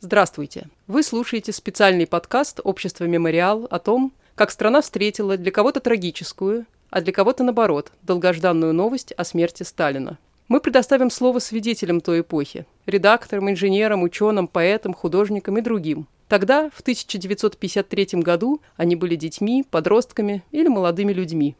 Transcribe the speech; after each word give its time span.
Здравствуйте! 0.00 0.68
Вы 0.86 1.02
слушаете 1.02 1.50
специальный 1.52 2.06
подкаст 2.06 2.60
Общества 2.62 3.06
«Мемориал» 3.06 3.66
о 3.68 3.80
том, 3.80 4.12
как 4.36 4.52
страна 4.52 4.80
встретила 4.80 5.36
для 5.36 5.50
кого-то 5.50 5.80
трагическую, 5.80 6.66
а 6.88 7.00
для 7.00 7.12
кого-то, 7.12 7.42
наоборот, 7.42 7.90
долгожданную 8.02 8.72
новость 8.72 9.10
о 9.10 9.24
смерти 9.24 9.64
Сталина. 9.64 10.16
Мы 10.46 10.60
предоставим 10.60 11.10
слово 11.10 11.40
свидетелям 11.40 12.00
той 12.00 12.20
эпохи– 12.20 12.64
редакторам, 12.86 13.50
инженерам, 13.50 14.04
ученым, 14.04 14.46
поэтам, 14.46 14.94
художникам 14.94 15.58
и 15.58 15.62
другим. 15.62 16.06
Тогда, 16.28 16.70
в 16.70 16.80
1953 16.80 18.22
году, 18.22 18.60
они 18.76 18.94
были 18.94 19.16
детьми, 19.16 19.66
подростками 19.68 20.44
или 20.52 20.68
молодыми 20.68 21.12
людьми. 21.12 21.56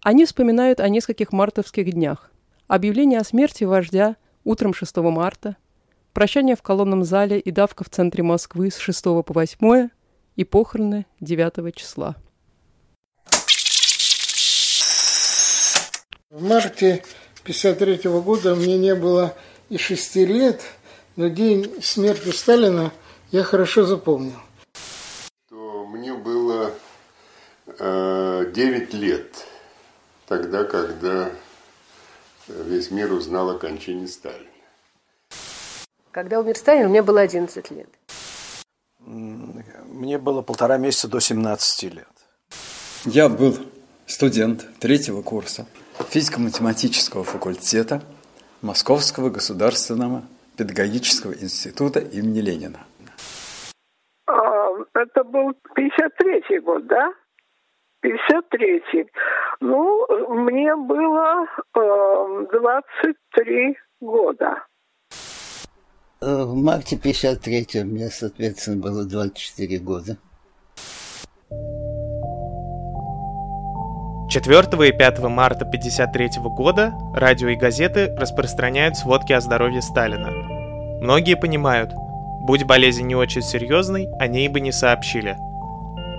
Они 0.00 0.24
вспоминают 0.24 0.80
о 0.80 0.88
нескольких 0.88 1.32
мартовских 1.32 1.92
днях. 1.92 2.30
Объявление 2.66 3.20
о 3.20 3.24
смерти 3.24 3.64
вождя 3.64 4.16
утром 4.42 4.72
6 4.72 4.96
марта– 4.96 5.58
прощание 6.14 6.56
в 6.56 6.62
колонном 6.62 7.04
зале 7.04 7.38
и 7.38 7.50
давка 7.50 7.84
в 7.84 7.90
центре 7.90 8.22
Москвы 8.22 8.70
с 8.70 8.78
6 8.78 9.04
по 9.04 9.24
8 9.26 9.90
и 10.36 10.44
похороны 10.44 11.06
9 11.20 11.74
числа. 11.74 12.16
В 16.30 16.42
марте 16.42 17.04
1953 17.42 18.10
года 18.20 18.54
мне 18.54 18.78
не 18.78 18.94
было 18.94 19.34
и 19.68 19.76
шести 19.76 20.24
лет, 20.24 20.62
но 21.16 21.28
день 21.28 21.80
смерти 21.82 22.30
Сталина 22.30 22.92
я 23.30 23.42
хорошо 23.42 23.84
запомнил. 23.84 24.36
Мне 25.50 26.14
было 26.14 26.72
э, 27.78 28.52
9 28.52 28.94
лет, 28.94 29.46
тогда, 30.26 30.64
когда 30.64 31.30
весь 32.48 32.90
мир 32.90 33.12
узнал 33.12 33.50
о 33.50 33.58
кончине 33.58 34.08
Сталина. 34.08 34.53
Когда 36.14 36.38
умер 36.38 36.56
Сталин, 36.56 36.90
мне 36.90 37.02
было 37.02 37.22
11 37.22 37.72
лет. 37.72 37.88
Мне 39.00 40.16
было 40.16 40.42
полтора 40.42 40.78
месяца 40.78 41.08
до 41.10 41.18
17 41.18 41.92
лет. 41.92 42.06
Я 43.04 43.28
был 43.28 43.54
студент 44.06 44.64
третьего 44.78 45.22
курса 45.22 45.66
физико-математического 46.10 47.24
факультета 47.24 48.00
Московского 48.62 49.28
государственного 49.28 50.22
педагогического 50.56 51.32
института 51.32 51.98
имени 51.98 52.42
Ленина. 52.42 52.78
А, 54.28 54.68
это 54.94 55.24
был 55.24 55.50
53-й 55.76 56.60
год, 56.60 56.86
да? 56.86 57.12
53-й. 58.04 59.10
Ну, 59.58 60.06
мне 60.28 60.76
было 60.76 61.44
э, 61.74 62.46
23 62.52 63.76
года. 64.00 64.62
Э, 66.24 66.44
в 66.44 66.54
марте 66.54 66.96
53 66.96 67.84
мне, 67.84 68.08
соответственно, 68.08 68.78
было 68.78 69.04
24 69.04 69.78
года. 69.78 70.16
4 74.30 74.88
и 74.88 74.92
5 74.92 75.18
марта 75.28 75.66
1953 75.66 76.42
года 76.44 76.94
радио 77.14 77.48
и 77.48 77.56
газеты 77.56 78.14
распространяют 78.16 78.96
сводки 78.96 79.34
о 79.34 79.40
здоровье 79.40 79.82
Сталина. 79.82 80.30
Многие 81.02 81.36
понимают, 81.36 81.92
будь 82.46 82.64
болезнь 82.64 83.06
не 83.06 83.14
очень 83.14 83.42
серьезной, 83.42 84.08
о 84.18 84.26
ней 84.26 84.48
бы 84.48 84.60
не 84.60 84.72
сообщили. 84.72 85.36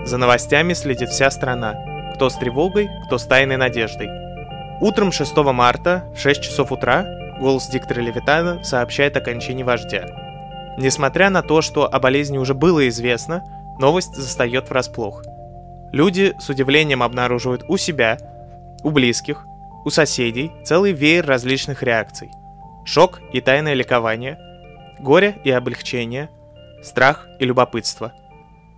За 0.04 0.18
новостями 0.18 0.74
следит 0.74 1.08
вся 1.08 1.32
страна, 1.32 1.74
кто 2.14 2.30
с 2.30 2.36
тревогой, 2.36 2.88
кто 3.06 3.18
с 3.18 3.24
тайной 3.24 3.56
надеждой. 3.56 4.08
Утром 4.80 5.10
6 5.10 5.36
марта 5.36 6.04
в 6.14 6.20
6 6.20 6.42
часов 6.42 6.70
утра 6.70 7.04
голос 7.38 7.68
диктора 7.68 8.00
Левитана 8.00 8.62
сообщает 8.64 9.16
о 9.16 9.20
кончине 9.20 9.64
вождя. 9.64 10.06
Несмотря 10.78 11.30
на 11.30 11.42
то, 11.42 11.62
что 11.62 11.86
о 11.86 11.98
болезни 11.98 12.38
уже 12.38 12.54
было 12.54 12.88
известно, 12.88 13.42
новость 13.78 14.14
застает 14.14 14.68
врасплох. 14.68 15.22
Люди 15.92 16.34
с 16.38 16.48
удивлением 16.48 17.02
обнаруживают 17.02 17.64
у 17.68 17.76
себя, 17.76 18.18
у 18.82 18.90
близких, 18.90 19.46
у 19.84 19.90
соседей 19.90 20.52
целый 20.64 20.92
веер 20.92 21.26
различных 21.26 21.82
реакций. 21.82 22.30
Шок 22.84 23.20
и 23.32 23.40
тайное 23.40 23.74
ликование, 23.74 24.38
горе 24.98 25.38
и 25.44 25.50
облегчение, 25.50 26.28
страх 26.82 27.26
и 27.38 27.44
любопытство. 27.44 28.12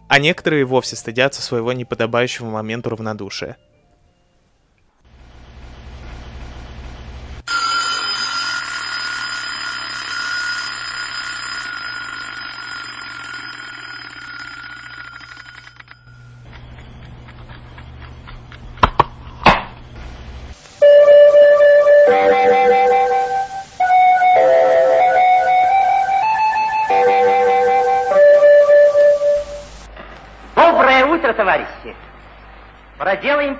А 0.08 0.18
некоторые 0.18 0.64
вовсе 0.64 0.96
стыдятся 0.96 1.42
своего 1.42 1.72
неподобающего 1.72 2.46
моменту 2.46 2.90
равнодушия– 2.90 3.56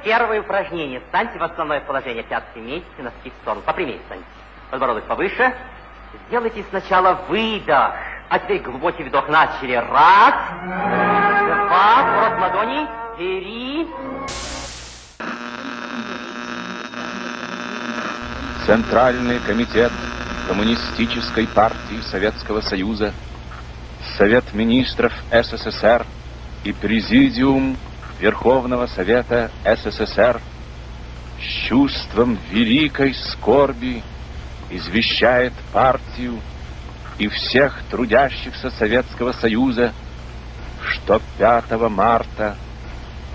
первое 0.08 0.40
упражнение. 0.40 1.02
Станьте 1.10 1.38
в 1.38 1.42
основное 1.42 1.80
положение. 1.80 2.22
Пятки 2.22 2.58
вместе, 2.58 2.88
носки 2.96 3.28
в 3.28 3.42
сторону. 3.42 3.60
Попрямее 3.60 3.98
станьте. 4.06 4.24
Подбородок 4.70 5.04
повыше. 5.04 5.52
Сделайте 6.28 6.64
сначала 6.70 7.20
выдох. 7.28 7.92
А 8.30 8.38
теперь 8.38 8.62
глубокий 8.62 9.04
вдох. 9.04 9.28
Начали. 9.28 9.74
Раз. 9.74 10.34
Два. 11.44 12.30
Рот 12.30 12.40
ладони. 12.40 12.86
Три. 13.18 13.86
Центральный 18.64 19.40
комитет 19.40 19.92
Коммунистической 20.46 21.46
партии 21.46 22.00
Советского 22.10 22.62
Союза, 22.62 23.12
Совет 24.16 24.54
министров 24.54 25.12
СССР 25.30 26.06
и 26.64 26.72
Президиум 26.72 27.76
Верховного 28.20 28.86
Совета 28.86 29.50
СССР 29.64 30.40
с 31.38 31.68
чувством 31.68 32.36
великой 32.50 33.14
скорби 33.14 34.02
извещает 34.70 35.52
партию 35.72 36.40
и 37.18 37.28
всех 37.28 37.80
трудящихся 37.90 38.70
Советского 38.70 39.32
Союза, 39.32 39.92
что 40.82 41.20
5 41.38 41.70
марта 41.90 42.56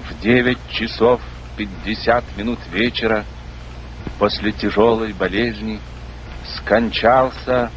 в 0.09 0.21
9 0.21 0.57
часов 0.69 1.21
50 1.55 2.37
минут 2.37 2.59
вечера 2.71 3.23
после 4.19 4.51
тяжелой 4.51 5.13
болезни 5.13 5.79
скончался 6.57 7.71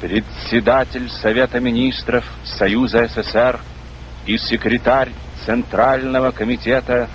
председатель 0.00 1.08
Совета 1.08 1.58
Министров 1.58 2.24
Союза 2.44 3.06
СССР 3.06 3.60
и 4.26 4.36
секретарь 4.36 5.10
Центрального 5.44 6.32
комитета 6.32 7.08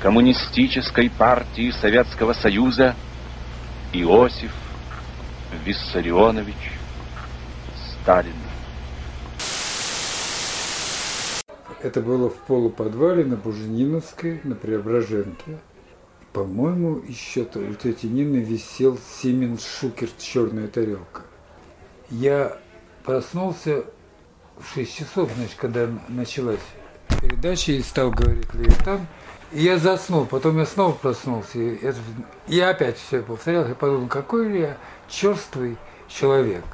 Коммунистической 0.00 1.10
партии 1.10 1.70
Советского 1.70 2.32
Союза 2.32 2.94
Иосиф 3.92 4.52
Виссарионович 5.64 6.72
Сталин. 8.02 8.32
Это 11.82 12.00
было 12.00 12.30
в 12.30 12.36
полуподвале 12.38 13.24
на 13.24 13.36
Бужениновской, 13.36 14.40
на 14.44 14.54
Преображенке. 14.54 15.58
По-моему, 16.32 17.02
еще 17.06 17.42
у 17.54 17.74
тети 17.74 18.06
Нины 18.06 18.38
висел 18.38 18.98
Сименс 18.98 19.64
Шукерт 19.64 20.18
«Черная 20.18 20.68
тарелка». 20.68 21.22
Я 22.10 22.58
проснулся 23.04 23.84
в 24.58 24.74
6 24.74 24.96
часов, 24.96 25.30
значит, 25.36 25.56
когда 25.56 25.88
началась 26.08 26.60
передачи 27.26 27.72
и 27.72 27.82
стал 27.82 28.10
говорить 28.10 28.52
Левитан. 28.54 29.06
И 29.52 29.62
я 29.62 29.78
заснул, 29.78 30.26
потом 30.26 30.58
я 30.58 30.66
снова 30.66 30.92
проснулся. 30.92 31.58
И 31.58 31.76
это, 31.84 31.98
я 32.46 32.70
опять 32.70 32.98
все 32.98 33.22
повторял, 33.22 33.66
я 33.66 33.74
подумал, 33.74 34.08
какой 34.08 34.48
ли 34.48 34.60
я 34.60 34.76
черствый 35.08 35.76
человек. 36.08 36.64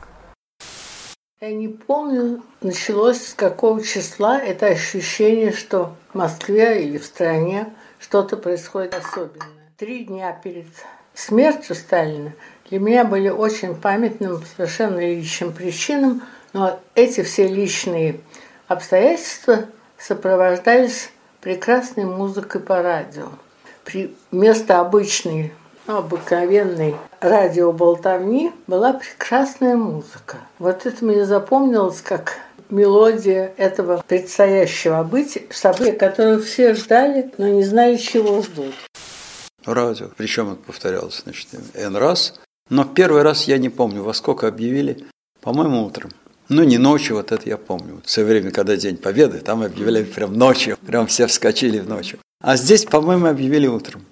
Я 1.41 1.53
не 1.53 1.69
помню, 1.69 2.43
началось 2.61 3.27
с 3.27 3.35
какого 3.35 3.83
числа 3.83 4.41
это 4.41 4.67
ощущение, 4.67 5.53
что 5.53 5.97
в 6.13 6.15
Москве 6.15 6.85
или 6.85 6.99
в 6.99 7.05
стране 7.05 7.75
что-то 7.99 8.37
происходит 8.37 8.95
особенное. 8.95 9.49
Три 9.77 10.05
дня 10.05 10.33
перед 10.33 10.67
смертью 11.15 11.75
Сталина 11.75 12.33
для 12.71 12.79
меня 12.79 13.05
были 13.05 13.29
очень 13.29 13.75
памятным 13.75 14.43
совершенно 14.57 14.99
личным 15.01 15.53
причинам, 15.53 16.23
но 16.53 16.81
эти 16.95 17.23
все 17.23 17.49
личные 17.49 18.21
обстоятельства 18.69 19.67
сопровождались 20.03 21.11
прекрасной 21.41 22.05
музыкой 22.05 22.61
по 22.61 22.83
радио. 22.83 23.29
При, 23.85 24.15
вместо 24.31 24.81
обычной, 24.81 25.53
обыкновенной 25.87 26.97
радиоболтовни 27.21 28.53
была 28.67 28.93
прекрасная 28.93 29.77
музыка. 29.77 30.39
Вот 30.59 30.87
это 30.87 31.05
мне 31.05 31.25
запомнилось 31.25 32.01
как 32.01 32.39
мелодия 32.71 33.53
этого 33.57 34.03
предстоящего 34.07 35.03
быть, 35.03 35.39
события, 35.51 35.93
которое 35.93 36.39
все 36.39 36.75
ждали, 36.75 37.31
но 37.39 37.49
не 37.49 37.65
знали, 37.65 37.97
чего 37.97 38.43
ждут. 38.43 38.75
Радио, 39.65 40.09
причем 40.17 40.53
это 40.53 40.63
повторялось, 40.63 41.23
значит, 41.25 41.49
N 41.75 41.97
раз. 41.97 42.41
Но 42.69 42.85
первый 42.85 43.23
раз 43.23 43.45
я 43.45 43.59
не 43.59 43.69
помню, 43.69 44.03
во 44.03 44.15
сколько 44.15 44.49
объявили, 44.49 45.05
по-моему, 45.41 45.85
утром. 45.85 46.11
Ну, 46.55 46.65
не 46.65 46.77
ночью, 46.77 47.17
вот 47.17 47.33
это 47.33 47.49
я 47.49 47.57
помню. 47.57 48.03
В 48.05 48.11
свое 48.11 48.29
время, 48.29 48.51
когда 48.51 48.77
День 48.77 48.99
Победы, 48.99 49.39
там 49.41 49.63
объявляли 49.63 50.05
прям 50.05 50.35
ночью, 50.35 50.77
прям 50.87 51.07
все 51.07 51.27
вскочили 51.27 51.79
в 51.79 51.89
ночью. 51.89 52.19
А 52.43 52.57
здесь, 52.57 52.85
по-моему, 52.85 53.27
объявили 53.27 53.67
утром. 53.67 54.03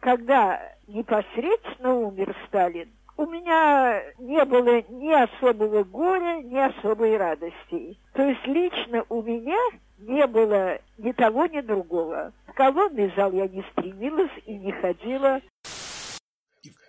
Когда 0.00 0.60
непосредственно 0.88 1.94
умер 1.94 2.34
Сталин, 2.48 2.88
у 3.16 3.26
меня 3.26 4.02
не 4.18 4.44
было 4.44 4.82
ни 4.88 5.12
особого 5.12 5.84
горя, 5.84 6.42
ни 6.42 6.58
особой 6.58 7.16
радости. 7.16 7.96
То 8.14 8.22
есть 8.22 8.44
лично 8.46 9.04
у 9.08 9.22
меня 9.22 9.58
не 9.98 10.26
было 10.26 10.78
ни 10.98 11.12
того, 11.12 11.46
ни 11.46 11.60
другого. 11.60 12.32
В 12.48 12.52
колонный 12.54 13.12
зал 13.14 13.30
я 13.30 13.46
не 13.46 13.64
стремилась 13.70 14.32
и 14.46 14.54
не 14.54 14.72
ходила. 14.72 15.40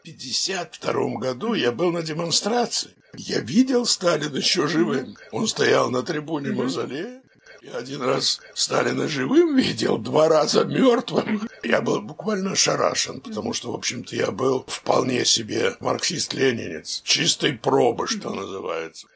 В 0.05 0.07
52 0.07 1.17
году 1.17 1.55
я 1.55 1.71
был 1.71 1.91
на 1.91 2.03
демонстрации. 2.03 2.91
Я 3.17 3.39
видел 3.39 3.87
Сталина 3.87 4.35
еще 4.37 4.67
живым. 4.67 5.15
Он 5.31 5.47
стоял 5.47 5.89
на 5.89 6.03
трибуне 6.03 6.51
мавзолея. 6.51 7.23
Я 7.63 7.77
один 7.77 8.03
раз 8.03 8.39
Сталина 8.53 9.07
живым 9.07 9.55
видел, 9.55 9.97
два 9.97 10.29
раза 10.29 10.63
мертвым. 10.63 11.41
Я 11.63 11.81
был 11.81 12.03
буквально 12.03 12.51
ошарашен, 12.51 13.19
потому 13.19 13.53
что, 13.53 13.71
в 13.71 13.75
общем-то, 13.75 14.15
я 14.15 14.29
был 14.29 14.63
вполне 14.67 15.25
себе 15.25 15.71
марксист-ленинец. 15.79 17.01
Чистой 17.03 17.53
пробы, 17.53 18.05
что 18.05 18.29
называется. 18.29 19.07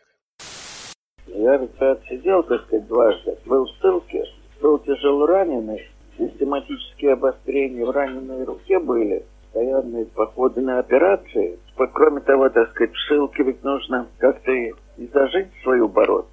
Я 1.27 1.53
отсидел, 1.53 2.41
так 2.41 2.65
сказать, 2.65 2.87
дважды. 2.87 3.37
Был 3.45 3.65
в 3.65 3.77
ссылке, 3.79 4.23
был 4.59 4.79
тяжело 4.79 5.27
раненый. 5.27 5.87
Систематические 6.17 7.13
обострения 7.13 7.85
в 7.85 7.91
раненой 7.91 8.43
руке 8.43 8.79
были. 8.79 9.23
Постоянные 9.51 10.05
походы 10.05 10.61
на 10.61 10.79
операции. 10.79 11.57
Кроме 11.93 12.21
того, 12.21 12.49
так 12.49 12.69
сказать, 12.71 12.93
в 12.93 13.07
ссылке 13.07 13.43
ведь 13.43 13.63
нужно 13.63 14.07
как-то 14.19 14.51
и 14.51 14.73
зажить 15.13 15.47
свою 15.63 15.87
бороться. 15.87 16.31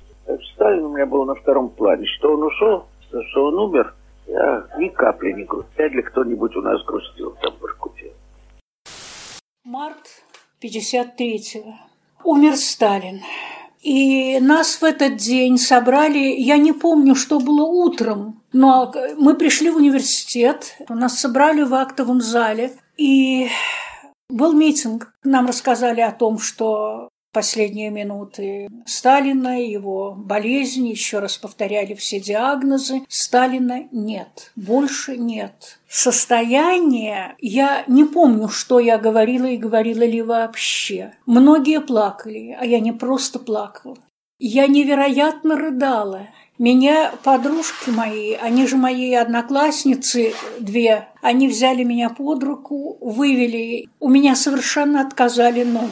Сталин 0.53 0.85
у 0.85 0.95
меня 0.95 1.07
был 1.07 1.25
на 1.25 1.35
втором 1.35 1.71
плане. 1.71 2.07
Что 2.19 2.35
он 2.35 2.43
ушел, 2.43 2.87
что 3.31 3.47
он 3.47 3.59
умер, 3.59 3.95
я 4.27 4.67
ни 4.79 4.89
капли 4.89 5.33
не 5.33 5.45
грустил. 5.45 5.73
Вряд 5.77 5.93
ли 5.93 6.03
кто-нибудь 6.03 6.57
у 6.57 6.61
нас 6.61 6.85
грустил 6.85 7.37
там 7.41 7.55
в 7.61 7.65
Иркуте. 7.65 8.13
Март 9.65 10.23
53-го. 10.63 11.75
Умер 12.25 12.57
Сталин. 12.57 13.21
И 13.83 14.41
нас 14.41 14.81
в 14.81 14.85
этот 14.85 15.17
день 15.17 15.59
собрали, 15.59 16.19
я 16.19 16.57
не 16.59 16.73
помню, 16.73 17.15
что 17.15 17.39
было 17.39 17.63
утром, 17.63 18.43
но 18.53 18.93
мы 19.17 19.35
пришли 19.35 19.71
в 19.71 19.77
университет, 19.77 20.77
нас 20.89 21.21
собрали 21.21 21.63
в 21.63 21.73
актовом 21.73 22.21
зале, 22.21 22.73
и 22.97 23.49
был 24.29 24.53
митинг. 24.53 25.13
Нам 25.25 25.47
рассказали 25.47 26.01
о 26.01 26.13
том, 26.13 26.39
что 26.39 27.09
последние 27.33 27.91
минуты 27.91 28.67
Сталина, 28.87 29.63
его 29.63 30.15
болезни, 30.17 30.89
еще 30.89 31.19
раз 31.19 31.37
повторяли 31.37 31.93
все 31.93 32.19
диагнозы. 32.19 33.03
Сталина 33.09 33.87
нет, 33.93 34.53
больше 34.57 35.19
нет. 35.19 35.79
Состояние, 35.87 37.35
я 37.39 37.85
не 37.89 38.05
помню, 38.05 38.49
что 38.49 38.79
я 38.79 38.97
говорила 38.97 39.45
и 39.45 39.59
говорила 39.59 40.05
ли 40.05 40.23
вообще. 40.23 41.13
Многие 41.27 41.83
плакали, 41.83 42.57
а 42.59 42.65
я 42.65 42.81
не 42.81 42.93
просто 42.93 43.39
плакала. 43.39 43.99
Я 44.39 44.67
невероятно 44.67 45.57
рыдала. 45.57 46.29
Меня 46.59 47.13
подружки 47.23 47.91
мои, 47.91 48.33
они 48.33 48.67
же 48.67 48.77
мои 48.77 49.13
одноклассницы 49.13 50.33
две, 50.59 51.09
они 51.21 51.49
взяли 51.49 51.83
меня 51.83 52.09
под 52.09 52.43
руку, 52.43 52.97
вывели. 53.01 53.89
У 54.01 54.09
меня 54.09 54.35
совершенно 54.35 55.03
отказали 55.03 55.65
ноги. 55.65 55.91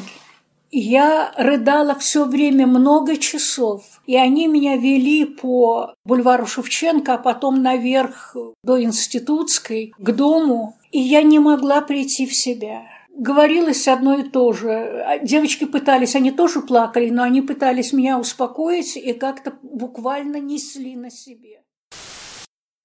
Я 0.77 1.33
рыдала 1.37 1.95
все 1.95 2.25
время 2.25 2.67
много 2.67 3.17
часов, 3.17 4.01
и 4.07 4.17
они 4.17 4.49
меня 4.49 4.77
вели 4.77 5.25
по 5.25 5.95
бульвару 6.05 6.47
Шевченко, 6.47 7.15
а 7.15 7.19
потом 7.19 7.63
наверх 7.63 8.35
до 8.65 8.83
Институтской, 8.83 9.93
к 9.97 10.11
дому, 10.11 10.77
и 10.91 10.99
я 10.99 11.23
не 11.23 11.39
могла 11.39 11.81
прийти 11.81 12.27
в 12.27 12.35
себя. 12.35 12.83
Говорилось 13.17 13.87
одно 13.89 14.19
и 14.19 14.25
то 14.25 14.53
же. 14.53 15.21
Девочки 15.23 15.65
пытались, 15.65 16.17
они 16.17 16.31
тоже 16.31 16.61
плакали, 16.61 17.11
но 17.11 17.23
они 17.23 17.43
пытались 17.43 17.93
меня 17.93 18.19
успокоить 18.19 18.97
и 18.97 19.13
как-то 19.13 19.55
буквально 19.63 20.41
несли 20.41 20.97
на 20.97 21.11
себе. 21.11 21.63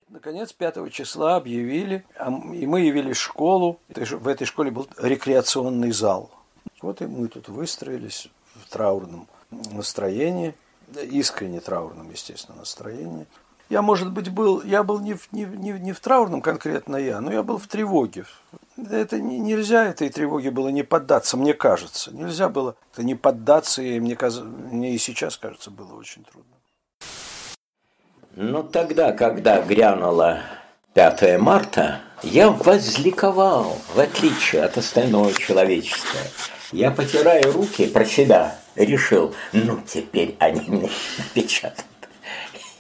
Наконец, 0.08 0.54
5 0.54 0.92
числа 0.92 1.36
объявили, 1.36 2.06
и 2.54 2.66
мы 2.66 2.81
явились 2.81 3.18
в 3.18 3.22
школу. 3.22 3.80
В 3.88 4.28
этой 4.28 4.46
школе 4.46 4.72
был 4.72 4.88
рекреационный 4.98 5.92
зал– 5.92 6.31
вот 6.81 7.02
и 7.02 7.08
мы 7.08 7.28
тут 7.28 7.50
выстроились 7.50 8.30
в 8.56 8.70
траурном 8.70 9.28
настроении, 9.52 10.56
искренне 10.96 11.60
траурном, 11.60 12.10
естественно, 12.10 12.60
настроении. 12.60 13.28
Я, 13.69 13.83
может 13.83 14.12
быть, 14.12 14.30
был, 14.30 14.63
я 14.63 14.81
был 14.83 15.00
не 15.00 15.13
в, 15.13 15.31
не, 15.31 15.45
не, 15.45 15.71
не 15.74 15.92
в 15.94 16.00
траурном 16.00 16.42
конкретно 16.42 16.95
я, 16.95 17.21
но 17.21 17.31
я 17.31 17.44
был 17.44 17.60
в 17.60 17.68
тревоге. 17.68 18.25
Это 18.89 19.19
не, 19.19 19.38
нельзя 19.38 19.86
этой 19.86 20.10
тревоге 20.10 20.50
было 20.50 20.69
не 20.69 20.81
поддаться, 20.81 21.38
мне 21.38 21.54
кажется. 21.54 22.12
Нельзя 22.12 22.50
было 22.50 22.75
это 22.92 23.04
не 23.04 23.13
поддаться, 23.13 23.83
и 23.83 24.00
мне, 24.00 24.18
мне 24.71 24.95
и 24.95 24.98
сейчас, 24.98 25.38
кажется, 25.38 25.69
было 25.69 25.94
очень 25.94 26.24
трудно. 26.24 26.51
Но 28.36 28.63
тогда, 28.63 29.12
когда 29.12 29.62
грянуло 29.62 30.39
5 30.94 31.39
марта, 31.39 32.01
я 32.24 32.50
возликовал, 32.50 33.77
в 33.94 34.00
отличие 34.00 34.63
от 34.63 34.77
остального 34.77 35.31
человечества. 35.33 36.19
Я, 36.71 36.89
потирая 36.89 37.44
руки 37.51 37.86
про 37.86 38.06
себя, 38.06 38.56
решил, 38.75 39.36
ну, 39.54 39.80
теперь 39.86 40.36
они 40.39 40.62
мне 40.68 40.89
напечатают. 41.18 41.86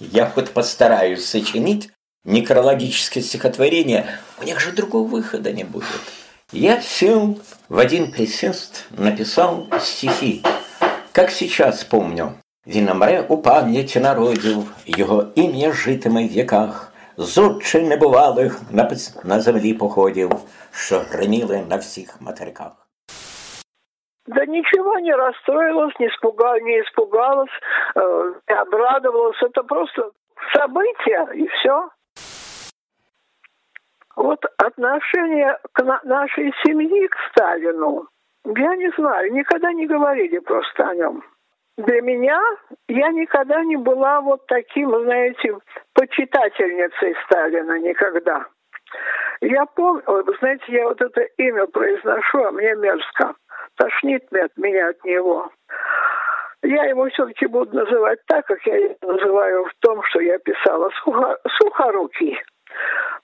Я 0.00 0.26
хоть 0.26 0.50
постараюсь 0.50 1.24
сочинить 1.24 1.90
некрологическое 2.24 3.22
стихотворение, 3.22 4.06
у 4.40 4.44
них 4.44 4.60
же 4.60 4.72
другого 4.72 5.06
выхода 5.06 5.52
не 5.52 5.64
будет. 5.64 6.00
Я 6.52 6.80
сел 6.80 7.38
в 7.68 7.78
один 7.78 8.12
присест, 8.12 8.86
написал 8.90 9.66
стихи. 9.80 10.42
Как 11.12 11.30
сейчас 11.30 11.84
помню, 11.84 12.34
Віномре 12.66 13.20
у 13.28 13.38
пам'яті 13.38 14.00
народів, 14.00 14.74
його 14.86 15.26
ім'я 15.34 15.72
житиме 15.72 16.28
в 16.28 16.30
віках, 16.30 16.92
зодче 17.16 17.82
небувалих 17.82 18.60
на, 18.70 18.96
на 19.24 19.40
землі 19.40 19.74
походів, 19.74 20.30
що 20.70 21.04
гриміли 21.10 21.64
на 21.70 21.76
всіх 21.76 22.20
материках. 22.20 22.87
Да 24.29 24.45
ничего 24.45 24.99
не 24.99 25.11
расстроилась, 25.11 25.97
не, 25.97 26.05
испугалась, 26.05 26.61
не 26.61 26.81
испугалась, 26.81 27.49
э, 27.95 28.33
не 28.47 28.53
обрадовалась. 28.53 29.41
Это 29.41 29.63
просто 29.63 30.11
событие, 30.53 31.27
и 31.33 31.47
все. 31.47 31.89
Вот 34.15 34.45
отношение 34.57 35.57
к 35.73 35.83
на 35.83 35.99
нашей 36.03 36.53
семьи 36.63 37.07
к 37.07 37.15
Сталину, 37.31 38.07
я 38.45 38.75
не 38.75 38.91
знаю, 38.91 39.33
никогда 39.33 39.73
не 39.73 39.87
говорили 39.87 40.37
просто 40.37 40.87
о 40.87 40.93
нем. 40.93 41.23
Для 41.79 41.99
меня 42.01 42.39
я 42.87 43.09
никогда 43.09 43.63
не 43.63 43.77
была 43.77 44.21
вот 44.21 44.45
таким, 44.45 44.91
знаете, 45.05 45.57
почитательницей 45.95 47.15
Сталина 47.25 47.79
никогда. 47.79 48.45
Я 49.41 49.65
помню, 49.65 50.03
знаете, 50.39 50.65
я 50.67 50.87
вот 50.87 51.01
это 51.01 51.21
имя 51.37 51.65
произношу, 51.65 52.43
а 52.43 52.51
мне 52.51 52.75
мерзко. 52.75 53.33
Тошнит 53.79 54.25
от 54.33 54.57
меня 54.57 54.89
от 54.89 55.03
него. 55.05 55.49
Я 56.63 56.83
его 56.83 57.07
все-таки 57.09 57.45
буду 57.45 57.77
называть 57.77 58.19
так, 58.27 58.45
как 58.45 58.61
я 58.65 58.75
его 58.75 58.95
называю 59.01 59.63
в 59.63 59.73
том, 59.79 60.03
что 60.03 60.19
я 60.19 60.37
писала, 60.39 60.89
сухо, 61.01 61.37
сухорукий. 61.57 62.37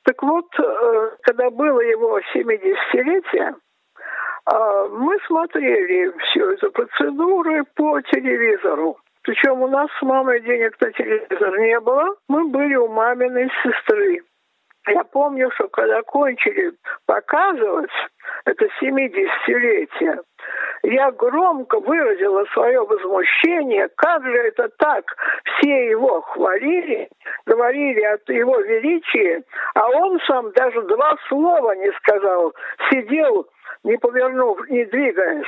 Так 0.03 0.23
вот, 0.23 0.45
э, 0.57 1.11
когда 1.23 1.49
было 1.49 1.81
его 1.81 2.21
70-летие, 2.33 3.53
э, 3.53 4.87
мы 4.91 5.17
смотрели 5.27 6.17
всю 6.19 6.51
эту 6.51 6.71
процедуру 6.71 7.65
по 7.75 7.99
телевизору. 8.03 8.97
Причем 9.23 9.61
у 9.61 9.67
нас 9.67 9.89
с 9.99 10.01
мамой 10.03 10.39
денег 10.39 10.79
на 10.79 10.91
телевизор 10.93 11.59
не 11.59 11.79
было. 11.81 12.15
Мы 12.29 12.47
были 12.47 12.75
у 12.75 12.87
маминой 12.87 13.51
сестры. 13.61 14.21
Я 14.87 15.03
помню, 15.03 15.49
что 15.51 15.67
когда 15.69 16.01
кончили 16.03 16.73
показывать 17.07 17.91
это 18.45 18.65
70-летие, 18.81 20.19
я 20.83 21.11
громко 21.11 21.79
выразила 21.79 22.45
свое 22.53 22.85
возмущение, 22.85 23.89
как 23.95 24.23
же 24.23 24.37
это 24.37 24.69
так? 24.77 25.05
Все 25.43 25.89
его 25.89 26.21
хвалили, 26.21 27.09
говорили 27.47 28.01
о 28.01 28.19
его 28.31 28.59
величии, 28.59 29.43
а 29.73 29.89
он 29.89 30.19
сам 30.27 30.51
даже 30.51 30.81
два 30.83 31.15
слова 31.27 31.71
не 31.75 31.91
сказал, 31.93 32.53
сидел 32.91 33.47
не 33.83 33.97
повернув, 33.97 34.67
не 34.67 34.83
двигаясь. 34.85 35.45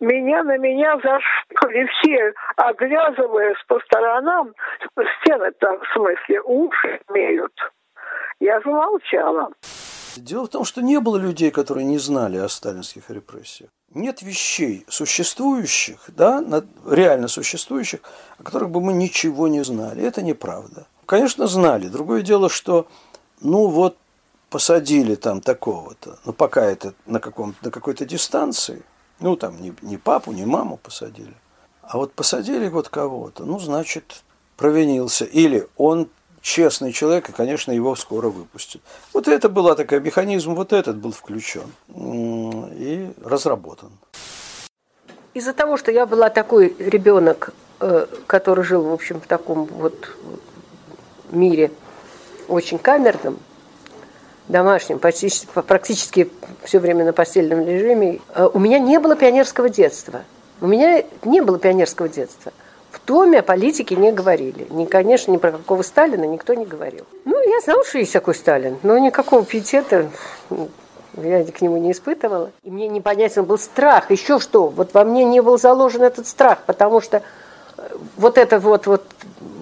Меня 0.00 0.44
на 0.44 0.56
меня 0.56 0.96
зашикали 1.02 1.86
все, 1.86 2.32
оглядываясь 2.56 3.62
по 3.66 3.80
сторонам, 3.80 4.54
стены-то, 5.20 5.78
в 5.80 5.88
смысле, 5.92 6.40
уши 6.42 7.00
имеют. 7.10 7.52
Я 8.42 8.60
замолчала. 8.60 9.50
Дело 10.16 10.46
в 10.46 10.48
том, 10.48 10.64
что 10.64 10.82
не 10.82 10.98
было 10.98 11.16
людей, 11.16 11.52
которые 11.52 11.86
не 11.86 11.98
знали 11.98 12.38
о 12.38 12.48
сталинских 12.48 13.08
репрессиях. 13.08 13.70
Нет 13.94 14.20
вещей 14.22 14.84
существующих, 14.88 16.00
да, 16.08 16.44
реально 16.84 17.28
существующих, 17.28 18.00
о 18.38 18.42
которых 18.42 18.70
бы 18.70 18.80
мы 18.80 18.94
ничего 18.94 19.46
не 19.46 19.62
знали. 19.62 20.02
Это 20.02 20.22
неправда. 20.22 20.88
Конечно, 21.06 21.46
знали. 21.46 21.86
Другое 21.86 22.22
дело, 22.22 22.48
что, 22.48 22.88
ну 23.40 23.68
вот, 23.68 23.96
посадили 24.50 25.14
там 25.14 25.40
такого-то, 25.40 26.18
ну 26.24 26.32
пока 26.32 26.64
это 26.64 26.94
на, 27.06 27.20
каком, 27.20 27.54
на 27.62 27.70
какой-то 27.70 28.04
дистанции, 28.04 28.82
ну 29.20 29.36
там 29.36 29.62
не, 29.62 29.72
не 29.82 29.98
папу, 29.98 30.32
не 30.32 30.44
маму 30.44 30.78
посадили, 30.82 31.34
а 31.82 31.96
вот 31.96 32.12
посадили 32.12 32.68
вот 32.68 32.88
кого-то, 32.88 33.44
ну 33.44 33.60
значит 33.60 34.24
провинился. 34.56 35.24
Или 35.24 35.68
он 35.76 36.08
честный 36.42 36.92
человек, 36.92 37.28
и, 37.28 37.32
конечно, 37.32 37.72
его 37.72 37.96
скоро 37.96 38.28
выпустят. 38.28 38.82
Вот 39.14 39.28
это 39.28 39.48
был 39.48 39.74
такой 39.74 40.00
механизм, 40.00 40.54
вот 40.54 40.72
этот 40.72 40.96
был 40.96 41.12
включен 41.12 41.72
и 41.88 43.12
разработан. 43.24 43.92
Из-за 45.34 45.54
того, 45.54 45.78
что 45.78 45.90
я 45.90 46.04
была 46.04 46.28
такой 46.28 46.76
ребенок, 46.78 47.54
э, 47.80 48.06
который 48.26 48.64
жил, 48.64 48.82
в 48.82 48.92
общем, 48.92 49.20
в 49.20 49.26
таком 49.26 49.64
вот 49.64 50.14
мире 51.30 51.70
очень 52.48 52.78
камерном, 52.78 53.38
домашнем, 54.48 54.98
практически, 54.98 55.46
практически 55.46 56.30
все 56.64 56.80
время 56.80 57.04
на 57.04 57.12
постельном 57.12 57.66
режиме, 57.66 58.20
э, 58.34 58.48
у 58.52 58.58
меня 58.58 58.78
не 58.78 58.98
было 58.98 59.16
пионерского 59.16 59.70
детства. 59.70 60.22
У 60.60 60.66
меня 60.66 61.02
не 61.24 61.40
было 61.40 61.58
пионерского 61.58 62.08
детства. 62.08 62.52
В 62.92 63.06
доме 63.06 63.38
о 63.38 63.42
политике 63.42 63.96
не 63.96 64.12
говорили. 64.12 64.66
Ни, 64.68 64.84
конечно, 64.84 65.32
ни 65.32 65.38
про 65.38 65.52
какого 65.52 65.80
Сталина 65.82 66.24
никто 66.24 66.52
не 66.52 66.66
говорил. 66.66 67.06
Ну, 67.24 67.40
я 67.40 67.60
знала, 67.60 67.84
что 67.84 67.98
есть 67.98 68.12
такой 68.12 68.34
Сталин, 68.34 68.78
но 68.82 68.98
никакого 68.98 69.46
пиетета 69.46 70.10
я 71.16 71.44
к 71.44 71.62
нему 71.62 71.78
не 71.78 71.92
испытывала. 71.92 72.52
И 72.62 72.70
мне 72.70 72.88
непонятен 72.88 73.44
был 73.44 73.58
страх. 73.58 74.10
Еще 74.10 74.38
что? 74.38 74.68
Вот 74.68 74.92
во 74.92 75.04
мне 75.04 75.24
не 75.24 75.40
был 75.40 75.58
заложен 75.58 76.02
этот 76.02 76.26
страх, 76.26 76.64
потому 76.66 77.00
что 77.00 77.22
э, 77.78 77.88
вот 78.16 78.36
это 78.36 78.58
вот, 78.58 78.86
вот 78.86 79.04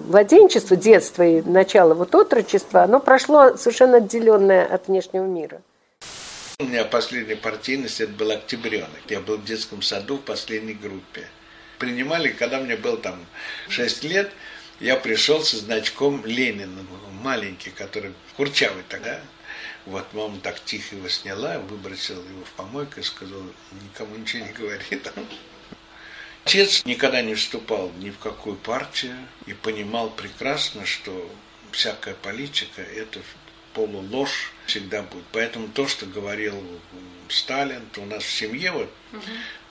младенчество, 0.07 0.75
детство 0.75 1.23
и 1.23 1.41
начало 1.41 1.93
вот 1.93 2.13
отрочества, 2.13 2.83
оно 2.83 2.99
прошло 2.99 3.55
совершенно 3.55 3.97
отделенное 3.97 4.65
от 4.65 4.89
внешнего 4.89 5.25
мира. 5.25 5.61
У 6.59 6.65
меня 6.65 6.83
последняя 6.83 7.37
партийность, 7.37 8.01
это 8.01 8.11
был 8.11 8.31
октябренок. 8.31 8.89
Я 9.07 9.21
был 9.21 9.37
в 9.37 9.45
детском 9.45 9.81
саду 9.81 10.17
в 10.17 10.21
последней 10.21 10.73
группе. 10.73 11.27
Принимали, 11.81 12.29
когда 12.29 12.59
мне 12.59 12.75
было 12.75 12.95
там 12.95 13.25
6 13.69 14.03
лет, 14.03 14.31
я 14.79 14.97
пришел 14.97 15.43
со 15.43 15.57
значком 15.57 16.23
Ленина, 16.27 16.85
маленький, 17.23 17.71
который 17.71 18.13
курчавый 18.37 18.83
тогда. 18.87 19.19
Вот 19.87 20.05
мама 20.13 20.39
так 20.41 20.63
тихо 20.63 20.97
его 20.97 21.09
сняла, 21.09 21.57
выбросила 21.57 22.21
его 22.21 22.45
в 22.45 22.51
помойку 22.51 22.99
и 22.99 23.03
сказала, 23.03 23.47
никому 23.83 24.15
ничего 24.15 24.45
не 24.45 24.51
говори 24.51 24.95
там. 25.03 25.25
Отец 26.45 26.85
никогда 26.85 27.23
не 27.23 27.33
вступал 27.33 27.91
ни 27.97 28.11
в 28.11 28.19
какую 28.19 28.57
партию 28.57 29.15
и 29.47 29.53
понимал 29.53 30.11
прекрасно, 30.11 30.85
что 30.85 31.31
всякая 31.71 32.13
политика– 32.13 32.81
это 32.95 33.21
полуложь 33.73 34.51
всегда 34.71 35.01
будет. 35.03 35.25
Поэтому 35.31 35.67
то, 35.67 35.87
что 35.87 36.05
говорил 36.05 36.55
Сталин, 37.29 37.81
то 37.91 38.01
у 38.01 38.05
нас 38.05 38.23
в 38.23 38.31
семье 38.31 38.71
вот 38.71 38.89
угу. 39.11 39.21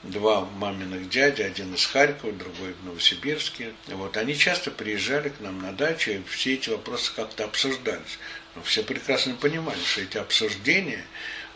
два 0.03 0.41
маминых 0.41 1.09
дяди, 1.09 1.41
один 1.41 1.73
из 1.73 1.85
Харькова, 1.85 2.31
другой 2.31 2.73
в 2.73 2.85
Новосибирске. 2.85 3.73
Вот 3.87 4.17
они 4.17 4.37
часто 4.37 4.69
приезжали 4.71 5.29
к 5.29 5.39
нам 5.39 5.61
на 5.61 5.71
дачу, 5.71 6.11
и 6.11 6.21
все 6.29 6.53
эти 6.53 6.69
вопросы 6.69 7.11
как-то 7.15 7.45
обсуждались. 7.45 8.19
Но 8.55 8.61
все 8.61 8.83
прекрасно 8.83 9.35
понимали, 9.35 9.79
что 9.83 10.01
эти 10.01 10.17
обсуждения 10.17 11.03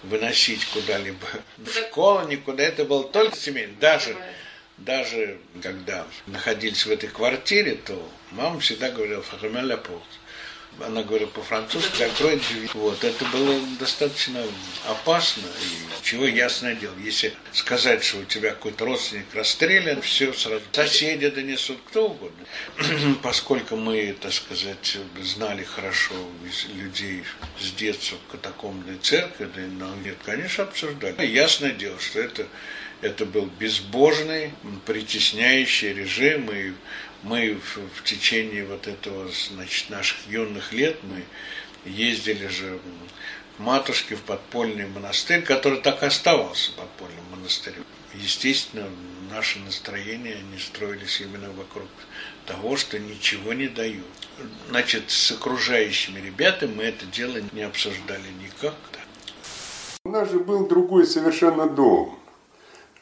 выносить 0.04 0.66
куда-либо 0.66 1.28
в 1.58 1.72
школу, 1.72 2.28
никуда, 2.28 2.64
это 2.64 2.84
было 2.86 3.04
только 3.04 3.36
семейно. 3.36 3.74
Даже 3.80 4.16
даже 4.78 5.40
когда 5.64 6.06
находились 6.28 6.86
в 6.86 6.92
этой 6.92 7.08
квартире, 7.08 7.76
то 7.76 8.12
мама 8.32 8.60
всегда 8.60 8.90
говорила 8.90 9.22
«Фахамя 9.24 9.62
ля 9.62 9.80
Она 10.84 11.04
говорила 11.04 11.30
по-французски, 11.30 11.98
закрой 11.98 12.38
дверь. 12.38 12.70
Вот, 12.74 13.04
это 13.04 13.26
было 13.26 13.60
достаточно 13.80 14.44
опасно. 14.88 15.44
И 15.62 16.04
чего 16.04 16.26
ясное 16.26 16.76
дело, 16.76 16.94
если 17.04 17.34
сказать, 17.54 18.04
что 18.04 18.20
у 18.20 18.24
тебя 18.26 18.50
какой-то 18.52 18.86
родственник 18.86 19.26
расстрелян, 19.34 20.02
все 20.02 20.34
сразу 20.34 20.64
соседи 20.72 21.30
донесут, 21.30 21.80
кто 21.88 22.10
угодно. 22.10 22.46
Поскольку 23.24 23.76
мы, 23.76 24.16
так 24.20 24.34
сказать, 24.34 24.98
знали 25.22 25.64
хорошо 25.64 26.16
людей 26.74 27.24
с 27.60 27.72
детства 27.72 28.18
в 28.28 28.32
катакомбной 28.32 28.98
церкви, 28.98 29.50
да, 29.56 29.62
но 29.62 29.96
нет, 30.04 30.18
конечно, 30.26 30.66
обсуждали. 30.66 31.26
Ясное 31.26 31.72
дело, 31.72 32.00
что 32.00 32.20
это 32.20 32.48
это 33.02 33.26
был 33.26 33.50
безбожный, 33.60 34.54
притесняющий 34.86 35.94
режим, 35.94 36.50
и 36.52 36.74
мы 37.26 37.56
в, 37.56 37.78
в 38.00 38.04
течение 38.04 38.64
вот 38.66 38.88
этого, 38.88 39.30
значит, 39.50 39.90
наших 39.90 40.18
юных 40.28 40.72
лет 40.72 40.98
мы 41.04 41.24
ездили 41.90 42.48
же 42.48 42.80
к 43.58 43.60
матушке 43.60 44.16
в 44.16 44.22
подпольный 44.22 44.88
монастырь, 44.88 45.42
который 45.42 45.82
так 45.82 46.04
и 46.04 46.06
оставался 46.06 46.72
подпольным 46.74 47.24
монастырем. 47.32 47.84
Естественно, 48.14 48.88
наши 49.32 49.60
настроения, 49.60 50.36
они 50.36 50.60
строились 50.60 51.20
именно 51.20 51.52
вокруг 51.52 51.88
того, 52.46 52.78
что 52.78 53.00
ничего 53.00 53.54
не 53.54 53.68
дают. 53.68 54.06
Значит, 54.70 55.10
с 55.10 55.32
окружающими 55.32 56.20
ребятами 56.20 56.76
мы 56.76 56.84
это 56.84 57.06
дело 57.08 57.42
не 57.54 57.64
обсуждали 57.64 58.28
никак. 58.42 58.76
У 60.04 60.10
нас 60.10 60.30
же 60.30 60.40
был 60.40 60.68
другой 60.68 61.08
совершенно 61.08 61.68
дом. 61.68 62.20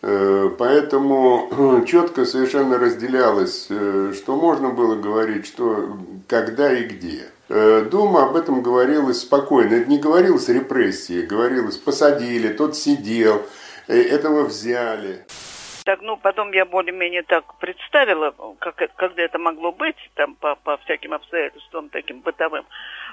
Э, 0.05 0.50
поэтому 0.57 1.86
четко 1.88 2.25
совершенно 2.25 2.77
разделялось, 2.77 3.67
э, 3.69 4.12
что 4.13 4.36
можно 4.36 4.69
было 4.69 4.95
говорить, 4.95 5.48
что 5.48 5.98
когда 6.27 6.74
и 6.74 6.83
где. 6.83 7.31
Э, 7.48 7.88
дома 7.89 8.25
об 8.25 8.36
этом 8.36 8.62
говорилось 8.62 9.22
спокойно. 9.22 9.75
Это 9.75 9.89
не 9.89 10.00
говорилось 10.00 10.50
репрессии, 10.50 11.25
говорилось 11.25 11.77
посадили, 11.77 12.50
тот 12.50 12.75
сидел, 12.75 13.43
этого 13.88 14.43
взяли. 14.43 15.25
Так, 15.86 16.01
ну, 16.01 16.17
потом 16.17 16.51
я 16.51 16.65
более-менее 16.65 17.24
так 17.24 17.57
представила, 17.60 18.33
как, 18.60 18.75
когда 18.95 19.22
это 19.22 19.38
могло 19.38 19.72
быть, 19.72 19.98
там, 20.15 20.36
по, 20.36 20.55
по 20.55 20.77
всяким 20.77 21.13
обстоятельствам 21.13 21.89
таким 21.89 22.22
бытовым. 22.22 22.65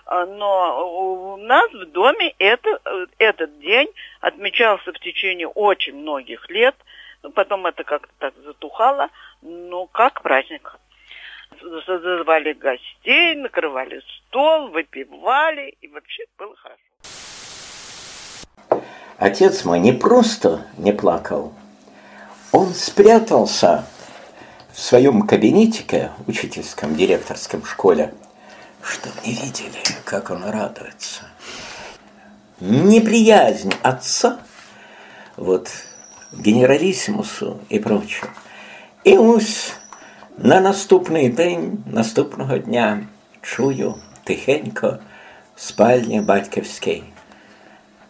А, 0.06 0.26
но 0.26 1.34
у 1.34 1.36
нас 1.36 1.70
в 1.72 1.86
доме 1.86 2.34
это, 2.38 2.80
этот 3.18 3.60
день 3.60 3.88
отмечался 4.20 4.92
в 4.92 4.98
течение 5.00 5.48
очень 5.48 5.94
многих 5.94 6.48
лет. 6.50 6.74
Потом 7.34 7.66
это 7.66 7.84
как-то 7.84 8.12
так 8.18 8.34
затухало, 8.44 9.08
но 9.42 9.86
как 9.86 10.22
праздник. 10.22 10.76
Зазывали 11.86 12.52
гостей, 12.52 13.34
накрывали 13.34 14.00
стол, 14.16 14.68
выпивали, 14.68 15.76
и 15.80 15.88
вообще 15.88 16.24
было 16.38 16.54
хорошо. 16.56 16.80
Отец 19.18 19.66
мой 19.66 19.80
не 19.80 19.92
просто 19.92 20.66
не 20.78 20.92
плакал, 20.92 21.52
он 22.52 22.72
спрятался 22.72 23.86
в 24.72 24.80
своем 24.80 25.26
кабинетике, 25.26 26.10
учительском, 26.26 26.96
директорском 26.96 27.64
школе, 27.64 28.14
чтобы 28.82 29.14
не 29.26 29.32
видели, 29.32 29.82
как 30.04 30.30
он 30.30 30.44
радуется. 30.44 31.22
Неприязнь 32.60 33.72
отца, 33.82 34.38
вот, 35.36 35.70
генералісімусу 36.32 37.56
і 37.68 37.78
прочее. 37.78 38.30
І 39.04 39.16
ось 39.16 39.72
на 40.38 40.60
наступний 40.60 41.28
день, 41.28 41.78
наступного 41.86 42.58
дня 42.58 43.06
чую 43.42 43.94
тихенько 44.24 44.98
в 45.56 45.62
спальні 45.62 46.20
батьківській. 46.20 47.02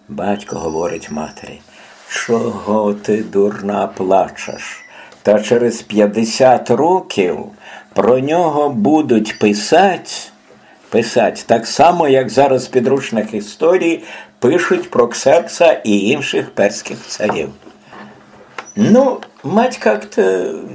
Батько 0.09 0.59
говорить 0.59 1.11
матері, 1.11 1.61
чого 2.09 2.95
ти 2.95 3.23
дурна 3.23 3.87
плачеш? 3.87 4.85
Та 5.23 5.43
через 5.43 5.83
50 5.83 6.71
років 6.71 7.45
про 7.95 8.19
нього 8.19 8.71
будуть 8.71 9.39
писати 9.39 10.11
писати 10.90 11.42
так 11.46 11.68
само, 11.68 12.08
як 12.08 12.30
зараз 12.30 12.66
в 12.66 12.70
підручних 12.70 13.34
історій 13.34 14.04
пишуть 14.40 14.90
про 14.90 15.08
Ксеркса 15.08 15.82
і 15.84 16.00
інших 16.00 16.50
перських 16.50 16.98
царів. 17.08 17.50
Ну, 18.76 19.22
мать 19.44 19.78
как-то 19.78 20.22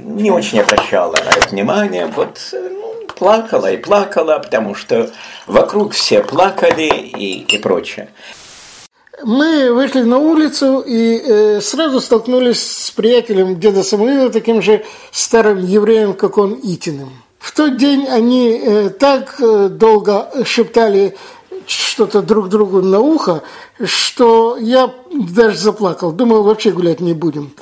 не 0.05 0.31
очень 0.31 0.59
обращала 0.59 1.13
на 1.13 1.29
это 1.29 1.49
внимание, 1.49 2.07
вот 2.15 2.39
ну, 2.53 2.93
плакала 3.15 3.71
и 3.71 3.77
плакала, 3.77 4.39
потому 4.39 4.73
что 4.73 5.09
вокруг 5.45 5.93
все 5.93 6.23
плакали 6.23 6.89
и, 7.17 7.45
и 7.47 7.57
прочее. 7.59 8.07
Мы 9.23 9.71
вышли 9.71 10.01
на 10.01 10.17
улицу 10.17 10.79
и 10.79 11.21
э, 11.23 11.61
сразу 11.61 12.01
столкнулись 12.01 12.59
с 12.59 12.89
приятелем 12.89 13.59
деда 13.59 13.83
Самуила, 13.83 14.31
таким 14.31 14.63
же 14.63 14.83
старым 15.11 15.63
евреем, 15.63 16.15
как 16.15 16.39
он, 16.39 16.59
Итиным. 16.63 17.09
В 17.38 17.54
тот 17.54 17.76
день 17.76 18.06
они 18.06 18.60
э, 18.62 18.90
так 18.90 19.36
э, 19.40 19.68
долго 19.68 20.30
шептали 20.44 21.16
что-то 21.66 22.22
друг 22.22 22.48
другу 22.48 22.80
на 22.80 23.00
ухо, 23.00 23.42
что 23.84 24.56
я 24.58 24.94
даже 25.12 25.58
заплакал. 25.58 26.12
Думал, 26.12 26.42
вообще 26.42 26.70
гулять 26.70 27.00
не 27.00 27.14
будем. 27.14 27.52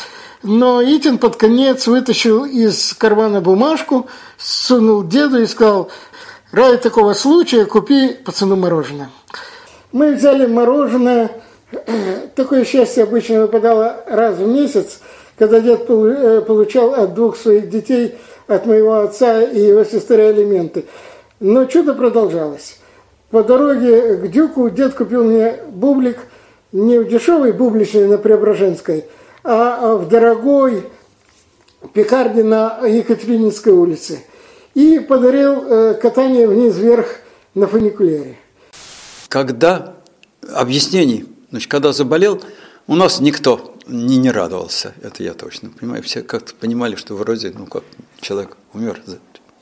Но 0.43 0.83
Итин 0.83 1.19
под 1.19 1.37
конец 1.37 1.87
вытащил 1.87 2.45
из 2.45 2.93
кармана 2.95 3.41
бумажку, 3.41 4.09
сунул 4.37 5.03
деду 5.03 5.41
и 5.41 5.47
сказал, 5.47 5.89
ради 6.53 6.77
такого 6.77 7.15
случая 7.15 7.65
купи 7.65 8.09
пацану 8.09 8.57
мороженое. 8.57 9.11
Мы 9.93 10.15
взяли 10.15 10.47
мороженое. 10.47 11.31
Такое 12.35 12.65
счастье 12.65 13.05
обычно 13.05 13.43
выпадало 13.43 14.05
раз 14.07 14.37
в 14.37 14.47
месяц, 14.47 15.01
когда 15.39 15.61
дед 15.61 15.87
э, 15.89 16.43
получал 16.47 16.95
от 16.95 17.15
двух 17.15 17.37
своих 17.37 17.71
детей, 17.71 18.17
от 18.47 18.67
моего 18.67 19.01
отца 19.01 19.43
и 19.43 19.61
его 19.61 19.85
сестры 19.85 20.23
алименты. 20.23 20.85
Но 21.41 21.65
чудо 21.65 21.95
продолжалось. 21.95 22.79
По 23.31 23.43
дороге 23.43 24.17
к 24.17 24.29
Дюку 24.29 24.71
дед 24.71 24.95
купил 24.95 25.25
мне 25.25 25.57
бублик, 25.69 26.19
не 26.73 26.99
в 26.99 27.09
дешевой 27.09 27.53
бубличной 27.53 28.07
на 28.07 28.19
Преображенской– 28.19 29.05
а 29.45 29.97
в 29.97 30.09
дорогой 30.09 30.85
пекарне 31.93 32.43
на 32.43 32.87
Екатерининской 32.87 33.73
улице. 33.73 34.25
И 34.75 34.99
подарил 34.99 35.65
э, 35.65 35.95
катание 36.01 36.49
вниз-вверх 36.49 37.19
на 37.55 37.69
фуникулере. 37.69 38.37
Когда 39.29 39.95
объяснений, 40.53 41.27
значит, 41.51 41.71
когда 41.71 41.93
заболел, 41.93 42.41
у 42.87 42.95
нас 42.95 43.21
никто 43.21 43.77
не, 43.87 44.17
не 44.17 44.31
радовался, 44.31 44.95
это 45.03 45.23
я 45.23 45.35
точно 45.35 45.71
понимаю. 45.71 46.03
Все 46.03 46.23
как-то 46.23 46.55
понимали, 46.55 46.97
что 46.97 47.15
вроде, 47.15 47.51
ну 47.51 47.67
как, 47.67 47.85
человек 48.21 48.57
умер, 48.73 49.03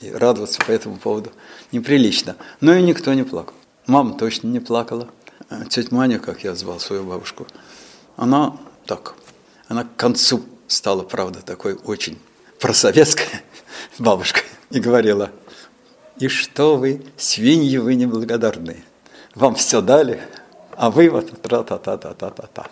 и 0.00 0.10
радоваться 0.10 0.60
по 0.64 0.70
этому 0.72 0.96
поводу 0.96 1.30
неприлично. 1.70 2.36
Но 2.60 2.74
и 2.74 2.82
никто 2.82 3.14
не 3.14 3.22
плакал. 3.22 3.54
Мама 3.86 4.16
точно 4.18 4.48
не 4.48 4.60
плакала. 4.60 5.08
Э, 5.50 5.64
тетя 5.68 5.94
Маня, 5.94 6.18
как 6.18 6.44
я 6.44 6.54
звал 6.54 6.80
свою 6.80 7.04
бабушку, 7.04 7.46
она 8.16 8.56
так 8.86 9.14
она 9.72 9.84
к 9.84 9.96
концу 9.96 10.42
стала, 10.66 11.02
правда, 11.02 11.40
такой 11.40 11.78
очень 11.84 12.18
просоветская 12.60 13.42
бабушка 13.98 14.40
и 14.70 14.80
говорила, 14.80 15.30
и 16.18 16.28
что 16.28 16.76
вы, 16.76 17.02
свиньи 17.16 17.78
вы 17.78 17.94
неблагодарные, 17.94 18.84
вам 19.34 19.54
все 19.54 19.80
дали, 19.80 20.20
а 20.76 20.90
вы 20.90 21.08
вот 21.08 21.40
тра-та-та-та-та-та-та. 21.40 22.66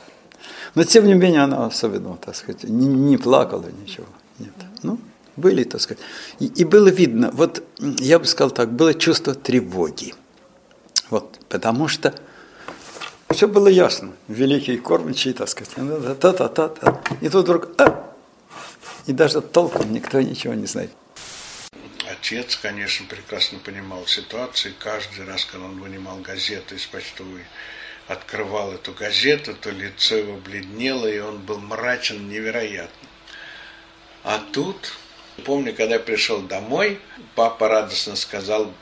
Но 0.75 0.85
тем 0.85 1.07
не 1.07 1.15
менее 1.15 1.43
она 1.43 1.67
особенно, 1.67 2.17
так 2.17 2.37
сказать, 2.37 2.65
не, 2.65 2.87
не 2.87 3.17
плакала 3.17 3.67
ничего. 3.83 4.07
Нет. 4.39 4.55
Ну, 4.83 4.99
были, 5.37 5.65
так 5.65 5.81
сказать. 5.81 6.03
И, 6.39 6.47
и 6.47 6.65
было 6.65 6.89
видно, 6.89 7.31
вот 7.33 7.63
я 7.79 8.19
бы 8.19 8.25
сказал 8.25 8.51
так, 8.51 8.73
было 8.73 8.95
чувство 8.95 9.35
тревоги. 9.35 10.15
Вот, 11.11 11.39
потому 11.49 11.89
что 11.89 12.15
все 13.31 13.49
было 13.49 13.69
ясно. 13.69 14.13
Великий 14.29 14.77
кормчий, 14.79 15.33
так 15.33 15.49
сказать. 15.49 15.75
Та-та-та-та. 16.21 17.01
И 17.21 17.29
тут 17.29 17.45
вдруг... 17.45 17.69
А! 17.79 18.15
И 19.07 19.13
даже 19.13 19.41
толком 19.41 19.93
никто 19.93 20.21
ничего 20.21 20.55
не 20.55 20.67
знает. 20.67 20.91
Отец, 22.11 22.57
конечно, 22.57 23.07
прекрасно 23.07 23.59
понимал 23.59 24.07
ситуацию. 24.07 24.75
Каждый 24.79 25.25
раз, 25.27 25.45
когда 25.45 25.67
он 25.67 25.81
вынимал 25.81 26.19
газету 26.19 26.75
из 26.75 26.87
почтовой, 26.87 27.43
открывал 28.11 28.73
эту 28.73 28.93
газету, 28.93 29.55
то 29.55 29.71
лицо 29.71 30.17
его 30.17 30.37
бледнело, 30.37 31.07
и 31.07 31.21
он 31.21 31.39
был 31.39 31.59
мрачен 31.59 32.29
невероятно. 32.29 33.09
А 34.25 34.43
тут, 34.53 34.95
помню, 35.45 35.73
когда 35.73 35.95
я 35.95 36.01
пришел 36.01 36.41
домой, 36.41 36.99
папа 37.37 37.69
радостно 37.69 38.17
сказал, 38.17 38.73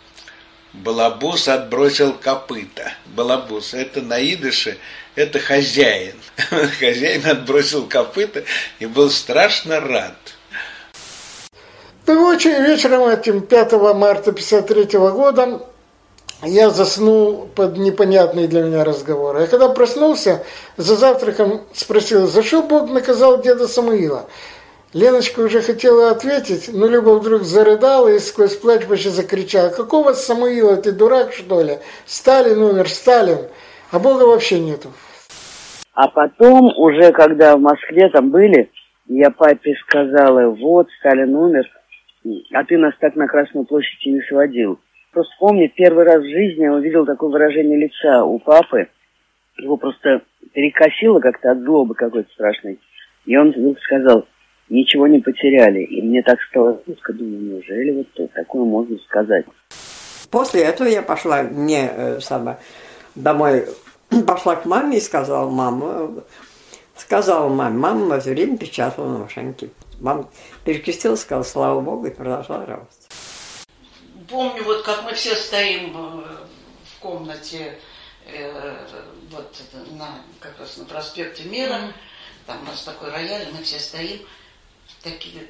Балабус 0.73 1.47
отбросил 1.47 2.15
копыта. 2.15 2.95
Балабус, 3.07 3.75
это 3.75 4.01
на 4.01 4.19
идыше, 4.19 4.79
это 5.15 5.39
хозяин. 5.39 6.15
Хозяин 6.79 7.27
отбросил 7.27 7.87
копыта 7.87 8.45
и 8.79 8.87
был 8.87 9.11
страшно 9.11 9.81
рад. 9.81 10.17
Ну, 12.07 12.25
очень 12.25 12.63
вечером 12.63 13.07
этим 13.09 13.43
5 13.43 13.73
марта 13.95 14.31
1953 14.31 14.99
года 14.99 15.61
я 16.43 16.71
заснул 16.71 17.49
под 17.55 17.77
непонятный 17.77 18.47
для 18.47 18.63
меня 18.63 18.85
разговор. 18.85 19.39
Я 19.39 19.47
когда 19.47 19.69
проснулся, 19.69 20.45
за 20.77 20.95
завтраком 20.95 21.63
спросил, 21.73 22.27
за 22.27 22.43
что 22.43 22.63
Бог 22.63 22.91
наказал 22.91 23.43
деда 23.43 23.67
Самуила? 23.67 24.29
Леночка 24.95 25.41
уже 25.41 25.61
хотела 25.61 26.11
ответить, 26.11 26.71
но 26.73 26.87
Люба 26.87 27.19
вдруг 27.19 27.43
зарыдала 27.43 28.09
и 28.09 28.19
сквозь 28.19 28.57
плач 28.57 28.87
почти 28.87 29.11
закричала. 29.11 29.69
Какого 29.69 30.13
Самуила, 30.13 30.77
ты 30.77 30.93
дурак 30.93 31.33
что 31.33 31.63
ли? 31.63 31.79
Сталин 32.07 32.63
умер, 32.63 32.89
Сталин, 32.89 33.39
а 33.91 33.99
Бога 33.99 34.23
вообще 34.23 34.59
нету. 34.61 34.91
А 35.93 36.09
потом, 36.09 36.73
уже 36.79 37.13
когда 37.13 37.57
в 37.57 37.61
Москве 37.61 38.09
там 38.09 38.31
были, 38.31 38.71
я 39.09 39.31
папе 39.31 39.75
сказала, 39.87 40.49
вот, 40.51 40.87
Сталин 41.01 41.35
умер, 41.35 41.67
а 42.53 42.65
ты 42.65 42.79
нас 42.79 42.95
так 43.01 43.17
на 43.17 43.27
Красную 43.27 43.67
площадь 43.67 44.07
не 44.07 44.23
сводил. 44.23 44.79
Просто 45.13 45.33
помню, 45.39 45.71
первый 45.75 46.05
раз 46.05 46.21
в 46.23 46.29
жизни 46.29 46.63
я 46.63 46.73
увидел 46.73 47.07
такое 47.07 47.31
выражение 47.31 47.79
лица 47.79 48.25
у 48.25 48.39
папы. 48.39 48.89
Его 49.57 49.77
просто 49.77 50.23
перекосило 50.53 51.21
как-то 51.21 51.53
от 51.53 51.61
злобы 51.61 51.95
какой-то 51.95 52.31
страшной. 52.33 52.79
И 53.25 53.37
он 53.37 53.55
сказал, 53.83 54.27
ничего 54.69 55.07
не 55.07 55.21
потеряли. 55.21 55.83
И 55.83 56.03
мне 56.03 56.23
так 56.23 56.39
стало 56.51 56.81
жутко, 56.87 57.13
думаю, 57.13 57.41
неужели 57.41 58.07
вот 58.17 58.33
такое 58.33 58.65
можно 58.65 58.99
сказать? 58.99 59.47
После 60.31 60.63
этого 60.63 60.89
я 60.89 61.03
пошла 61.03 61.43
мне 61.43 61.91
э, 61.91 62.21
сама 62.21 62.59
домой, 63.15 63.67
пошла 64.27 64.57
к 64.57 64.67
маме 64.67 64.99
и 64.99 65.01
сказала, 65.01 65.49
мама, 65.51 66.23
сказала 66.97 67.49
маме, 67.49 67.79
мама 67.79 68.07
в 68.07 68.13
это 68.13 68.31
время 68.31 68.59
печатала 68.59 69.11
на 69.11 69.19
машинке. 69.21 69.71
Мама 70.01 70.29
перекрестилась, 70.65 71.21
сказала, 71.21 71.45
слава 71.45 71.81
Богу, 71.81 72.07
и 72.07 72.15
продолжала 72.15 72.67
работать. 72.67 72.98
Помню, 74.29 74.63
вот 74.65 74.83
как 74.83 75.05
мы 75.05 75.15
все 75.15 75.35
стоим 75.35 75.97
э, 75.97 76.47
в 76.85 76.99
комнате, 77.01 77.81
э, 78.27 78.87
вот 79.31 79.57
на, 79.93 80.23
как 80.41 80.59
раз 80.59 80.77
на 80.77 80.85
проспекте 80.85 81.45
Мира, 81.45 81.73
mm-hmm. 81.73 81.93
там 82.47 82.63
у 82.63 82.65
нас 82.67 82.83
такой 82.83 83.11
рояль, 83.11 83.49
мы 83.53 83.63
все 83.63 83.79
стоим, 83.79 84.21
такие 85.03 85.49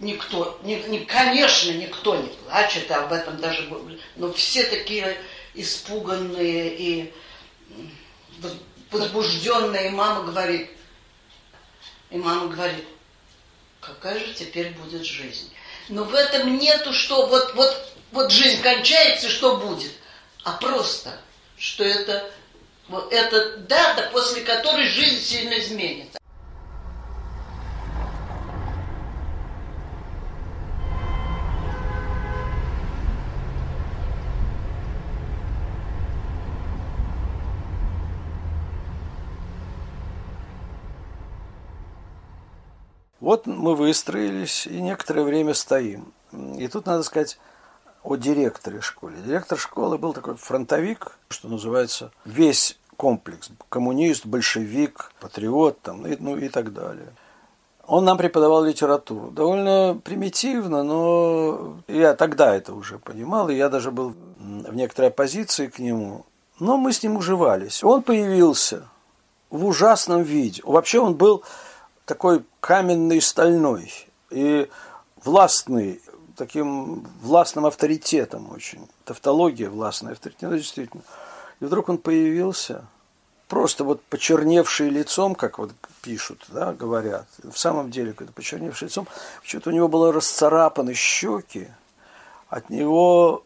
никто, 0.00 0.58
не, 0.62 0.82
не, 0.84 1.04
конечно, 1.04 1.70
никто 1.70 2.16
не 2.16 2.28
плачет, 2.28 2.90
об 2.90 3.12
этом 3.12 3.36
даже, 3.36 3.70
но 4.16 4.32
все 4.32 4.64
такие 4.64 5.16
испуганные 5.54 6.76
и 6.76 7.14
возбужденные. 8.90 9.88
И 9.88 9.90
мама 9.90 10.24
говорит, 10.24 10.70
и 12.10 12.16
мама 12.16 12.48
говорит, 12.48 12.84
какая 13.80 14.18
же 14.18 14.34
теперь 14.34 14.70
будет 14.70 15.04
жизнь? 15.04 15.52
Но 15.90 16.04
в 16.04 16.14
этом 16.14 16.56
нету, 16.56 16.92
что 16.92 17.26
вот, 17.26 17.54
вот, 17.54 17.76
вот 18.12 18.30
жизнь 18.30 18.62
кончается, 18.62 19.28
что 19.28 19.56
будет, 19.56 19.90
а 20.44 20.52
просто, 20.52 21.20
что 21.58 21.82
это, 21.82 22.30
вот 22.86 23.12
это 23.12 23.56
дата, 23.58 24.08
после 24.12 24.42
которой 24.42 24.86
жизнь 24.86 25.20
сильно 25.20 25.58
изменится. 25.58 26.19
Вот 43.20 43.46
мы 43.46 43.74
выстроились 43.74 44.66
и 44.66 44.80
некоторое 44.80 45.22
время 45.22 45.54
стоим. 45.54 46.12
И 46.32 46.68
тут 46.68 46.86
надо 46.86 47.02
сказать 47.02 47.38
о 48.02 48.16
директоре 48.16 48.80
школы. 48.80 49.12
Директор 49.24 49.58
школы 49.58 49.98
был 49.98 50.14
такой 50.14 50.36
фронтовик, 50.36 51.18
что 51.28 51.48
называется, 51.48 52.12
весь 52.24 52.78
комплекс. 52.96 53.50
Коммунист, 53.68 54.24
большевик, 54.26 55.12
патриот, 55.20 55.80
там, 55.82 56.02
ну 56.18 56.36
и 56.36 56.48
так 56.48 56.72
далее. 56.72 57.12
Он 57.86 58.04
нам 58.04 58.16
преподавал 58.16 58.64
литературу. 58.64 59.30
Довольно 59.30 60.00
примитивно, 60.02 60.82
но 60.82 61.78
я 61.88 62.14
тогда 62.14 62.54
это 62.54 62.72
уже 62.72 62.98
понимал, 62.98 63.48
и 63.48 63.56
я 63.56 63.68
даже 63.68 63.90
был 63.90 64.14
в 64.38 64.74
некоторой 64.74 65.10
оппозиции 65.10 65.66
к 65.66 65.78
нему. 65.78 66.24
Но 66.60 66.76
мы 66.76 66.92
с 66.92 67.02
ним 67.02 67.16
уживались. 67.16 67.82
Он 67.82 68.02
появился 68.02 68.88
в 69.50 69.66
ужасном 69.66 70.22
виде. 70.22 70.62
Вообще 70.64 71.00
он 71.00 71.16
был 71.16 71.42
такой 72.10 72.42
каменный 72.58 73.20
стальной 73.20 73.92
и 74.30 74.68
властный, 75.24 76.02
таким 76.34 77.06
властным 77.22 77.66
авторитетом 77.66 78.50
очень. 78.50 78.88
Тавтология 79.04 79.70
властная 79.70 80.14
авторитет, 80.14 80.50
ну, 80.50 80.56
действительно. 80.56 81.02
И 81.60 81.64
вдруг 81.66 81.88
он 81.88 81.98
появился, 81.98 82.84
просто 83.46 83.84
вот 83.84 84.02
почерневший 84.02 84.88
лицом, 84.88 85.36
как 85.36 85.60
вот 85.60 85.70
пишут, 86.02 86.44
да, 86.48 86.72
говорят, 86.72 87.28
в 87.44 87.56
самом 87.56 87.92
деле, 87.92 88.12
когда 88.12 88.32
почерневший 88.32 88.88
лицом, 88.88 89.06
почему-то 89.40 89.70
у 89.70 89.72
него 89.72 89.86
было 89.86 90.12
расцарапаны 90.12 90.94
щеки, 90.94 91.68
от 92.48 92.70
него 92.70 93.44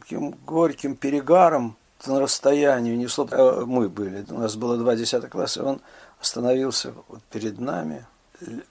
таким 0.00 0.32
горьким 0.44 0.96
перегаром 0.96 1.76
на 2.06 2.20
расстоянии 2.20 2.94
несло. 2.94 3.26
Э, 3.30 3.64
мы 3.64 3.88
были, 3.88 4.26
у 4.28 4.38
нас 4.38 4.56
было 4.56 4.76
два 4.76 4.96
десятых 4.96 5.30
класса, 5.30 5.64
он 5.64 5.80
остановился 6.22 6.94
вот 7.08 7.20
перед 7.24 7.58
нами, 7.58 8.06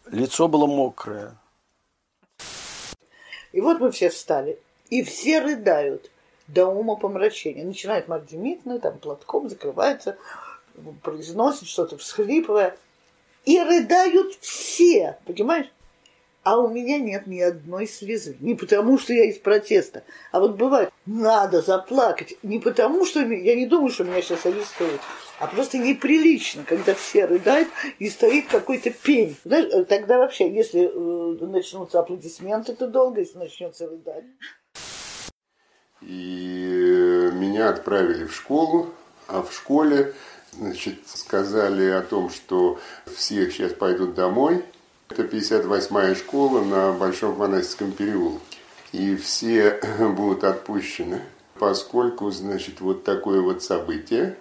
лицо 0.10 0.48
было 0.48 0.68
мокрое. 0.68 1.36
И 3.52 3.60
вот 3.60 3.82
мы 3.82 3.92
все 3.92 4.10
встали, 4.10 4.58
и 4.90 5.04
все 5.04 5.42
рыдают 5.42 6.10
до 6.48 6.68
ума 6.68 6.96
помрачения. 6.96 7.66
Начинает 7.66 8.08
Марья 8.08 8.26
Демидовна, 8.26 8.80
там 8.80 8.98
платком 9.00 9.50
закрывается, 9.50 10.18
произносит 11.04 11.68
что-то, 11.68 11.98
всхлипывая. 11.98 12.78
И 13.44 13.60
рыдают 13.62 14.36
все, 14.40 15.18
понимаешь? 15.26 15.70
А 16.44 16.58
у 16.58 16.70
меня 16.70 17.00
нет 17.00 17.28
ни 17.28 17.42
одной 17.42 17.86
слезы. 17.86 18.38
Не 18.40 18.56
потому, 18.56 18.98
что 18.98 19.14
я 19.14 19.26
из 19.26 19.38
протеста. 19.38 20.04
А 20.32 20.40
вот 20.40 20.56
бывает, 20.56 20.92
надо 21.06 21.62
заплакать. 21.62 22.38
Не 22.44 22.60
потому, 22.60 23.06
что 23.06 23.20
я 23.20 23.56
не 23.56 23.66
думаю, 23.66 23.92
что 23.92 24.06
меня 24.06 24.22
сейчас 24.22 24.46
арестуют. 24.46 25.02
А 25.42 25.48
просто 25.48 25.80
неприлично, 25.80 26.64
когда 26.64 26.94
все 26.94 27.26
рыдают 27.26 27.68
и 27.98 28.12
стоит 28.12 28.48
какой-то 28.48 28.92
пень. 28.92 29.36
Знаешь, 29.44 29.74
э, 29.74 29.86
тогда 29.86 30.20
вообще, 30.20 30.48
если 30.54 30.84
э, 30.84 31.46
начнутся 31.48 32.00
аплодисменты, 32.00 32.76
то 32.76 32.86
долго, 32.86 33.22
если 33.22 33.40
начнется 33.40 33.90
рыдать. 33.90 34.24
И 36.02 37.32
меня 37.34 37.70
отправили 37.70 38.26
в 38.26 38.36
школу, 38.36 38.92
а 39.28 39.42
в 39.42 39.52
школе 39.52 40.14
значит, 40.52 41.08
сказали 41.08 41.90
о 41.90 42.04
том, 42.04 42.30
что 42.30 42.80
все 43.12 43.50
сейчас 43.50 43.74
пойдут 43.74 44.14
домой. 44.14 44.64
Это 45.10 45.24
58-я 45.24 46.14
школа 46.14 46.64
на 46.64 46.94
Большом 46.94 47.40
Монастырском 47.40 47.94
переулке. 47.94 48.60
И 48.92 49.16
все 49.16 49.80
будут 50.00 50.44
отпущены, 50.44 51.20
поскольку, 51.58 52.30
значит, 52.30 52.80
вот 52.80 53.04
такое 53.04 53.42
вот 53.42 53.64
событие. 53.64 54.38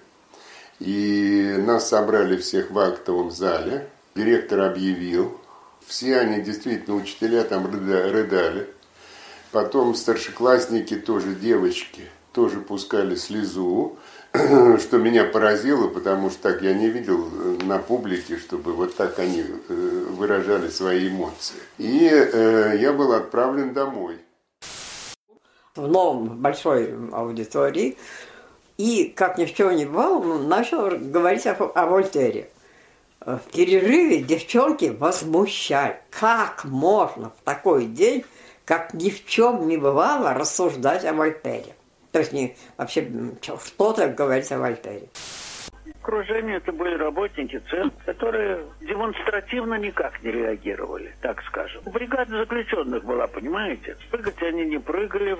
И 0.81 1.57
нас 1.59 1.89
собрали 1.89 2.37
всех 2.37 2.71
в 2.71 2.79
актовом 2.79 3.31
зале. 3.31 3.89
Директор 4.15 4.61
объявил. 4.61 5.39
Все 5.87 6.19
они, 6.19 6.41
действительно, 6.41 6.97
учителя 6.97 7.45
там 7.45 7.67
рыдали. 7.71 8.69
Потом 9.53 9.95
старшеклассники, 9.95 10.95
тоже 10.95 11.35
девочки, 11.35 12.03
тоже 12.33 12.61
пускали 12.61 13.15
слезу. 13.15 13.99
что 14.79 14.99
меня 14.99 15.25
поразило, 15.25 15.89
потому 15.89 16.31
что 16.31 16.53
так 16.53 16.63
я 16.63 16.73
не 16.73 16.89
видел 16.89 17.27
э, 17.27 17.65
на 17.65 17.79
публике, 17.79 18.37
чтобы 18.39 18.73
вот 18.75 18.95
так 18.95 19.19
они 19.19 19.43
э, 19.43 20.07
выражали 20.11 20.69
свои 20.69 21.09
эмоции. 21.09 21.57
И 21.79 22.09
э, 22.09 22.77
я 22.79 22.93
был 22.93 23.13
отправлен 23.13 23.73
домой. 23.73 24.19
В 25.75 25.89
новом 25.89 26.41
большой 26.41 26.95
аудитории. 27.11 27.97
И, 28.81 29.13
как 29.15 29.37
ни 29.37 29.45
в 29.45 29.55
чем 29.55 29.77
не 29.77 29.85
бывало, 29.85 30.39
начал 30.39 30.89
говорить 30.89 31.47
о, 31.47 31.53
о 31.53 31.85
Вольтере. 31.85 32.49
В 33.21 33.43
перерыве 33.53 34.23
девчонки 34.23 34.87
возмущали. 34.87 35.99
Как 36.09 36.65
можно 36.65 37.29
в 37.29 37.45
такой 37.45 37.85
день, 37.85 38.25
как 38.65 38.95
ни 38.95 39.11
в 39.11 39.27
чем 39.27 39.69
не 39.69 39.77
бывало, 39.77 40.33
рассуждать 40.33 41.05
о 41.05 41.13
Вольтере? 41.13 41.75
То 42.11 42.21
есть 42.21 42.33
не, 42.33 42.57
вообще 42.79 43.07
что-то 43.43 44.09
говорить 44.09 44.51
о 44.51 44.59
Вольтере. 44.59 45.09
Окружение 46.01 46.57
это 46.57 46.73
были 46.73 46.95
работники 46.95 47.61
ЦЕН, 47.71 47.93
которые 48.07 48.65
демонстративно 48.81 49.75
никак 49.75 50.23
не 50.23 50.31
реагировали, 50.31 51.15
так 51.21 51.43
скажем. 51.43 51.83
Бригада 51.85 52.39
заключенных 52.39 53.05
была, 53.05 53.27
понимаете? 53.27 53.99
Прыгать 54.11 54.43
они 54.43 54.65
не 54.65 54.79
прыгали, 54.79 55.37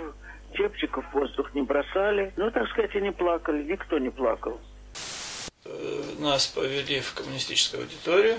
чепчиков 0.55 1.05
в 1.07 1.13
воздух 1.13 1.55
не 1.55 1.63
бросали. 1.63 2.33
Ну, 2.37 2.51
так 2.51 2.69
сказать, 2.71 2.95
и 2.95 3.01
не 3.01 3.13
плакали, 3.13 3.63
никто 3.63 3.99
не 3.99 4.11
плакал. 4.11 4.61
Э, 5.65 6.03
нас 6.19 6.47
повели 6.47 7.01
в 7.01 7.15
коммунистическую 7.15 7.83
аудиторию, 7.83 8.39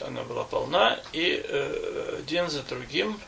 она 0.00 0.22
была 0.24 0.44
полна, 0.44 0.98
и 1.12 1.42
э, 1.42 2.18
один 2.20 2.48
за 2.48 2.62
другим 2.62 3.18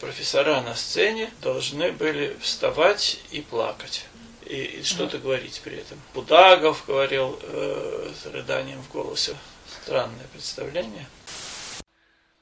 профессора 0.00 0.60
на 0.60 0.74
сцене 0.74 1.30
должны 1.42 1.92
были 1.92 2.36
вставать 2.40 3.20
и 3.30 3.40
плакать. 3.40 4.06
И, 4.44 4.62
и 4.62 4.82
что-то 4.82 5.18
говорить 5.18 5.60
при 5.64 5.78
этом. 5.78 6.00
Будагов 6.14 6.84
говорил 6.86 7.38
э, 7.42 8.12
с 8.14 8.26
рыданием 8.26 8.80
в 8.80 8.92
голосе. 8.92 9.36
Странное 9.82 10.26
представление. 10.32 11.08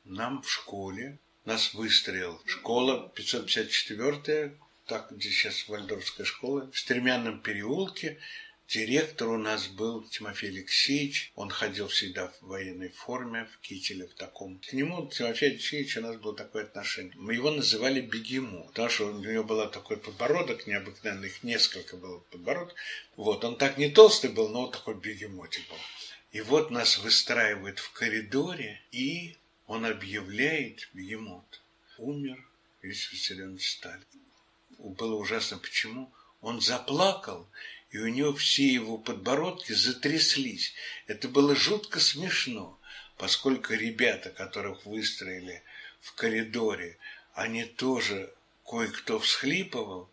Нам 0.05 0.43
в 0.43 0.51
школе, 0.51 1.19
нас 1.47 1.73
выстроил 1.73 2.41
школа 2.45 3.11
554 3.15 4.59
так, 4.87 5.11
где 5.11 5.31
сейчас 5.31 5.69
Вальдорфская 5.69 6.27
школа, 6.27 6.71
в 6.71 6.79
Стремянном 6.79 7.41
переулке, 7.41 8.19
Директор 8.67 9.29
у 9.29 9.37
нас 9.37 9.69
был 9.69 10.05
Тимофей 10.05 10.49
Алексеевич. 10.49 11.33
Он 11.35 11.51
ходил 11.51 11.89
всегда 11.89 12.29
в 12.29 12.47
военной 12.47 12.89
форме, 12.89 13.45
в 13.45 13.59
кителе 13.59 14.07
в 14.07 14.15
таком. 14.15 14.59
К 14.59 14.73
нему, 14.73 15.07
Тимофей 15.09 15.51
Алексеевич, 15.51 15.99
у 15.99 16.01
нас 16.01 16.17
было 16.17 16.35
такое 16.35 16.65
отношение. 16.65 17.13
Мы 17.17 17.35
его 17.35 17.51
называли 17.51 18.01
Бегему, 18.01 18.67
потому 18.69 18.89
что 18.89 19.09
у 19.09 19.21
него 19.21 19.45
был 19.45 19.69
такой 19.69 19.99
подбородок 19.99 20.67
необыкновенный, 20.67 21.29
их 21.29 21.43
несколько 21.43 21.99
было 21.99 22.21
подбородок. 22.31 22.75
Вот, 23.17 23.45
он 23.45 23.59
так 23.59 23.77
не 23.77 23.91
толстый 23.91 24.31
был, 24.31 24.49
но 24.49 24.63
вот 24.63 24.73
такой 24.73 24.95
бегемотик 24.95 25.69
был. 25.69 25.79
И 26.33 26.41
вот 26.41 26.71
нас 26.71 26.99
выстраивают 26.99 27.79
в 27.79 27.93
коридоре, 27.93 28.83
и 28.93 29.37
он 29.67 29.85
объявляет, 29.85 30.89
бегемот, 30.95 31.63
умер 31.99 32.43
Иосиф 32.83 33.13
Виссарионович 33.13 33.73
Сталин. 33.73 34.24
Было 34.91 35.15
ужасно. 35.15 35.57
Почему? 35.59 36.13
Он 36.43 36.61
заплакал, 36.61 37.49
и 37.91 37.99
у 37.99 38.07
него 38.09 38.35
все 38.35 38.67
его 38.67 38.99
подбородки 38.99 39.73
затряслись. 39.73 40.75
Это 41.07 41.27
было 41.27 41.57
жутко 41.57 42.01
смешно, 42.01 42.79
поскольку 43.17 43.73
ребята, 43.73 44.29
которых 44.29 44.85
выстроили 44.85 45.63
в 46.01 46.15
коридоре, 46.15 46.99
они 47.33 47.65
тоже 47.65 48.33
кое-кто 48.69 49.19
всхлипывал. 49.19 50.11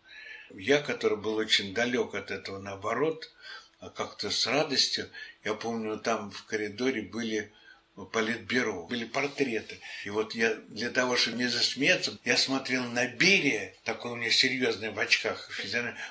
Я, 0.54 0.80
который 0.80 1.18
был 1.18 1.36
очень 1.36 1.74
далек 1.74 2.14
от 2.14 2.30
этого, 2.30 2.58
наоборот, 2.58 3.30
а 3.78 3.90
как-то 3.90 4.30
с 4.30 4.46
радостью, 4.46 5.10
я 5.44 5.54
помню, 5.54 5.98
там 5.98 6.30
в 6.30 6.44
коридоре 6.44 7.02
были 7.02 7.52
политбюро, 7.94 8.86
были 8.86 9.04
портреты. 9.04 9.78
И 10.04 10.10
вот 10.10 10.34
я 10.34 10.54
для 10.68 10.90
того, 10.90 11.16
чтобы 11.16 11.38
не 11.38 11.46
засмеяться, 11.46 12.18
я 12.24 12.36
смотрел 12.36 12.84
на 12.84 13.06
Берия, 13.06 13.74
такой 13.84 14.12
у 14.12 14.16
него 14.16 14.30
серьезный 14.30 14.90
в 14.90 14.98
очках, 14.98 15.50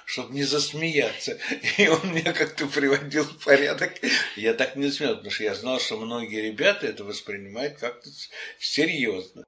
чтобы 0.05 0.33
не 0.33 0.43
засмеяться. 0.43 1.39
И 1.77 1.87
он 1.87 2.13
меня 2.13 2.33
как-то 2.33 2.67
приводил 2.67 3.23
в 3.23 3.43
порядок. 3.43 3.93
Я 4.35 4.53
так 4.53 4.75
не 4.75 4.91
смеялся, 4.91 5.17
потому 5.17 5.31
что 5.31 5.43
я 5.43 5.55
знал, 5.55 5.79
что 5.79 5.97
многие 5.97 6.41
ребята 6.41 6.87
это 6.87 7.03
воспринимают 7.03 7.77
как-то 7.79 8.09
серьезно. 8.59 9.43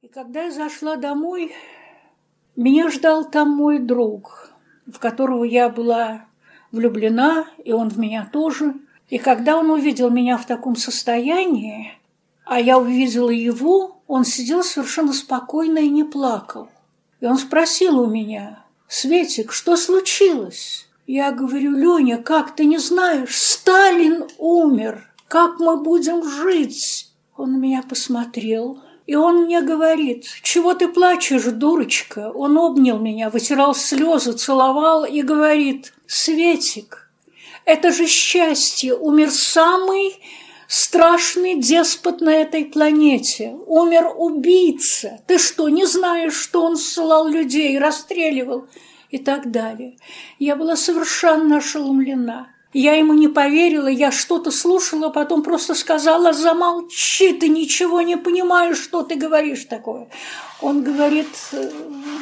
И 0.00 0.08
когда 0.08 0.44
я 0.44 0.50
зашла 0.50 0.96
домой, 0.96 1.54
меня 2.56 2.90
ждал 2.90 3.30
там 3.30 3.50
мой 3.50 3.78
друг, 3.78 4.50
в 4.86 4.98
которого 4.98 5.44
я 5.44 5.68
была 5.68 6.26
влюблена, 6.70 7.50
и 7.62 7.72
он 7.72 7.90
в 7.90 7.98
меня 7.98 8.28
тоже– 8.32 8.74
и 9.08 9.18
когда 9.18 9.58
он 9.58 9.70
увидел 9.70 10.10
меня 10.10 10.36
в 10.36 10.46
таком 10.46 10.76
состоянии, 10.76 11.92
а 12.44 12.60
я 12.60 12.78
увидела 12.78 13.30
его, 13.30 14.02
он 14.06 14.24
сидел 14.24 14.62
совершенно 14.62 15.12
спокойно 15.12 15.78
и 15.78 15.88
не 15.88 16.04
плакал. 16.04 16.68
И 17.20 17.26
он 17.26 17.38
спросил 17.38 18.00
у 18.00 18.06
меня, 18.06 18.64
«Светик, 18.88 19.52
что 19.52 19.76
случилось?» 19.76 20.88
Я 21.06 21.32
говорю, 21.32 21.72
«Леня, 21.72 22.18
как 22.18 22.54
ты 22.54 22.64
не 22.64 22.78
знаешь? 22.78 23.36
Сталин 23.36 24.24
умер! 24.38 25.12
Как 25.28 25.58
мы 25.58 25.76
будем 25.76 26.22
жить?» 26.28 27.10
Он 27.36 27.52
на 27.52 27.56
меня 27.56 27.82
посмотрел, 27.82 28.80
и 29.06 29.16
он 29.16 29.44
мне 29.44 29.62
говорит, 29.62 30.26
«Чего 30.42 30.74
ты 30.74 30.88
плачешь, 30.88 31.44
дурочка?» 31.44 32.30
Он 32.30 32.56
обнял 32.56 32.98
меня, 32.98 33.30
вытирал 33.30 33.74
слезы, 33.74 34.32
целовал 34.32 35.04
и 35.04 35.22
говорит, 35.22 35.92
«Светик, 36.06 37.01
это 37.64 37.92
же 37.92 38.06
счастье. 38.06 38.94
Умер 38.94 39.30
самый 39.30 40.16
страшный 40.66 41.56
деспот 41.56 42.20
на 42.20 42.30
этой 42.30 42.64
планете. 42.64 43.54
Умер 43.66 44.12
убийца. 44.16 45.20
Ты 45.26 45.38
что, 45.38 45.68
не 45.68 45.86
знаешь, 45.86 46.34
что 46.34 46.64
он 46.64 46.76
ссылал 46.76 47.28
людей, 47.28 47.78
расстреливал 47.78 48.66
и 49.10 49.18
так 49.18 49.50
далее? 49.50 49.98
Я 50.38 50.56
была 50.56 50.76
совершенно 50.76 51.58
ошеломлена. 51.58 52.48
Я 52.72 52.94
ему 52.94 53.12
не 53.12 53.28
поверила, 53.28 53.86
я 53.86 54.10
что-то 54.10 54.50
слушала, 54.50 55.10
потом 55.10 55.42
просто 55.42 55.74
сказала, 55.74 56.32
замолчи, 56.32 57.34
ты 57.34 57.48
ничего 57.48 58.00
не 58.00 58.16
понимаешь, 58.16 58.78
что 58.78 59.02
ты 59.02 59.16
говоришь 59.16 59.66
такое. 59.66 60.08
Он 60.62 60.82
говорит, 60.82 61.28
э, 61.52 61.70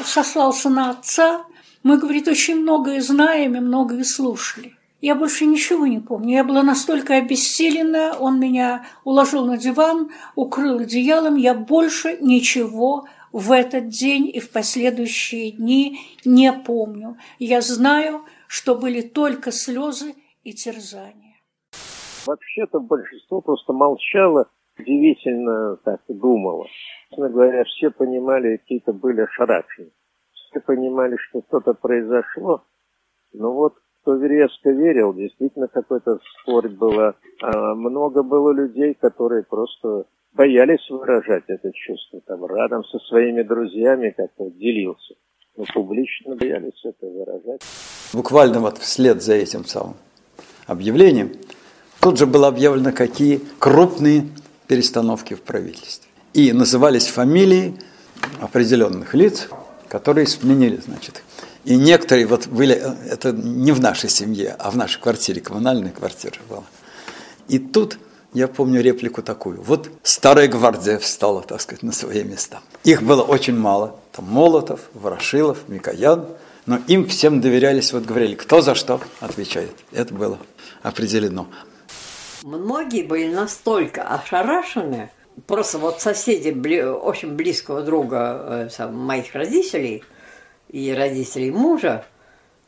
сослался 0.05 0.68
на 0.68 0.90
отца, 0.90 1.44
мы, 1.85 1.98
говорит, 1.98 2.26
очень 2.26 2.57
многое 2.57 3.00
знаем 3.00 3.55
и 3.55 3.61
многое 3.61 4.03
слушали. 4.03 4.74
Я 5.01 5.15
больше 5.15 5.47
ничего 5.47 5.87
не 5.87 5.99
помню. 5.99 6.37
Я 6.37 6.45
была 6.45 6.63
настолько 6.63 7.17
обессилена, 7.17 8.17
он 8.19 8.39
меня 8.39 8.85
уложил 9.05 9.47
на 9.47 9.57
диван, 9.57 10.11
укрыл 10.35 10.81
одеялом. 10.81 11.37
Я 11.37 11.55
больше 11.55 12.19
ничего 12.21 13.07
в 13.33 13.53
этот 13.53 13.89
день 13.89 14.29
и 14.29 14.41
в 14.41 14.53
последующие 14.53 15.53
дни 15.53 16.01
не 16.25 16.53
помню. 16.53 17.17
Я 17.39 17.63
знаю, 17.63 18.25
что 18.47 18.75
были 18.75 19.01
только 19.01 19.53
слезы 19.53 20.15
и 20.45 20.53
терзания. 20.53 21.37
Вообще-то 22.27 22.81
большинство 22.81 23.41
просто 23.41 23.73
молчало, 23.73 24.51
удивительно 24.79 25.77
так 25.77 26.03
думало. 26.09 26.67
Честно 27.09 27.31
говоря, 27.31 27.65
все 27.65 27.91
понимали, 27.91 28.59
какие-то 28.59 28.93
были 28.93 29.23
ошарашены. 29.23 29.91
Все 30.33 30.61
понимали, 30.61 31.17
что 31.17 31.43
что-то 31.49 31.73
произошло, 31.75 32.65
но 33.33 33.53
вот 33.53 33.75
кто 34.03 34.17
резко 34.17 34.71
верил, 34.71 35.13
действительно 35.15 35.69
какой-то 35.69 36.19
спор 36.43 36.69
было. 36.69 37.15
А 37.43 37.75
много 37.75 38.23
было 38.23 38.53
людей, 38.53 38.95
которые 38.95 39.45
просто 39.45 40.05
боялись 40.33 40.89
выражать 40.89 41.45
это 41.49 41.71
чувство. 41.73 42.21
Там 42.27 42.47
рядом 42.47 42.85
со 42.85 42.99
своими 43.01 43.43
друзьями 43.43 44.15
как-то 44.17 44.51
делился. 44.51 45.15
Но 45.57 45.65
публично 45.75 46.37
боялись 46.37 46.81
это 46.85 47.07
выражать. 47.07 47.61
Буквально 48.13 48.61
вот 48.61 48.79
вслед 48.79 49.23
за 49.23 49.35
этим 49.35 49.65
самым 49.65 49.95
объявлением 50.67 51.33
тут 52.01 52.19
же 52.19 52.27
было 52.27 52.49
объявлено, 52.49 52.93
какие 52.93 53.41
крупные 53.59 54.25
перестановки 54.67 55.35
в 55.35 55.43
правительстве. 55.43 56.11
И 56.33 56.53
назывались 56.53 57.09
фамилии 57.09 57.75
определенных 58.41 59.15
лиц, 59.15 59.49
которые 59.89 60.27
сменили, 60.27 60.77
значит, 60.77 61.25
и 61.64 61.77
некоторые 61.77 62.27
вот 62.27 62.46
были, 62.46 62.75
это 63.11 63.33
не 63.33 63.73
в 63.73 63.81
нашей 63.81 64.09
семье, 64.09 64.57
а 64.59 64.70
в 64.70 64.77
нашей 64.77 65.01
квартире, 65.01 65.40
коммунальная 65.40 65.90
квартира 65.90 66.38
была. 66.49 66.64
И 67.49 67.59
тут 67.59 67.99
я 68.33 68.49
помню 68.49 68.81
реплику 68.81 69.23
такую. 69.23 69.61
Вот 69.61 69.90
старая 70.03 70.49
гвардия 70.49 70.99
встала, 70.99 71.42
так 71.42 71.61
сказать, 71.61 71.83
на 71.83 71.92
свои 71.92 72.23
места. 72.23 72.61
Их 72.85 73.03
было 73.03 73.23
очень 73.23 73.57
мало. 73.57 73.96
Там 74.12 74.27
Молотов, 74.27 74.81
Ворошилов, 74.94 75.68
Микоян. 75.68 76.27
Но 76.66 76.79
им 76.87 77.07
всем 77.09 77.40
доверялись, 77.40 77.92
вот 77.92 78.05
говорили, 78.05 78.35
кто 78.35 78.61
за 78.61 78.75
что 78.75 79.01
отвечает. 79.18 79.75
Это 79.92 80.14
было 80.14 80.38
определено. 80.83 81.49
Многие 82.42 83.03
были 83.03 83.33
настолько 83.33 84.03
ошарашены, 84.03 85.11
просто 85.46 85.79
вот 85.79 86.01
соседи 86.01 86.51
очень 86.51 87.35
близкого 87.35 87.83
друга 87.83 88.68
э, 88.79 88.88
моих 88.88 89.35
родителей– 89.35 90.05
и 90.73 90.93
родителей 90.93 91.51
мужа, 91.51 92.07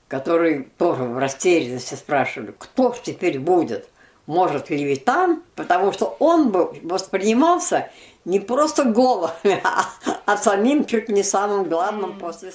которые 0.09 0.65
тоже 0.79 1.05
в 1.05 1.19
растерянности 1.19 1.95
спрашивали, 1.95 2.55
кто 2.59 2.93
ж 2.93 2.99
теперь 3.03 3.38
будет? 3.38 3.88
Может 4.27 4.71
ли 4.71 4.85
Витан? 4.85 5.43
Потому 5.57 5.93
что 5.93 6.17
он 6.19 6.51
бы 6.51 6.79
воспринимался 6.83 7.91
не 8.25 8.41
просто 8.41 8.85
головами, 8.85 9.61
а, 9.65 9.88
а 10.27 10.37
самим 10.37 10.85
чуть 10.85 11.09
не 11.09 11.23
самым 11.23 11.69
главным 11.69 12.19
после. 12.19 12.53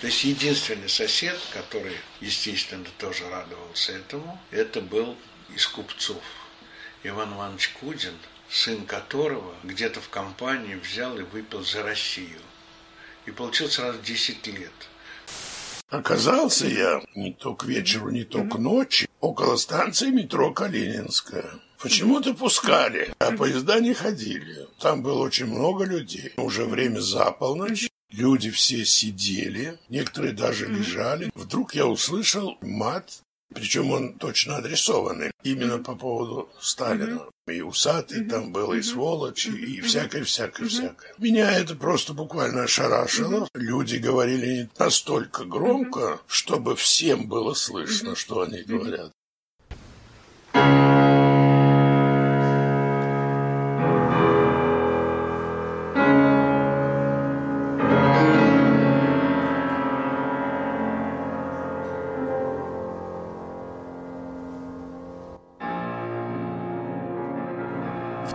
То 0.00 0.06
есть 0.06 0.22
единственный 0.22 0.88
сосед, 0.88 1.36
который, 1.52 1.96
естественно, 2.20 2.86
тоже 2.98 3.28
радовался 3.28 3.92
этому, 3.92 4.38
это 4.52 4.80
был 4.80 5.16
из 5.54 5.66
купцов. 5.66 6.22
Иван 7.02 7.34
Иванович 7.34 7.70
Кудин, 7.80 8.14
сын 8.48 8.84
которого 8.86 9.54
где-то 9.64 10.00
в 10.00 10.08
компании 10.08 10.74
взял 10.74 11.16
и 11.18 11.22
выпил 11.22 11.64
за 11.64 11.82
Россию 11.82 12.38
и 13.28 13.32
получил 13.32 13.68
сразу 13.68 13.98
10 14.00 14.46
лет. 14.48 14.72
Оказался 15.90 16.66
я 16.66 17.00
не 17.14 17.32
то 17.32 17.54
к 17.54 17.64
вечеру, 17.64 18.10
не 18.10 18.24
то 18.24 18.42
к 18.44 18.58
ночи 18.58 19.08
около 19.20 19.56
станции 19.56 20.10
метро 20.10 20.52
Калининская. 20.52 21.50
Почему-то 21.80 22.34
пускали, 22.34 23.14
а 23.18 23.32
поезда 23.32 23.80
не 23.80 23.94
ходили. 23.94 24.66
Там 24.80 25.02
было 25.02 25.22
очень 25.22 25.46
много 25.46 25.84
людей. 25.84 26.32
Уже 26.36 26.64
время 26.64 27.00
за 27.00 27.30
полночь. 27.30 27.88
Люди 28.10 28.50
все 28.50 28.84
сидели, 28.84 29.78
некоторые 29.88 30.32
даже 30.32 30.66
лежали. 30.66 31.30
Вдруг 31.34 31.74
я 31.74 31.86
услышал 31.86 32.58
мат 32.62 33.22
причем 33.54 33.90
он 33.90 34.14
точно 34.14 34.56
адресованный 34.56 35.30
именно 35.42 35.78
по 35.78 35.94
поводу 35.94 36.50
Сталина. 36.60 37.26
И 37.50 37.60
усатый 37.60 38.24
там 38.24 38.52
был, 38.52 38.72
и 38.72 38.82
сволочь, 38.82 39.46
и 39.46 39.80
всякое-всякое-всякое. 39.80 41.14
Меня 41.18 41.52
это 41.52 41.74
просто 41.74 42.12
буквально 42.14 42.64
ошарашило. 42.64 43.48
Люди 43.54 43.96
говорили 43.96 44.68
настолько 44.78 45.44
громко, 45.44 46.20
чтобы 46.26 46.76
всем 46.76 47.28
было 47.28 47.54
слышно, 47.54 48.14
что 48.14 48.42
они 48.42 48.62
говорят. 48.62 49.12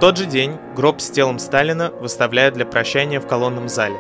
Тот 0.04 0.18
же 0.18 0.26
день 0.26 0.58
гроб 0.76 1.00
с 1.00 1.10
телом 1.10 1.40
Сталина 1.40 1.90
выставляют 2.02 2.56
для 2.56 2.66
прощания 2.66 3.22
в 3.22 3.26
колонном 3.26 3.70
зале. 3.70 3.96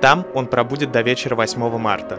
Там 0.00 0.24
он 0.32 0.46
пробудет 0.46 0.90
до 0.90 1.02
вечера 1.02 1.36
8 1.36 1.76
марта. 1.76 2.18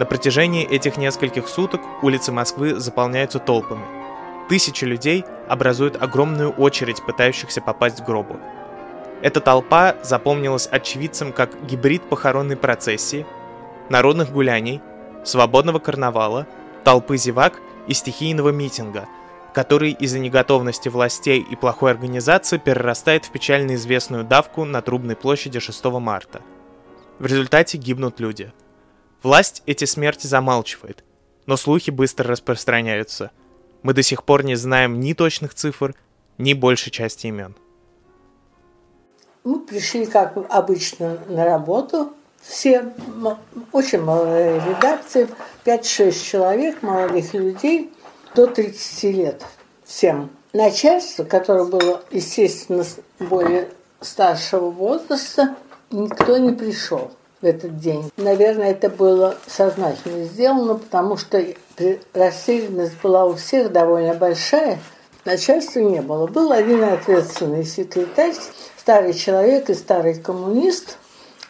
На 0.00 0.04
протяжении 0.04 0.66
этих 0.66 0.96
нескольких 0.96 1.46
суток 1.46 1.80
улицы 2.02 2.32
Москвы 2.32 2.74
заполняются 2.74 3.38
толпами. 3.38 3.84
Тысячи 4.48 4.84
людей 4.84 5.24
образуют 5.48 6.02
огромную 6.02 6.50
очередь 6.50 7.00
пытающихся 7.06 7.60
попасть 7.60 8.02
к 8.02 8.04
гробу. 8.04 8.40
Эта 9.22 9.40
толпа 9.40 9.94
запомнилась 10.02 10.66
очевидцам 10.66 11.32
как 11.32 11.64
гибрид 11.64 12.02
похоронной 12.08 12.56
процессии, 12.56 13.24
народных 13.88 14.32
гуляний, 14.32 14.82
свободного 15.22 15.78
карнавала, 15.78 16.48
толпы 16.82 17.18
зевак 17.18 17.60
и 17.86 17.94
стихийного 17.94 18.48
митинга– 18.48 19.06
который 19.54 19.92
из-за 19.92 20.18
неготовности 20.18 20.88
властей 20.88 21.40
и 21.40 21.56
плохой 21.56 21.90
организации 21.90 22.58
перерастает 22.58 23.24
в 23.24 23.30
печально 23.30 23.74
известную 23.74 24.24
давку 24.24 24.64
на 24.64 24.82
Трубной 24.82 25.16
площади 25.16 25.58
6 25.58 25.84
марта. 25.84 26.42
В 27.18 27.26
результате 27.26 27.78
гибнут 27.78 28.20
люди. 28.20 28.52
Власть 29.22 29.62
эти 29.66 29.84
смерти 29.84 30.26
замалчивает, 30.26 31.02
но 31.46 31.56
слухи 31.56 31.90
быстро 31.90 32.28
распространяются. 32.28 33.30
Мы 33.82 33.94
до 33.94 34.02
сих 34.02 34.24
пор 34.24 34.44
не 34.44 34.54
знаем 34.54 35.00
ни 35.00 35.12
точных 35.12 35.54
цифр, 35.54 35.94
ни 36.36 36.52
большей 36.52 36.92
части 36.92 37.26
имен. 37.26 37.56
Мы 39.44 39.60
пришли, 39.60 40.06
как 40.06 40.36
обычно, 40.50 41.18
на 41.28 41.44
работу. 41.44 42.12
Все, 42.40 42.92
очень 43.72 44.00
молодая 44.00 44.64
редакция, 44.64 45.28
5-6 45.64 46.24
человек, 46.24 46.82
молодых 46.82 47.34
людей– 47.34 47.90
до 48.34 48.46
30 48.46 49.02
лет 49.14 49.42
всем. 49.84 50.30
Начальство, 50.52 51.24
которое 51.24 51.64
было, 51.64 52.02
естественно, 52.10 52.84
более 53.18 53.68
старшего 54.00 54.70
возраста, 54.70 55.56
никто 55.90 56.38
не 56.38 56.52
пришел 56.52 57.10
в 57.40 57.44
этот 57.44 57.78
день. 57.78 58.10
Наверное, 58.16 58.70
это 58.70 58.88
было 58.88 59.36
сознательно 59.46 60.24
сделано, 60.24 60.74
потому 60.74 61.16
что 61.16 61.44
рассеянность 62.14 63.00
была 63.02 63.26
у 63.26 63.34
всех 63.34 63.72
довольно 63.72 64.14
большая. 64.14 64.78
Начальства 65.24 65.80
не 65.80 66.00
было. 66.00 66.26
Был 66.26 66.52
один 66.52 66.82
ответственный 66.84 67.64
секретарь, 67.64 68.34
старый 68.76 69.12
человек 69.12 69.68
и 69.68 69.74
старый 69.74 70.18
коммунист, 70.18 70.96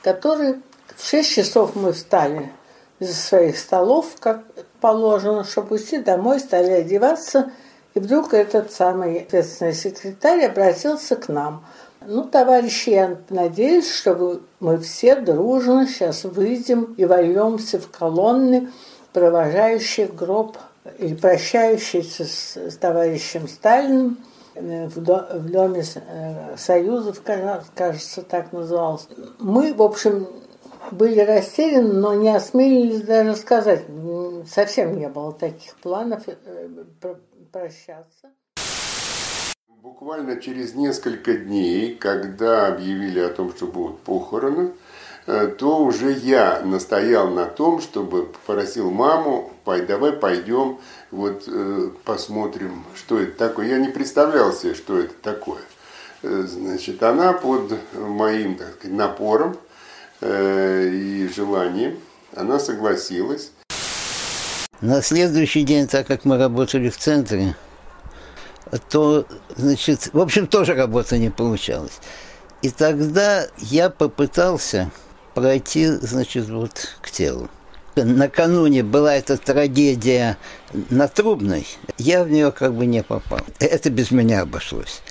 который 0.02 0.56
в 0.96 1.08
6 1.08 1.30
часов 1.30 1.76
мы 1.76 1.92
встали 1.92 2.50
из 2.98 3.18
своих 3.18 3.56
столов, 3.58 4.06
как 4.18 4.42
положено, 4.80 5.44
чтобы 5.44 5.76
уйти 5.76 5.98
домой, 5.98 6.40
стали 6.40 6.70
одеваться. 6.70 7.52
И 7.94 8.00
вдруг 8.00 8.34
этот 8.34 8.70
самый 8.72 9.20
ответственный 9.20 9.74
секретарь 9.74 10.44
обратился 10.44 11.16
к 11.16 11.28
нам. 11.28 11.64
Ну, 12.06 12.24
товарищи, 12.24 12.90
я 12.90 13.16
надеюсь, 13.28 13.92
что 13.92 14.14
вы, 14.14 14.40
мы 14.60 14.78
все 14.78 15.16
дружно 15.16 15.86
сейчас 15.86 16.24
выйдем 16.24 16.94
и 16.96 17.04
вольемся 17.04 17.80
в 17.80 17.90
колонны, 17.90 18.68
провожающие 19.12 20.06
гроб 20.06 20.56
или 20.98 21.14
прощающиеся 21.14 22.24
с, 22.24 22.56
с 22.56 22.76
товарищем 22.76 23.48
Сталиным 23.48 24.18
э, 24.54 24.86
в, 24.86 25.02
до, 25.02 25.28
в 25.34 25.50
Доме 25.50 25.82
э, 25.82 26.56
Союзов, 26.56 27.20
кажется, 27.22 28.22
так 28.22 28.52
назывался. 28.52 29.06
Мы, 29.38 29.74
в 29.74 29.82
общем, 29.82 30.28
были 30.92 31.20
растеряны, 31.20 31.92
но 31.92 32.14
не 32.14 32.34
осмелились 32.34 33.02
даже 33.02 33.36
сказать. 33.36 33.84
Совсем 34.46 34.98
не 34.98 35.08
было 35.08 35.32
таких 35.32 35.76
планов 35.76 36.22
э, 36.26 36.68
прощаться. 37.52 38.30
Буквально 39.82 40.40
через 40.40 40.74
несколько 40.74 41.34
дней, 41.34 41.94
когда 41.94 42.66
объявили 42.66 43.20
о 43.20 43.30
том, 43.30 43.52
что 43.54 43.66
будут 43.66 44.00
похороны, 44.00 44.72
э, 45.26 45.46
то 45.46 45.82
уже 45.82 46.12
я 46.12 46.60
настоял 46.62 47.30
на 47.30 47.46
том, 47.46 47.80
чтобы 47.80 48.26
попросил 48.26 48.90
маму 48.90 49.52
давай 49.86 50.12
пойдем, 50.12 50.78
вот 51.10 51.44
э, 51.46 51.90
посмотрим, 52.04 52.84
что 52.94 53.18
это 53.18 53.36
такое. 53.36 53.66
Я 53.66 53.78
не 53.78 53.88
представлял 53.88 54.52
себе, 54.52 54.74
что 54.74 54.98
это 54.98 55.14
такое. 55.22 55.60
Значит, 56.22 57.02
она 57.02 57.32
под 57.32 57.78
моим 57.92 58.56
так 58.56 58.74
сказать, 58.74 58.96
напором 58.96 59.56
и 60.20 61.30
желанием, 61.34 61.98
она 62.34 62.58
согласилась. 62.58 63.50
На 64.80 65.02
следующий 65.02 65.62
день, 65.62 65.88
так 65.88 66.06
как 66.06 66.24
мы 66.24 66.38
работали 66.38 66.88
в 66.88 66.96
центре, 66.96 67.56
то, 68.88 69.26
значит, 69.56 70.10
в 70.12 70.20
общем, 70.20 70.46
тоже 70.46 70.74
работа 70.74 71.18
не 71.18 71.30
получалась. 71.30 71.98
И 72.62 72.70
тогда 72.70 73.46
я 73.58 73.90
попытался 73.90 74.90
пройти, 75.34 75.86
значит, 75.86 76.48
вот 76.48 76.96
к 77.00 77.10
телу. 77.10 77.48
Накануне 77.96 78.84
была 78.84 79.16
эта 79.16 79.36
трагедия 79.36 80.36
на 80.90 81.08
Трубной, 81.08 81.66
я 81.96 82.22
в 82.22 82.30
нее 82.30 82.52
как 82.52 82.74
бы 82.74 82.86
не 82.86 83.02
попал. 83.02 83.40
Это 83.58 83.90
без 83.90 84.12
меня 84.12 84.42
обошлось. 84.42 85.02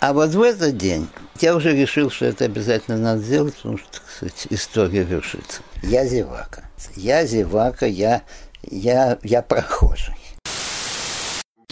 А 0.00 0.12
вот 0.12 0.30
в 0.30 0.42
этот 0.42 0.76
день 0.76 1.08
я 1.40 1.56
уже 1.56 1.74
решил, 1.74 2.08
что 2.10 2.26
это 2.26 2.44
обязательно 2.44 2.98
надо 2.98 3.20
сделать, 3.20 3.56
потому 3.56 3.78
что, 3.78 4.00
кстати, 4.06 4.46
история 4.50 5.02
вершится. 5.02 5.62
Я 5.82 6.06
зевака. 6.06 6.62
Я 6.94 7.26
зевака, 7.26 7.86
я, 7.86 8.22
я, 8.62 9.18
я 9.24 9.42
прохожий. 9.42 10.14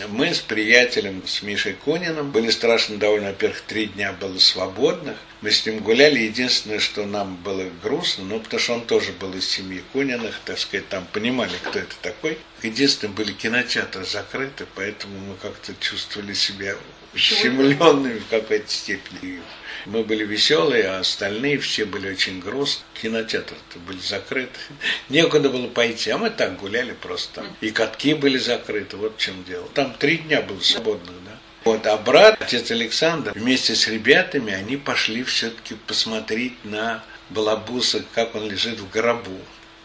Мы 0.08 0.34
с 0.34 0.40
приятелем, 0.40 1.22
с 1.26 1.42
Мишей 1.42 1.74
Кониным, 1.84 2.30
были 2.30 2.50
страшно 2.50 2.96
довольны. 2.96 3.28
Во-первых, 3.28 3.60
три 3.62 3.86
дня 3.86 4.12
было 4.12 4.38
свободных. 4.38 5.16
Мы 5.40 5.50
с 5.50 5.64
ним 5.64 5.78
гуляли. 5.78 6.20
Единственное, 6.20 6.80
что 6.80 7.06
нам 7.06 7.36
было 7.36 7.64
грустно, 7.82 8.24
ну, 8.24 8.40
потому 8.40 8.60
что 8.60 8.74
он 8.74 8.86
тоже 8.86 9.12
был 9.12 9.32
из 9.34 9.48
семьи 9.48 9.82
Кониных, 9.92 10.40
так 10.44 10.58
сказать, 10.58 10.88
там 10.88 11.06
понимали, 11.12 11.54
кто 11.62 11.78
это 11.78 11.94
такой. 12.02 12.38
Единственное, 12.62 13.14
были 13.14 13.32
кинотеатры 13.32 14.04
закрыты, 14.04 14.66
поэтому 14.74 15.18
мы 15.18 15.34
как-то 15.36 15.74
чувствовали 15.80 16.34
себя 16.34 16.74
ущемленными 17.16 18.18
в 18.18 18.28
какой-то 18.28 18.70
степени. 18.70 19.40
Мы 19.86 20.02
были 20.02 20.24
веселые, 20.24 20.84
а 20.88 20.98
остальные 20.98 21.58
все 21.58 21.84
были 21.84 22.10
очень 22.10 22.40
грустные. 22.40 22.84
Кинотеатры-то 23.00 23.78
были 23.80 23.98
закрыты. 23.98 24.58
Некуда 25.08 25.48
было 25.48 25.68
пойти, 25.68 26.10
а 26.10 26.18
мы 26.18 26.30
так 26.30 26.58
гуляли 26.58 26.92
просто. 26.92 27.44
И 27.60 27.70
катки 27.70 28.14
были 28.14 28.38
закрыты, 28.38 28.96
вот 28.96 29.16
в 29.16 29.20
чем 29.20 29.44
дело. 29.44 29.68
Там 29.74 29.94
три 29.94 30.18
дня 30.18 30.42
было 30.42 30.60
свободных, 30.60 31.14
да. 31.24 31.38
Вот, 31.64 31.86
а 31.86 31.96
брат, 31.96 32.40
отец 32.40 32.70
Александр, 32.70 33.32
вместе 33.34 33.74
с 33.74 33.88
ребятами, 33.88 34.52
они 34.52 34.76
пошли 34.76 35.24
все-таки 35.24 35.74
посмотреть 35.74 36.64
на 36.64 37.02
Балабуса, 37.30 38.04
как 38.14 38.34
он 38.36 38.48
лежит 38.48 38.78
в 38.78 38.90
гробу. 38.90 39.40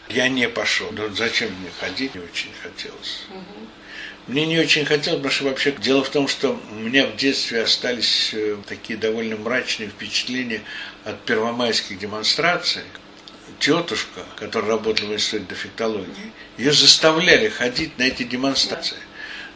Я 0.10 0.28
не 0.30 0.48
пошел. 0.50 0.89
Ну, 0.91 1.10
зачем 1.15 1.50
мне 1.60 1.70
ходить, 1.80 2.13
не 2.13 2.22
очень 2.22 2.52
хотелось. 2.62 3.24
Мне 4.27 4.45
не 4.45 4.60
очень 4.60 4.86
хотелось, 4.86 5.17
потому 5.17 5.31
что 5.34 5.43
вообще 5.45 5.71
дело 5.71 6.03
в 6.03 6.10
том, 6.10 6.27
что 6.27 6.60
у 6.71 6.75
меня 6.75 7.07
в 7.07 7.15
детстве 7.15 7.63
остались 7.63 8.31
э, 8.34 8.57
такие 8.67 8.97
довольно 8.97 9.36
мрачные 9.36 9.89
впечатления 9.89 10.62
от 11.03 11.19
первомайских 11.25 11.97
демонстраций. 11.97 12.84
Тетушка, 13.60 14.21
которая 14.36 14.71
работала 14.71 15.10
в 15.10 15.13
институте 15.13 15.45
дефектологии, 15.49 16.31
ее 16.57 16.71
заставляли 16.71 17.49
ходить 17.49 17.97
на 17.97 18.03
эти 18.03 18.23
демонстрации. 18.23 18.97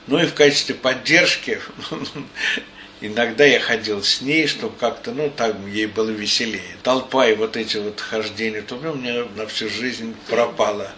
Ну 0.07 0.19
и 0.19 0.25
в 0.25 0.33
качестве 0.33 0.75
поддержки 0.75 1.59
иногда 3.01 3.45
я 3.45 3.59
ходил 3.59 4.03
с 4.03 4.21
ней, 4.21 4.47
чтобы 4.47 4.75
как-то, 4.77 5.11
ну, 5.11 5.31
так 5.35 5.55
ей 5.71 5.87
было 5.87 6.09
веселее. 6.09 6.75
Толпа 6.83 7.27
и 7.27 7.35
вот 7.35 7.55
эти 7.57 7.77
вот 7.77 7.99
хождения, 7.99 8.61
то 8.61 8.75
у 8.75 8.95
меня 8.95 9.25
на 9.35 9.47
всю 9.47 9.69
жизнь 9.69 10.15
пропало. 10.27 10.91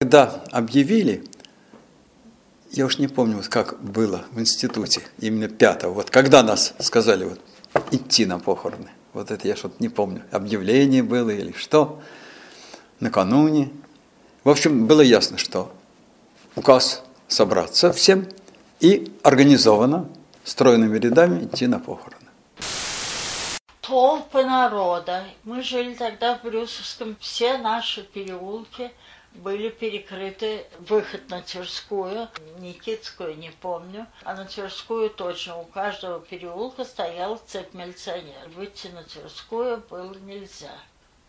Когда 0.00 0.42
объявили, 0.50 1.24
я 2.72 2.86
уж 2.86 2.98
не 2.98 3.08
помню, 3.08 3.36
вот 3.36 3.48
как 3.48 3.80
было 3.82 4.24
в 4.32 4.40
институте, 4.40 5.02
именно 5.18 5.48
пятого, 5.48 5.92
вот 5.92 6.10
когда 6.10 6.42
нас 6.42 6.74
сказали 6.78 7.24
вот 7.24 7.40
идти 7.90 8.26
на 8.26 8.38
похороны, 8.38 8.90
вот 9.12 9.30
это 9.30 9.48
я 9.48 9.56
что-то 9.56 9.76
не 9.80 9.88
помню, 9.88 10.22
объявление 10.30 11.02
было 11.02 11.30
или 11.30 11.52
что, 11.52 12.00
накануне. 13.00 13.70
В 14.44 14.50
общем, 14.50 14.86
было 14.86 15.00
ясно, 15.00 15.36
что 15.36 15.72
указ 16.54 17.02
собраться 17.28 17.92
всем 17.92 18.28
и 18.78 19.12
организованно, 19.22 20.08
стройными 20.44 20.98
рядами 20.98 21.44
идти 21.44 21.66
на 21.66 21.78
похороны. 21.78 22.16
Толпы 23.80 24.44
народа. 24.44 25.24
Мы 25.42 25.62
жили 25.62 25.94
тогда 25.94 26.36
в 26.38 26.42
Брюсовском. 26.42 27.16
Все 27.18 27.58
наши 27.58 28.04
переулки 28.04 28.92
были 29.32 29.68
перекрыты. 29.68 30.66
Выход 30.78 31.28
на 31.30 31.42
Тверскую, 31.42 32.28
Никитскую 32.58 33.36
не 33.36 33.50
помню, 33.50 34.06
а 34.24 34.34
на 34.34 34.44
Тверскую 34.44 35.10
точно. 35.10 35.58
У 35.58 35.64
каждого 35.64 36.20
переулка 36.20 36.84
стоял 36.84 37.40
цепь 37.46 37.74
милиционер. 37.74 38.48
Выйти 38.54 38.88
на 38.88 39.02
Тверскую 39.04 39.82
было 39.88 40.14
нельзя. 40.14 40.72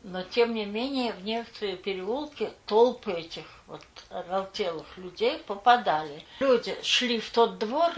Но, 0.03 0.23
тем 0.23 0.55
не 0.55 0.65
менее, 0.65 1.13
в 1.13 1.23
некоторые 1.23 1.77
переулки 1.77 2.51
толпы 2.65 3.11
этих 3.11 3.45
вот 3.67 3.85
оголтелых 4.09 4.97
людей 4.97 5.37
попадали. 5.37 6.25
Люди 6.39 6.75
шли 6.81 7.19
в 7.19 7.29
тот 7.29 7.59
двор, 7.59 7.91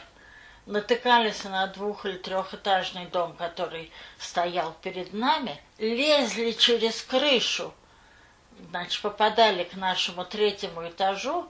натыкались 0.65 1.45
на 1.45 1.65
двух- 1.67 2.05
или 2.05 2.17
трехэтажный 2.17 3.05
дом, 3.05 3.33
который 3.37 3.89
стоял 4.17 4.75
перед 4.81 5.13
нами, 5.13 5.61
лезли 5.77 6.51
через 6.51 7.01
крышу, 7.01 7.73
значит, 8.69 9.01
попадали 9.01 9.63
к 9.63 9.75
нашему 9.75 10.25
третьему 10.25 10.87
этажу, 10.87 11.47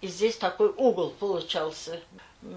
и 0.00 0.08
здесь 0.08 0.36
такой 0.36 0.68
угол 0.68 1.10
получался. 1.10 2.00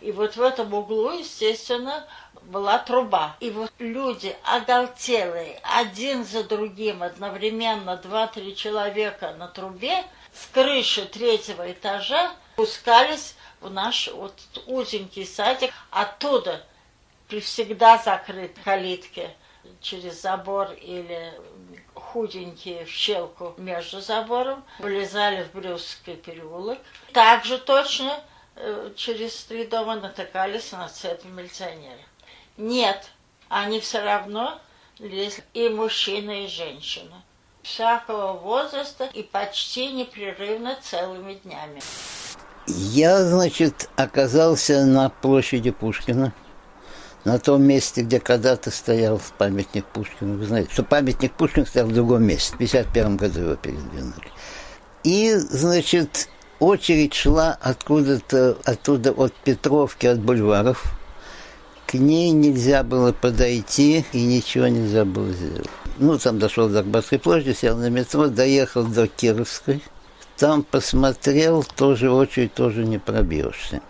И 0.02 0.12
вот 0.12 0.36
в 0.36 0.42
этом 0.42 0.74
углу, 0.74 1.12
естественно, 1.12 2.06
была 2.44 2.78
труба. 2.78 3.36
И 3.40 3.50
вот 3.50 3.72
люди 3.80 4.36
оголтелые, 4.44 5.60
один 5.64 6.26
за 6.26 6.44
другим, 6.44 7.04
одновременно 7.04 7.96
два-три 7.98 8.56
человека 8.56 9.34
на 9.38 9.48
трубе, 9.48 10.04
с 10.34 10.48
крыши 10.48 11.06
третьего 11.06 11.72
этажа 11.72 12.32
спускались 12.54 13.36
в 13.62 13.70
наш 13.70 14.10
вот 14.10 14.34
узенький 14.66 15.26
садик. 15.26 15.72
Оттуда 15.90 16.66
при 17.28 17.40
всегда 17.40 17.98
закрыт 17.98 18.58
калитки 18.64 19.30
через 19.82 20.22
забор 20.22 20.72
или 20.74 21.34
худенькие 22.12 22.86
в 22.86 22.90
щелку 22.90 23.54
между 23.58 24.02
забором, 24.02 24.64
вылезали 24.80 25.44
в 25.44 25.56
Брюсский 25.56 26.16
переулок. 26.16 26.80
Также 27.14 27.58
точно 27.58 28.20
э, 28.56 28.92
через 28.96 29.44
три 29.44 29.66
дома 29.66 29.96
натыкались 29.96 30.72
на 30.72 30.88
цепь 30.88 31.26
милиционера. 31.26 32.00
Нет, 32.58 33.10
они 33.50 33.80
все 33.80 34.02
равно 34.02 34.60
лезли 35.00 35.44
и 35.54 35.70
мужчина, 35.70 36.46
и 36.46 36.48
женщина. 36.48 37.24
Всякого 37.62 38.34
возраста 38.34 39.06
и 39.06 39.24
почти 39.24 39.92
непрерывно 39.92 40.78
целыми 40.82 41.34
днями. 41.34 41.82
Я, 42.68 43.24
значит, 43.24 43.90
оказался 43.96 44.86
на 44.86 45.10
площади 45.10 45.72
Пушкина, 45.72 46.34
на 47.28 47.40
том 47.40 47.62
месте, 47.62 48.04
где 48.04 48.22
когда-то 48.22 48.72
стоял 48.72 49.20
памятник 49.38 49.86
Пушкину. 49.86 50.38
Вы 50.38 50.46
знаете, 50.46 50.72
что 50.72 50.84
памятник 50.84 51.34
Пушкину 51.34 51.66
стоял 51.66 51.90
в 51.90 51.94
другом 51.94 52.24
месте. 52.24 52.52
В 52.52 52.56
1951 52.56 53.18
году 53.18 53.40
его 53.42 53.56
передвинули. 53.56 54.32
И, 55.04 55.36
значит, 55.36 56.30
очередь 56.60 57.14
шла 57.14 57.58
откуда-то, 57.60 58.58
оттуда 58.64 59.12
от 59.12 59.34
Петровки, 59.34 60.06
от 60.06 60.22
бульваров. 60.22 60.86
К 61.86 61.96
ней 61.96 62.32
нельзя 62.32 62.84
было 62.84 63.12
подойти 63.12 64.06
и 64.14 64.24
ничего 64.24 64.68
нельзя 64.68 65.04
было 65.04 65.30
сделать. 65.34 65.70
Ну, 65.98 66.18
там 66.18 66.40
дошел 66.40 66.70
до 66.70 66.80
Арбатской 66.80 67.20
площади, 67.20 67.54
сел 67.54 67.76
на 67.76 67.90
метро, 67.90 68.28
доехал 68.28 68.86
до 68.86 69.06
Кировской. 69.08 69.84
Там 70.38 70.64
посмотрел, 70.64 71.66
тоже 71.76 72.10
очередь 72.10 72.54
тоже 72.54 72.86
не 72.86 73.00
пробьешься. 73.00 73.82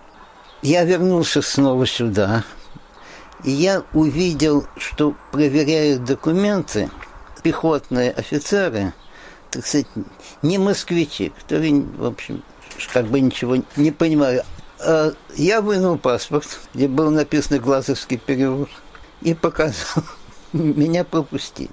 Я 0.63 0.85
вернулся 0.85 1.43
снова 1.43 1.85
сюда, 1.85 2.43
и 3.43 3.51
я 3.51 3.83
увидел, 3.93 4.65
что 4.77 5.15
проверяют 5.31 6.03
документы 6.03 6.89
пехотные 7.43 8.11
офицеры, 8.11 8.93
так 9.51 9.65
сказать, 9.65 9.87
не 10.41 10.57
москвичи, 10.57 11.29
которые, 11.29 11.81
в 11.81 12.05
общем, 12.05 12.43
как 12.91 13.07
бы 13.07 13.19
ничего 13.19 13.57
не 13.75 13.91
понимали. 13.91 14.43
А 14.79 15.13
я 15.35 15.61
вынул 15.61 15.97
паспорт, 15.97 16.59
где 16.73 16.87
было 16.87 17.09
написано 17.09 17.59
«Глазовский 17.59 18.17
переулок», 18.17 18.69
и 19.21 19.33
показал. 19.33 20.03
Меня 20.53 21.03
пропустили. 21.03 21.69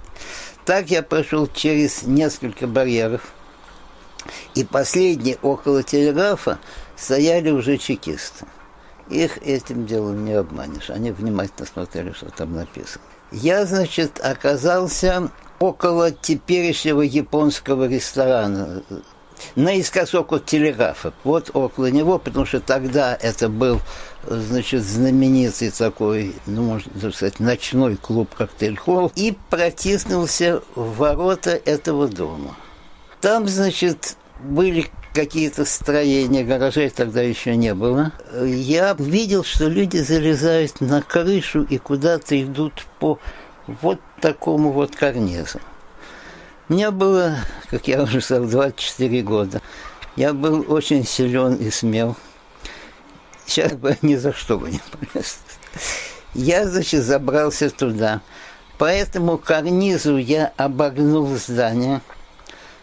Так 0.64 0.90
я 0.90 1.02
прошел 1.02 1.46
через 1.46 2.02
несколько 2.02 2.66
барьеров. 2.66 3.32
И 4.54 4.64
последний 4.64 5.36
около 5.42 5.82
телеграфа 5.82 6.58
стояли 6.96 7.50
уже 7.50 7.76
чекисты. 7.76 8.46
Их 9.10 9.38
этим 9.38 9.86
делом 9.86 10.24
не 10.24 10.32
обманешь. 10.32 10.90
Они 10.90 11.10
внимательно 11.10 11.66
смотрели, 11.66 12.12
что 12.12 12.30
там 12.30 12.54
написано. 12.54 13.04
Я, 13.32 13.66
значит, 13.66 14.20
оказался 14.20 15.30
около 15.58 16.10
теперешнего 16.10 17.02
японского 17.02 17.88
ресторана. 17.88 18.82
наискосок 19.56 20.32
от 20.32 20.46
телеграфа. 20.46 21.12
Вот 21.24 21.50
около 21.54 21.90
него, 21.90 22.18
потому 22.18 22.46
что 22.46 22.60
тогда 22.60 23.16
это 23.20 23.48
был, 23.48 23.80
значит, 24.26 24.82
знаменитый 24.82 25.70
такой, 25.70 26.34
ну, 26.46 26.62
можно 26.62 27.12
сказать, 27.12 27.40
ночной 27.40 27.96
клуб 27.96 28.30
«Коктейль-холл», 28.36 29.12
и 29.14 29.36
протиснулся 29.50 30.62
в 30.74 30.96
ворота 30.96 31.50
этого 31.50 32.08
дома. 32.08 32.56
Там, 33.20 33.48
значит, 33.48 34.16
были 34.42 34.86
какие-то 35.14 35.64
строения, 35.64 36.44
гаражей 36.44 36.90
тогда 36.90 37.22
еще 37.22 37.56
не 37.56 37.72
было. 37.72 38.12
Я 38.42 38.94
видел, 38.98 39.44
что 39.44 39.68
люди 39.68 39.98
залезают 39.98 40.80
на 40.80 41.00
крышу 41.00 41.62
и 41.62 41.78
куда-то 41.78 42.40
идут 42.42 42.84
по 42.98 43.18
вот 43.66 44.00
такому 44.20 44.72
вот 44.72 44.94
карнизу. 44.96 45.60
Мне 46.68 46.90
было, 46.90 47.36
как 47.70 47.86
я 47.88 48.02
уже 48.02 48.20
сказал, 48.20 48.46
24 48.46 49.22
года. 49.22 49.62
Я 50.16 50.32
был 50.32 50.64
очень 50.68 51.06
силен 51.06 51.54
и 51.54 51.70
смел. 51.70 52.16
Сейчас 53.46 53.72
бы 53.72 53.96
ни 54.02 54.16
за 54.16 54.32
что 54.32 54.58
бы 54.58 54.70
не 54.70 54.80
полез. 54.90 55.38
Я, 56.34 56.66
значит, 56.66 57.04
забрался 57.04 57.70
туда. 57.70 58.20
По 58.78 58.86
этому 58.86 59.38
карнизу 59.38 60.16
я 60.16 60.52
обогнул 60.56 61.28
здание, 61.36 62.00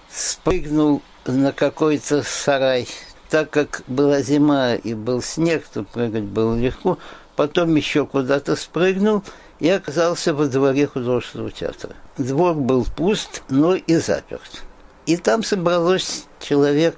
спрыгнул 0.10 1.02
на 1.26 1.52
какой-то 1.52 2.24
сарай. 2.24 2.88
Так 3.30 3.50
как 3.50 3.84
была 3.88 4.22
зима 4.22 4.76
и 4.76 4.94
был 4.94 5.22
снег, 5.22 5.66
то 5.74 5.84
прыгать 5.84 6.24
было 6.24 6.56
легко. 6.58 6.98
Потом 7.36 7.76
еще 7.76 8.06
куда-то 8.06 8.56
спрыгнул– 8.56 9.24
и 9.62 9.70
оказался 9.70 10.34
во 10.34 10.48
дворе 10.48 10.88
художественного 10.88 11.52
театра. 11.52 11.96
Двор 12.18 12.56
был 12.56 12.84
пуст, 12.84 13.44
но 13.48 13.76
и 13.76 13.96
заперт. 13.96 14.64
И 15.06 15.18
там 15.18 15.44
собралось 15.44 16.26
человек 16.40 16.98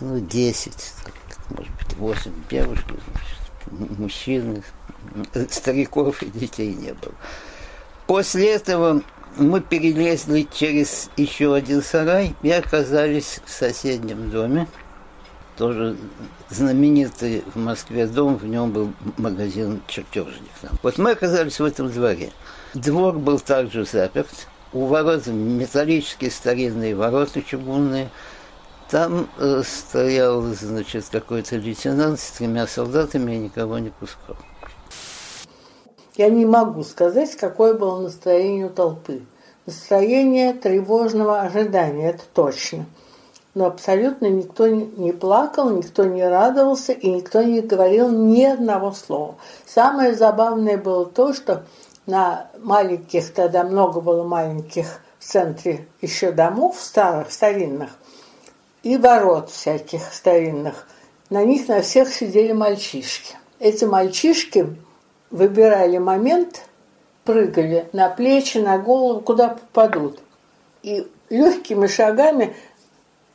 ну, 0.00 0.18
10, 0.18 0.72
может 1.50 1.72
быть, 1.72 1.96
8 1.96 2.32
девушек, 2.50 2.84
значит, 2.88 3.98
мужчин, 3.98 4.64
стариков 5.50 6.20
и 6.24 6.26
детей 6.26 6.74
не 6.74 6.94
было. 6.94 7.14
После 8.08 8.52
этого 8.52 9.02
мы 9.36 9.60
перелезли 9.60 10.48
через 10.52 11.10
еще 11.16 11.54
один 11.54 11.82
сарай 11.82 12.34
и 12.42 12.50
оказались 12.50 13.40
в 13.44 13.50
соседнем 13.50 14.30
доме– 14.30 14.66
тоже 15.60 15.94
знаменитый 16.48 17.44
в 17.54 17.58
Москве 17.58 18.06
дом, 18.06 18.38
в 18.38 18.46
нем 18.46 18.70
был 18.70 18.94
магазин 19.18 19.82
чертежник. 19.88 20.48
Вот 20.82 20.96
мы 20.96 21.10
оказались 21.10 21.60
в 21.60 21.64
этом 21.66 21.90
дворе. 21.90 22.30
Двор 22.72 23.18
был 23.18 23.38
также 23.38 23.84
заперт. 23.84 24.48
У 24.72 24.86
ворот 24.86 25.26
металлические 25.26 26.30
старинные 26.30 26.96
ворота 26.96 27.42
чугунные. 27.42 28.08
Там 28.90 29.28
э, 29.36 29.62
стоял, 29.62 30.40
значит, 30.40 31.04
какой-то 31.12 31.56
лейтенант 31.56 32.20
с 32.20 32.30
тремя 32.30 32.66
солдатами 32.66 33.32
и 33.32 33.38
никого 33.38 33.78
не 33.78 33.90
пускал. 33.90 34.38
Я 36.20 36.28
не 36.28 36.44
могу 36.44 36.84
сказать, 36.84 37.34
какое 37.36 37.72
было 37.72 38.02
настроение 38.02 38.66
у 38.66 38.68
толпы. 38.68 39.22
Настроение 39.64 40.52
тревожного 40.52 41.40
ожидания, 41.40 42.10
это 42.10 42.24
точно– 42.34 42.84
но 43.54 43.66
абсолютно 43.66 44.26
никто 44.26 44.68
не 44.68 45.12
плакал, 45.12 45.70
никто 45.70 46.04
не 46.04 46.22
радовался 46.22 46.92
и 46.92 47.10
никто 47.10 47.42
не 47.42 47.60
говорил 47.60 48.10
ни 48.10 48.44
одного 48.44 48.92
слова. 48.92 49.36
Самое 49.66 50.14
забавное 50.14 50.76
было 50.76 51.06
то, 51.06 51.32
что 51.32 51.64
на 52.06 52.48
маленьких, 52.58 53.32
тогда 53.32 53.64
много 53.64 54.00
было 54.00 54.22
маленьких 54.22 55.00
в 55.18 55.24
центре 55.24 55.88
еще 56.00 56.32
домов 56.32 56.76
старых, 56.78 57.32
старинных, 57.32 57.90
и 58.82 58.96
ворот 58.96 59.50
всяких 59.50 60.12
старинных. 60.12 60.86
На 61.28 61.42
них 61.42 61.66
на 61.66 61.82
всех 61.82 62.12
сидели 62.12 62.52
мальчишки. 62.52 63.34
Эти 63.58 63.84
мальчишки 63.84 64.76
выбирали 65.30 65.98
момент, 65.98 66.62
прыгали 67.24 67.88
на 67.92 68.08
плечи, 68.08 68.58
на 68.58 68.78
голову, 68.78 69.20
куда 69.20 69.50
попадут. 69.50 70.20
И 70.82 71.06
легкими 71.28 71.86
шагами 71.86 72.54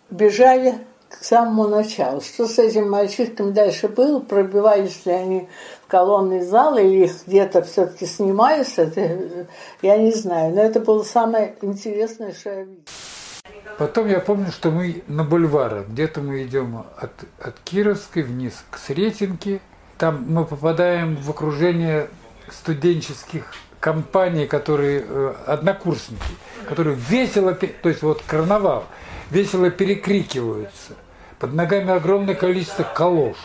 бежали 0.09 0.75
к 1.09 1.23
самому 1.23 1.67
началу. 1.67 2.21
Что 2.21 2.47
с 2.47 2.59
этим 2.59 2.89
мальчишками 2.89 3.51
дальше 3.51 3.87
было, 3.87 4.19
пробивались 4.19 5.05
ли 5.05 5.13
они 5.13 5.49
в 5.83 5.87
колонный 5.87 6.41
зал 6.41 6.77
или 6.77 7.05
их 7.05 7.27
где-то 7.27 7.61
все-таки 7.61 8.05
снимались, 8.05 8.77
это 8.77 9.47
я 9.81 9.97
не 9.97 10.11
знаю. 10.11 10.53
Но 10.53 10.61
это 10.61 10.79
было 10.79 11.03
самое 11.03 11.55
интересное, 11.61 12.33
что 12.33 12.49
я 12.49 12.63
видела. 12.63 12.83
Потом 13.77 14.07
я 14.07 14.19
помню, 14.19 14.51
что 14.51 14.71
мы 14.71 15.03
на 15.07 15.23
бульварах, 15.23 15.87
где-то 15.89 16.21
мы 16.21 16.43
идем 16.43 16.85
от, 16.97 17.11
от 17.39 17.59
Кировской 17.63 18.23
вниз 18.23 18.53
к 18.69 18.77
Сретенке. 18.77 19.59
Там 19.97 20.25
мы 20.27 20.45
попадаем 20.45 21.15
в 21.15 21.29
окружение 21.29 22.09
студенческих 22.49 23.53
компаний, 23.79 24.45
которые 24.45 25.05
э, 25.07 25.33
однокурсники, 25.45 26.21
которые 26.67 26.95
весело, 26.95 27.53
то 27.53 27.89
есть 27.89 28.01
вот 28.01 28.21
карнавал, 28.25 28.85
весело 29.29 29.69
перекрикиваются. 29.69 30.93
Под 31.39 31.53
ногами 31.53 31.91
огромное 31.91 32.35
количество 32.35 32.83
калош. 32.83 33.37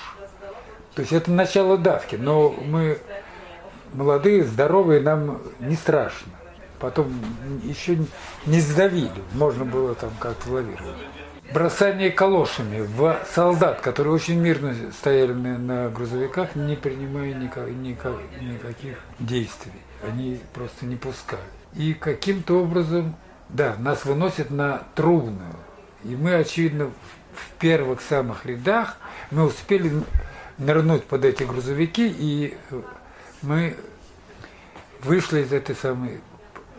То 0.95 1.03
есть 1.03 1.13
это 1.13 1.31
начало 1.31 1.79
давки, 1.79 2.17
но 2.17 2.51
мы 2.51 2.99
молодые, 3.93 4.45
здоровые, 4.45 5.01
нам 5.01 5.41
не 5.61 5.77
страшно. 5.77 6.33
Потом 6.79 7.13
еще 7.63 7.99
не 8.47 8.61
сдавили, 8.61 9.23
можно 9.33 9.65
было 9.65 9.95
там 9.95 10.11
как-то 10.19 10.53
лавировать. 10.53 10.97
Бросание 11.53 12.13
калошами 12.13 12.81
в 12.81 13.19
солдат, 13.35 13.81
которые 13.81 14.15
очень 14.15 14.39
мирно 14.39 14.73
стояли 14.93 15.33
на, 15.33 15.59
на 15.59 15.89
грузовиках, 15.89 16.55
не 16.55 16.77
принимая 16.77 17.35
никак, 17.35 17.69
никак, 17.69 18.15
никаких 18.41 18.99
действий. 19.19 19.73
Они 20.07 20.41
просто 20.55 20.87
не 20.87 20.95
пускали. 20.95 21.43
И 21.75 21.93
каким-то 21.95 22.63
образом, 22.63 23.17
да, 23.49 23.75
нас 23.79 24.05
выносят 24.05 24.51
на 24.51 24.85
трубную. 24.95 25.57
И 26.05 26.15
мы, 26.15 26.35
очевидно, 26.35 26.93
в 27.35 27.59
первых 27.59 28.01
самых 28.01 28.47
рядах 28.47 28.97
мы 29.33 29.45
успели 29.45 29.93
нырнуть 30.57 31.05
под 31.05 31.25
эти 31.25 31.43
грузовики, 31.43 32.15
и 32.17 32.57
мы 33.43 33.77
вышли 35.03 35.41
из 35.41 35.53
этой 35.53 35.75
самой 35.75 36.21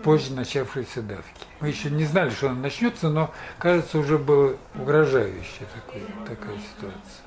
позже 0.03 0.34
начавшейся 0.34 1.01
давки. 1.01 1.41
Мы 1.62 1.68
еще 1.68 1.91
не 1.91 2.05
знали, 2.05 2.32
что 2.32 2.49
она 2.49 2.59
начнется, 2.59 3.09
но, 3.09 3.32
кажется, 3.59 3.99
уже 3.99 4.18
было 4.18 4.57
угрожающая 4.74 5.68
такой, 5.76 6.01
такая 6.28 6.57
ситуация. 6.57 7.22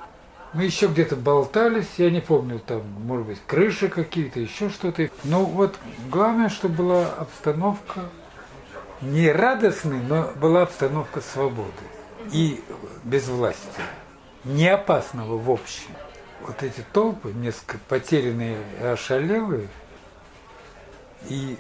Мы 0.53 0.65
еще 0.65 0.87
где-то 0.87 1.17
болтались, 1.17 1.89
я 1.99 2.11
не 2.11 2.21
помню, 2.21 2.59
там, 2.59 2.83
может 3.05 3.27
быть, 3.27 3.39
крыши 3.47 3.89
какие-то, 3.89 4.41
еще 4.41 4.71
что-то. 4.71 5.09
Но 5.23 5.45
вот 5.45 5.79
главное, 6.11 6.49
что 6.49 6.69
была 6.69 7.07
обстановка 7.07 8.01
не 9.01 9.31
радостной, 9.31 10.01
но 10.01 10.33
была 10.37 10.63
обстановка 10.63 11.21
свободы 11.21 11.73
и 12.33 12.63
безвластия, 13.05 13.85
не 14.45 14.69
опасного 14.69 15.39
в 15.39 15.51
общем. 15.51 15.91
Вот 16.41 16.63
эти 16.63 16.85
толпы, 16.93 17.33
несколько 17.33 17.79
потерянные 17.89 18.59
и 18.81 18.85
ошалелые, 18.85 19.69
и 21.29 21.59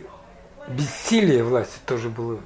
бессилие 0.68 1.42
власти 1.42 1.78
тоже 1.86 2.08
было. 2.08 2.40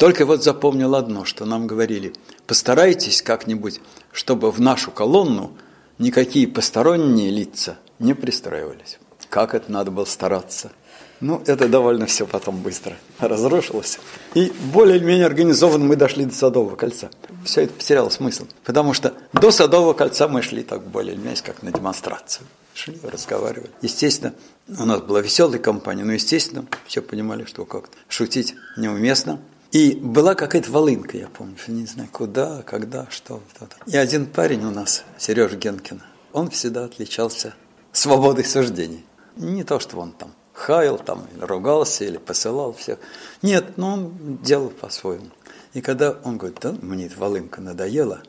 Только 0.00 0.24
вот 0.24 0.42
запомнил 0.42 0.94
одно, 0.94 1.26
что 1.26 1.44
нам 1.44 1.66
говорили, 1.66 2.14
постарайтесь 2.46 3.20
как-нибудь, 3.20 3.82
чтобы 4.12 4.50
в 4.50 4.58
нашу 4.58 4.90
колонну 4.90 5.52
никакие 5.98 6.48
посторонние 6.48 7.28
лица 7.28 7.76
не 7.98 8.14
пристраивались. 8.14 8.98
Как 9.28 9.54
это 9.54 9.70
надо 9.70 9.90
было 9.90 10.06
стараться. 10.06 10.72
Ну, 11.20 11.42
это 11.46 11.68
довольно 11.68 12.06
все 12.06 12.26
потом 12.26 12.62
быстро 12.62 12.96
разрушилось. 13.18 13.98
И 14.32 14.50
более-менее 14.72 15.26
организованно 15.26 15.84
мы 15.84 15.96
дошли 15.96 16.24
до 16.24 16.34
Садового 16.34 16.76
кольца. 16.76 17.10
Все 17.44 17.64
это 17.64 17.74
потеряло 17.74 18.08
смысл. 18.08 18.46
Потому 18.64 18.94
что 18.94 19.12
до 19.34 19.50
Садового 19.50 19.92
кольца 19.92 20.28
мы 20.28 20.40
шли 20.40 20.62
так 20.62 20.82
более-менее, 20.82 21.36
как 21.44 21.62
на 21.62 21.72
демонстрацию. 21.72 22.46
Шли, 22.72 22.98
разговаривали. 23.02 23.70
Естественно, 23.82 24.32
у 24.66 24.86
нас 24.86 25.02
была 25.02 25.20
веселая 25.20 25.58
компания, 25.58 26.04
но, 26.04 26.12
естественно, 26.12 26.64
все 26.86 27.02
понимали, 27.02 27.44
что 27.44 27.66
как-то 27.66 27.98
шутить 28.08 28.54
неуместно. 28.78 29.38
И 29.72 29.94
была 29.94 30.34
какая-то 30.34 30.70
волынка, 30.70 31.16
я 31.16 31.28
помню, 31.28 31.56
не 31.68 31.86
знаю, 31.86 32.08
куда, 32.10 32.62
когда, 32.62 33.06
что. 33.10 33.40
что-то. 33.54 33.76
И 33.86 33.96
один 33.96 34.26
парень 34.26 34.64
у 34.64 34.70
нас, 34.70 35.04
Сережа 35.16 35.56
Генкин, 35.56 36.02
он 36.32 36.50
всегда 36.50 36.84
отличался 36.84 37.54
свободой 37.92 38.44
суждений. 38.44 39.04
Не 39.36 39.62
то, 39.62 39.78
что 39.78 39.98
он 39.98 40.12
там 40.12 40.32
хаял 40.52 40.98
там, 40.98 41.26
или 41.32 41.44
ругался, 41.44 42.04
или 42.04 42.18
посылал 42.18 42.72
всех. 42.72 42.98
Нет, 43.42 43.76
ну 43.76 43.86
он 43.86 44.38
делал 44.42 44.70
по-своему. 44.70 45.30
И 45.72 45.80
когда 45.80 46.16
он 46.24 46.36
говорит, 46.36 46.58
да, 46.60 46.74
мне 46.82 47.06
эта 47.06 47.18
волынка 47.18 47.60
надоела, 47.60 48.22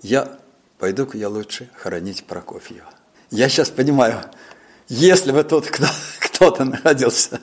я 0.00 0.38
пойду-ка 0.78 1.18
я 1.18 1.28
лучше 1.28 1.68
хоронить 1.74 2.24
Прокофьева. 2.24 2.88
Я 3.30 3.48
сейчас 3.48 3.68
понимаю, 3.68 4.22
если 4.88 5.32
бы 5.32 5.42
тут 5.42 5.68
кто-то 6.20 6.64
находился 6.64 7.40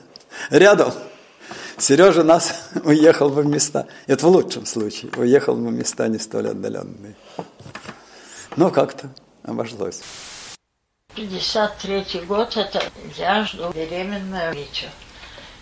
рядом, 0.50 0.92
Сережа 1.78 2.22
нас 2.22 2.70
уехал 2.84 3.28
в 3.28 3.44
места. 3.44 3.86
Это 4.06 4.26
в 4.26 4.30
лучшем 4.30 4.66
случае. 4.66 5.10
Уехал 5.16 5.54
в 5.54 5.60
места 5.60 6.08
не 6.08 6.18
столь 6.18 6.50
отдаленные. 6.50 7.14
Но 8.56 8.70
как-то 8.70 9.10
обошлось. 9.42 10.02
53 11.14 12.20
год, 12.26 12.56
это 12.56 12.82
я 13.16 13.44
жду 13.44 13.70
беременную 13.72 14.54
Витю. 14.54 14.86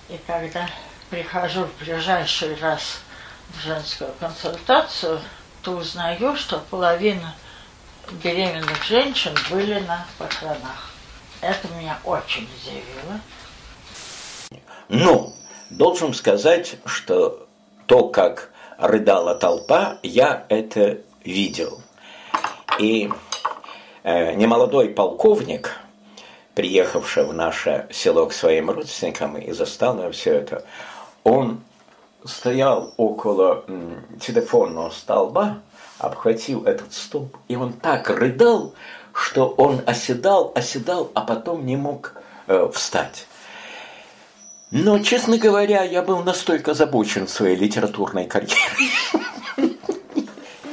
И 0.08 0.18
когда 0.26 0.68
прихожу 1.10 1.64
в 1.64 1.84
ближайший 1.84 2.54
раз 2.56 2.98
в 3.50 3.64
женскую 3.64 4.10
консультацию, 4.20 5.20
то 5.62 5.72
узнаю, 5.72 6.36
что 6.36 6.62
половина 6.70 7.34
беременных 8.22 8.84
женщин 8.84 9.32
были 9.50 9.80
на 9.80 10.06
похоронах. 10.18 10.90
Это 11.40 11.68
меня 11.68 11.98
очень 12.04 12.48
удивило. 12.62 13.20
Ну, 14.88 15.34
должен 15.70 16.14
сказать, 16.14 16.76
что 16.84 17.46
то, 17.86 18.08
как 18.08 18.50
рыдала 18.78 19.34
толпа, 19.34 19.98
я 20.02 20.44
это 20.48 20.98
видел. 21.24 21.80
И 22.78 23.10
э, 24.02 24.34
немолодой 24.34 24.88
полковник, 24.88 25.72
приехавший 26.54 27.24
в 27.24 27.32
наше 27.32 27.86
село 27.90 28.26
к 28.26 28.32
своим 28.32 28.70
родственникам 28.70 29.36
и 29.36 29.52
застал 29.52 30.10
все 30.12 30.34
это, 30.34 30.64
он 31.22 31.60
стоял 32.24 32.92
около 32.96 33.64
телефонного 34.20 34.90
столба, 34.90 35.58
обхватил 35.98 36.64
этот 36.64 36.92
столб, 36.92 37.36
и 37.48 37.56
он 37.56 37.72
так 37.72 38.10
рыдал, 38.10 38.74
что 39.12 39.48
он 39.48 39.82
оседал, 39.86 40.52
оседал, 40.54 41.10
а 41.14 41.20
потом 41.20 41.64
не 41.66 41.76
мог 41.76 42.14
э, 42.46 42.68
встать. 42.72 43.26
Но, 44.76 44.98
честно 44.98 45.38
говоря, 45.38 45.84
я 45.84 46.02
был 46.02 46.24
настолько 46.24 46.72
озабочен 46.72 47.28
своей 47.28 47.54
литературной 47.54 48.26
карьерой. 48.26 48.90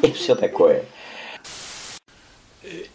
И 0.02 0.12
все 0.14 0.34
такое. 0.34 0.88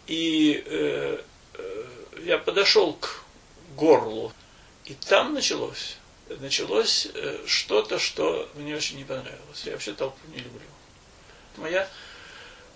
И 0.05 0.63
э, 0.65 1.21
э, 1.53 1.85
я 2.25 2.37
подошел 2.37 2.91
к 2.95 3.23
горлу, 3.77 4.33
и 4.83 4.95
там 4.95 5.33
началось. 5.33 5.95
Началось 6.41 7.07
э, 7.13 7.37
что-то, 7.45 7.99
что 7.99 8.49
мне 8.55 8.75
очень 8.75 8.97
не 8.97 9.05
понравилось. 9.05 9.63
Я 9.63 9.71
вообще 9.71 9.93
толпу 9.93 10.19
не 10.33 10.39
люблю. 10.39 10.59
Моя 11.55 11.87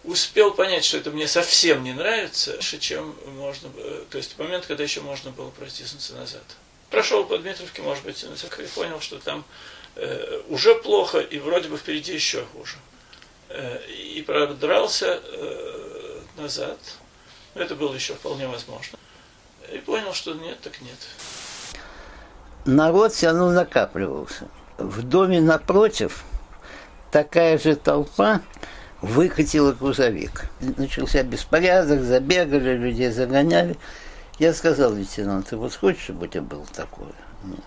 успел 0.06 0.54
понять, 0.54 0.86
что 0.86 0.96
это 0.96 1.12
мне 1.12 1.28
совсем 1.28 1.84
не 1.84 1.92
нравится, 1.92 2.58
чем 2.80 3.14
можно, 3.36 3.70
то 4.10 4.18
есть 4.18 4.40
момент, 4.40 4.66
когда 4.68 4.84
еще 4.84 5.02
можно 5.02 5.32
было 5.32 5.50
протиснуться 5.50 6.16
назад. 6.16 6.44
Прошел 6.92 7.24
по 7.26 7.38
Дмитровке, 7.38 7.82
может 7.82 8.04
быть, 8.04 8.22
и 8.24 8.64
понял, 8.76 9.00
что 9.00 9.18
там 9.18 9.46
э, 9.96 10.42
уже 10.50 10.76
плохо, 10.76 11.20
и 11.20 11.40
вроде 11.40 11.70
бы 11.70 11.78
впереди 11.78 12.14
еще 12.14 12.44
хуже. 12.54 12.78
Э, 13.48 13.80
и 13.88 14.22
продрался 14.22 15.22
э, 15.24 16.20
назад. 16.38 16.78
Это 17.56 17.76
было 17.76 17.94
еще 17.94 18.14
вполне 18.14 18.46
возможно. 18.46 19.00
И 19.74 19.78
понял, 19.78 20.14
что 20.14 20.34
нет, 20.34 20.60
так 20.62 20.82
нет. 20.82 20.98
Народ 22.66 23.14
все 23.14 23.28
равно 23.28 23.52
накапливался. 23.52 24.50
В 24.78 25.02
доме 25.04 25.40
напротив 25.40 26.24
такая 27.10 27.58
же 27.58 27.78
толпа 27.78 28.42
выкатила 29.02 29.72
грузовик. 29.72 30.46
Начался 30.60 31.24
беспорядок, 31.24 32.02
забегали, 32.02 32.76
людей 32.76 33.12
загоняли. 33.12 33.78
Я 34.42 34.56
сказал 34.56 34.96
лейтенанту, 34.96 35.60
вот 35.60 35.76
хочешь, 35.76 36.02
чтобы 36.02 36.26
у 36.26 36.28
тебя 36.28 36.42
было 36.42 36.66
такое? 36.74 37.12
Нет. 37.44 37.60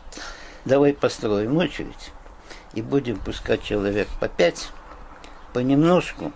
Давай 0.65 0.93
построим 0.93 1.57
очередь 1.59 2.11
и 2.73 2.83
будем 2.83 3.17
пускать 3.21 3.63
человек 3.63 4.09
по 4.19 4.27
пять, 4.27 4.71
понемножку. 5.53 6.33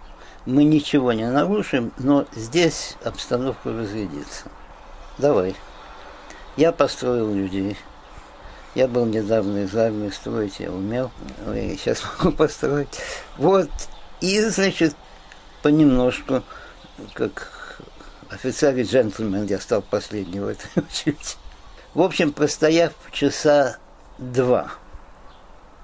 Мы 0.47 0.63
ничего 0.63 1.13
не 1.13 1.29
нарушим, 1.29 1.91
но 1.99 2.25
здесь 2.37 2.95
обстановка 3.03 3.73
разрядится. 3.73 4.45
Давай. 5.19 5.57
Я 6.57 6.71
построил 6.71 7.35
людей. 7.35 7.77
Я 8.77 8.87
был 8.87 9.07
недавно 9.07 9.65
из 9.65 9.75
армии 9.75 10.11
строить, 10.11 10.61
я 10.61 10.71
умел. 10.71 11.11
И 11.53 11.77
сейчас 11.77 12.01
могу 12.21 12.31
построить. 12.31 13.01
Вот. 13.39 13.71
И, 14.21 14.41
значит, 14.43 14.95
понемножку, 15.65 16.45
как 17.15 17.58
офицер 18.31 18.77
и 18.77 18.83
джентльмен, 18.83 19.47
я 19.47 19.61
стал 19.61 19.83
последним 19.83 20.45
в 20.45 20.49
этой 20.49 20.69
очереди. 20.77 21.37
В 21.95 22.03
общем, 22.03 22.33
простояв 22.33 22.93
часа 23.13 23.79
два, 24.19 24.73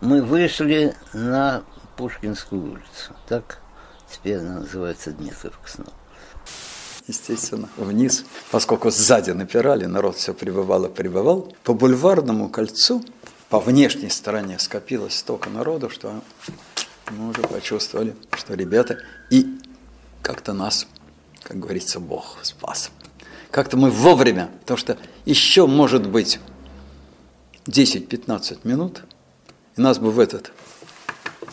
мы 0.01 0.23
вышли 0.23 0.95
на 1.13 1.65
Пушкинскую 1.97 2.73
улицу. 2.73 3.15
Так 3.29 3.59
теперь 4.11 4.39
она 4.39 4.61
называется 4.61 5.13
Дмитровка 5.13 5.69
снова. 5.69 5.93
Естественно, 7.07 7.69
вниз, 7.77 8.25
поскольку 8.51 8.91
сзади 8.91 9.31
напирали, 9.31 9.85
народ 9.85 10.17
все 10.17 10.33
прибывал 10.33 10.87
и 10.87 10.89
прибывал. 10.89 11.55
По 11.63 11.75
бульварному 11.75 12.49
кольцу, 12.49 13.05
по 13.51 13.61
внешней 13.61 14.09
стороне 14.09 14.59
скопилось 14.59 15.19
столько 15.19 15.51
народу, 15.51 15.91
что 15.91 16.23
мы 17.11 17.29
уже 17.29 17.43
почувствовали, 17.43 18.17
что 18.33 18.55
ребята 18.55 18.99
и 19.31 19.47
как-то 20.23 20.55
нас 20.55 20.87
как 21.45 21.59
говорится, 21.59 22.01
Бог 22.01 22.39
спас. 22.43 22.91
Как-то 23.51 23.77
мы 23.77 23.91
вовремя, 23.91 24.51
потому 24.61 24.79
что 24.79 24.99
еще, 25.27 25.67
может 25.67 26.09
быть, 26.09 26.41
10-15 27.67 28.61
минут, 28.65 29.05
и 29.77 29.81
нас 29.81 29.99
бы 29.99 30.11
в 30.11 30.19
этот 30.19 30.53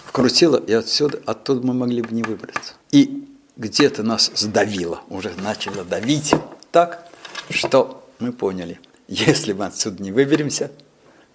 вкрутило, 0.06 0.58
и 0.58 0.74
отсюда, 0.74 1.22
оттуда 1.26 1.66
мы 1.66 1.74
могли 1.74 2.02
бы 2.02 2.14
не 2.14 2.24
выбраться. 2.24 2.74
И 2.92 3.28
где-то 3.58 4.02
нас 4.02 4.32
сдавило, 4.34 5.02
уже 5.10 5.32
начало 5.44 5.84
давить 5.84 6.34
так, 6.72 7.08
что 7.50 8.08
мы 8.20 8.32
поняли, 8.32 8.80
если 9.08 9.54
мы 9.54 9.66
отсюда 9.66 10.02
не 10.02 10.12
выберемся, 10.12 10.72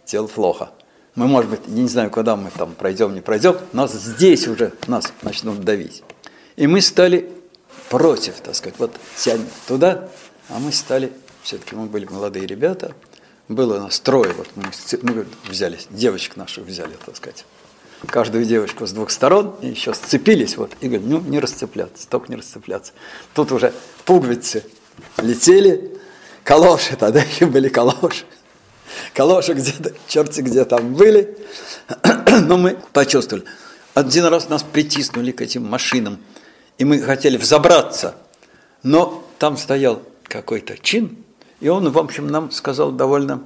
дело 0.07 0.27
плохо. 0.27 0.71
Мы, 1.15 1.27
может 1.27 1.51
быть, 1.51 1.69
не 1.69 1.87
знаю, 1.89 2.11
куда 2.11 2.37
мы 2.37 2.51
там 2.51 2.75
пройдем, 2.75 3.15
не 3.15 3.21
пройдем, 3.21 3.57
но 3.73 3.87
здесь 3.87 4.49
уже 4.49 4.73
нас 4.87 5.13
начнут 5.23 5.61
давить. 5.61 6.03
И 6.57 6.67
мы 6.67 6.81
стали 6.81 7.36
против, 7.89 8.35
так 8.41 8.55
сказать, 8.55 8.79
вот 8.79 8.93
тянет 9.17 9.49
туда, 9.67 10.09
а 10.49 10.59
мы 10.59 10.73
стали, 10.73 11.13
все-таки 11.43 11.75
мы 11.75 11.87
были 11.87 12.07
молодые 12.07 12.47
ребята, 12.47 12.95
было 13.49 13.79
нас 13.79 14.01
трое, 14.01 14.33
вот 14.33 14.49
мы, 14.57 14.65
мы 15.03 15.27
взяли, 15.49 15.79
девочек 15.91 16.37
наших 16.37 16.67
взяли, 16.67 16.97
так 17.05 17.17
сказать, 17.17 17.45
каждую 18.07 18.45
девочку 18.45 18.87
с 18.87 18.93
двух 18.93 19.11
сторон, 19.11 19.55
и 19.63 19.69
еще 19.69 19.95
сцепились, 19.95 20.57
вот, 20.57 20.73
и 20.81 20.89
говорят, 20.89 21.07
ну, 21.07 21.21
не 21.21 21.39
расцепляться, 21.41 22.09
только 22.09 22.31
не 22.31 22.37
расцепляться. 22.37 22.93
Тут 23.35 23.53
уже 23.53 23.73
пуговицы 24.05 24.65
летели, 25.19 25.97
калоши, 26.45 26.97
тогда 26.97 27.21
еще 27.21 27.47
были 27.47 27.69
калоши, 27.69 28.25
калоши 29.15 29.55
где-то, 29.55 29.93
черти 30.07 30.41
где 30.41 30.65
там 30.65 30.95
были, 30.95 31.37
но 32.43 32.57
мы 32.59 32.79
почувствовали. 32.93 33.45
Один 33.95 34.27
раз 34.27 34.49
нас 34.49 34.63
притиснули 34.63 35.33
к 35.33 35.41
этим 35.41 35.65
машинам, 35.65 36.19
и 36.79 36.85
мы 36.85 37.01
хотели 37.01 37.37
взобраться, 37.37 38.17
но 38.83 39.25
там 39.39 39.57
стоял 39.57 40.03
какой-то 40.25 40.77
чин, 40.79 41.17
и 41.61 41.69
он, 41.69 41.91
в 41.91 41.99
общем, 41.99 42.27
нам 42.27 42.51
сказал 42.51 42.93
довольно 42.93 43.43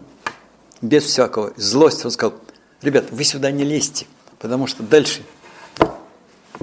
без 0.83 1.05
всякого 1.05 1.53
злости, 1.57 2.07
он 2.07 2.11
сказал, 2.11 2.35
ребят, 2.83 3.07
вы 3.11 3.25
сюда 3.25 3.51
не 3.51 3.65
лезьте, 3.65 4.07
потому 4.39 4.67
что 4.67 4.83
дальше 4.83 5.23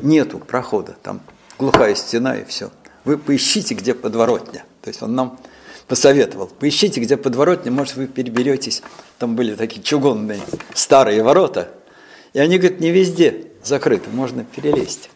нету 0.02 0.40
прохода, 0.40 0.96
там 1.02 1.22
глухая 1.58 1.96
стена 1.96 2.38
и 2.38 2.46
все. 2.46 2.72
Вы 3.06 3.18
поищите, 3.18 3.74
где 3.74 3.94
подворотня. 3.94 4.66
То 4.82 4.90
есть 4.90 5.02
он 5.02 5.16
нам 5.16 5.40
посоветовал, 5.88 6.48
поищите, 6.48 7.00
где 7.00 7.16
подворотня, 7.16 7.72
может, 7.72 7.96
вы 7.96 8.08
переберетесь. 8.08 8.84
Там 9.18 9.36
были 9.36 9.56
такие 9.56 9.82
чугунные 9.82 10.42
старые 10.74 11.24
ворота, 11.24 11.72
и 12.34 12.40
они, 12.40 12.58
говорят, 12.58 12.80
не 12.80 12.92
везде 12.92 13.48
закрыты, 13.64 14.10
можно 14.10 14.44
перелезть. 14.44 15.10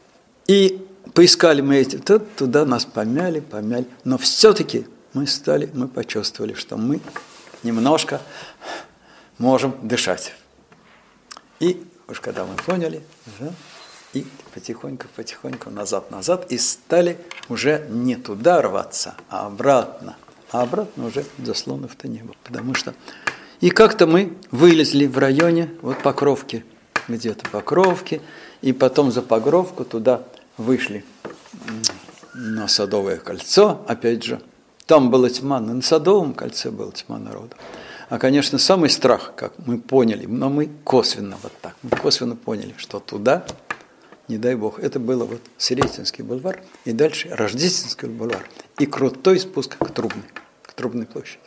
И 0.48 0.88
поискали 1.14 1.62
мы 1.62 1.78
эти, 1.78 1.98
тут, 1.98 2.36
туда 2.36 2.66
нас 2.66 2.86
помяли, 2.86 3.40
помяли, 3.40 3.86
но 4.04 4.18
все-таки 4.18 4.88
мы 5.14 5.28
стали, 5.28 5.70
мы 5.74 5.88
почувствовали, 5.88 6.54
что 6.54 6.78
мы 6.78 7.02
немножко 7.64 8.22
можем 9.38 9.76
дышать. 9.82 10.34
И 11.60 11.86
уж 12.08 12.20
когда 12.20 12.46
мы 12.46 12.56
поняли, 12.56 13.02
да, 13.40 13.54
и 14.14 14.26
потихоньку, 14.54 15.08
потихоньку 15.16 15.70
назад, 15.70 16.12
назад, 16.12 16.52
и 16.52 16.58
стали 16.58 17.18
уже 17.50 17.88
не 17.90 18.16
туда 18.16 18.62
рваться, 18.62 19.16
а 19.30 19.48
обратно. 19.48 20.18
А 20.52 20.64
обратно 20.64 21.06
уже 21.06 21.26
заслонов-то 21.38 22.08
не 22.08 22.20
было, 22.20 22.36
потому 22.44 22.74
что... 22.74 22.94
И 23.62 23.70
как-то 23.70 24.08
мы 24.08 24.38
вылезли 24.50 25.06
в 25.06 25.18
районе, 25.18 25.70
вот 25.82 26.02
Покровки, 26.02 26.66
где-то 27.08 27.50
Покровки, 27.50 28.22
и 28.62 28.74
потом 28.74 29.12
за 29.12 29.22
Покровку 29.22 29.86
туда 29.86 30.24
вышли 30.58 31.04
на 32.34 32.68
Садовое 32.68 33.18
кольцо, 33.18 33.84
опять 33.88 34.24
же. 34.24 34.42
Там 34.86 35.12
была 35.12 35.30
тьма, 35.30 35.60
на 35.60 35.82
Садовом 35.82 36.34
кольце 36.34 36.72
была 36.72 36.92
тьма 36.92 37.18
народа. 37.18 37.56
А, 38.10 38.18
конечно, 38.18 38.58
самый 38.58 38.90
страх, 38.90 39.34
как 39.36 39.54
мы 39.66 39.78
поняли, 39.78 40.26
но 40.26 40.50
мы 40.50 40.70
косвенно 40.84 41.38
вот 41.42 41.54
так, 41.62 41.76
мы 41.82 41.92
косвенно 41.92 42.36
поняли, 42.36 42.74
что 42.78 43.00
туда, 43.00 43.46
не 44.28 44.38
дай 44.38 44.56
бог, 44.56 44.80
это 44.80 45.00
было 45.00 45.24
вот 45.24 45.42
Сретенский 45.58 46.24
бульвар, 46.24 46.62
и 46.84 46.92
дальше 46.92 47.30
Рождественский 47.30 48.10
бульвар, 48.10 48.50
и 48.80 48.86
крутой 48.86 49.40
спуск 49.40 49.78
к 49.78 49.92
Трубной, 49.94 50.26
к 50.62 50.74
Трубной 50.74 51.06
площади. 51.06 51.40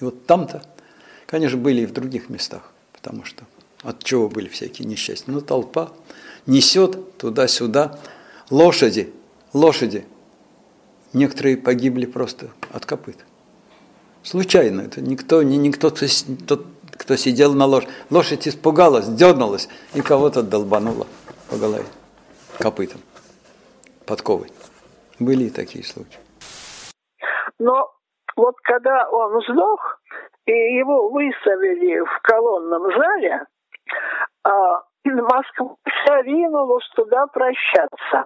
И 0.00 0.04
вот 0.04 0.26
там-то, 0.26 0.62
конечно, 1.26 1.56
были 1.56 1.82
и 1.82 1.86
в 1.86 1.92
других 1.92 2.30
местах, 2.30 2.72
потому 2.92 3.24
что 3.24 3.44
от 3.82 4.02
чего 4.02 4.28
были 4.28 4.48
всякие 4.48 4.88
несчастья. 4.88 5.30
Но 5.30 5.40
толпа 5.40 5.92
несет 6.46 7.16
туда-сюда 7.18 7.98
лошади, 8.50 9.12
лошади. 9.52 10.06
Некоторые 11.12 11.56
погибли 11.56 12.06
просто 12.06 12.48
от 12.72 12.84
копыт. 12.84 13.24
Случайно. 14.22 14.82
Это 14.82 15.00
никто, 15.00 15.42
не 15.42 15.56
никто, 15.56 15.90
кто, 15.90 16.06
тот, 16.46 16.66
кто 16.92 17.16
сидел 17.16 17.54
на 17.54 17.66
лошади. 17.66 17.92
Лошадь 18.10 18.48
испугалась, 18.48 19.08
дернулась 19.08 19.68
и 19.94 20.02
кого-то 20.02 20.42
долбанула 20.42 21.06
по 21.50 21.56
голове 21.56 21.86
копытом, 22.58 23.00
подковой. 24.06 24.50
Были 25.18 25.44
и 25.44 25.50
такие 25.50 25.84
случаи. 25.84 26.18
Но 27.58 27.90
вот 28.36 28.54
когда 28.62 29.08
он 29.08 29.40
сдох, 29.42 30.00
и 30.46 30.52
его 30.52 31.08
выставили 31.08 32.00
в 32.00 32.20
колонном 32.22 32.82
зале, 32.82 33.44
а, 34.44 34.82
Москва 35.04 36.22
ринулась 36.22 36.88
туда 36.94 37.26
прощаться. 37.28 38.24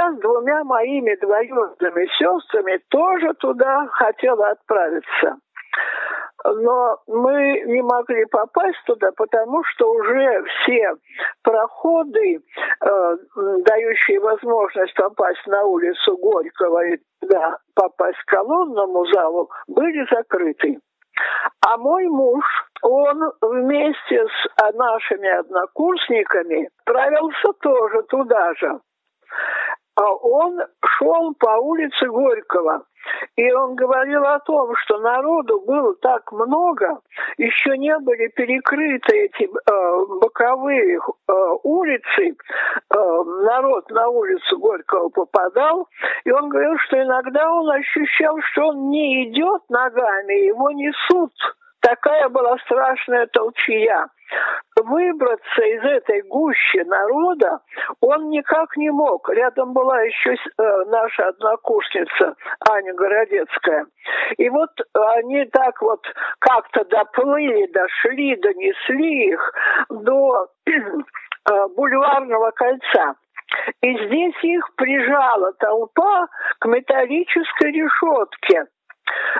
Я 0.00 0.12
с 0.12 0.16
двумя 0.18 0.64
моими 0.64 1.14
двоюродными 1.16 2.06
сестрами 2.18 2.80
тоже 2.88 3.34
туда 3.34 3.86
хотела 3.88 4.48
отправиться. 4.48 5.36
Но 6.42 6.96
мы 7.06 7.60
не 7.66 7.82
могли 7.82 8.24
попасть 8.24 8.82
туда, 8.86 9.10
потому 9.14 9.62
что 9.64 9.92
уже 9.92 10.42
все 10.44 10.94
проходы, 11.42 12.38
э, 12.38 13.16
дающие 13.66 14.20
возможность 14.20 14.94
попасть 14.94 15.46
на 15.46 15.64
улицу 15.64 16.16
Горького 16.16 16.86
и 16.86 16.98
туда 17.20 17.58
попасть 17.74 18.22
к 18.24 18.30
колонному 18.30 19.04
залу, 19.12 19.50
были 19.68 20.06
закрыты. 20.10 20.78
А 21.60 21.76
мой 21.76 22.06
муж, 22.06 22.44
он 22.80 23.32
вместе 23.42 24.24
с 24.26 24.72
нашими 24.72 25.28
однокурсниками 25.28 26.70
отправился 26.86 27.52
тоже 27.60 28.02
туда 28.04 28.54
же. 28.54 28.80
А 29.96 30.12
он 30.12 30.60
шел 30.84 31.34
по 31.34 31.58
улице 31.60 32.06
Горького. 32.06 32.84
И 33.36 33.50
он 33.52 33.74
говорил 33.76 34.24
о 34.24 34.38
том, 34.40 34.74
что 34.76 34.98
народу 34.98 35.60
было 35.60 35.94
так 35.96 36.30
много, 36.32 37.00
еще 37.38 37.76
не 37.78 37.98
были 37.98 38.28
перекрыты 38.28 39.24
эти 39.24 39.44
э, 39.44 40.06
боковые 40.20 40.98
э, 40.98 41.32
улицы, 41.62 42.28
э, 42.28 42.34
народ 43.42 43.90
на 43.90 44.08
улицу 44.08 44.58
Горького 44.58 45.08
попадал, 45.08 45.88
и 46.24 46.30
он 46.30 46.50
говорил, 46.50 46.76
что 46.86 47.02
иногда 47.02 47.50
он 47.50 47.70
ощущал, 47.70 48.38
что 48.52 48.68
он 48.68 48.90
не 48.90 49.30
идет 49.30 49.62
ногами, 49.70 50.46
его 50.46 50.70
несут. 50.70 51.32
Такая 51.90 52.28
была 52.28 52.56
страшная 52.58 53.26
толчья 53.26 54.06
выбраться 54.76 55.62
из 55.62 55.82
этой 55.82 56.22
гущи 56.22 56.84
народа 56.84 57.58
он 58.00 58.30
никак 58.30 58.76
не 58.76 58.90
мог. 58.90 59.28
Рядом 59.28 59.72
была 59.72 60.00
еще 60.02 60.34
э, 60.34 60.84
наша 60.86 61.30
однокурсница 61.30 62.36
Аня 62.70 62.94
Городецкая. 62.94 63.86
И 64.38 64.48
вот 64.50 64.70
они 65.16 65.46
так 65.46 65.82
вот 65.82 66.00
как-то 66.38 66.84
доплыли, 66.84 67.66
дошли, 67.72 68.36
донесли 68.36 69.32
их 69.32 69.52
до 69.88 70.46
э, 70.66 70.70
бульварного 71.76 72.52
кольца. 72.52 73.16
И 73.82 74.06
здесь 74.06 74.44
их 74.44 74.74
прижала 74.76 75.52
толпа 75.54 76.28
к 76.60 76.66
металлической 76.66 77.72
решетке. 77.72 78.66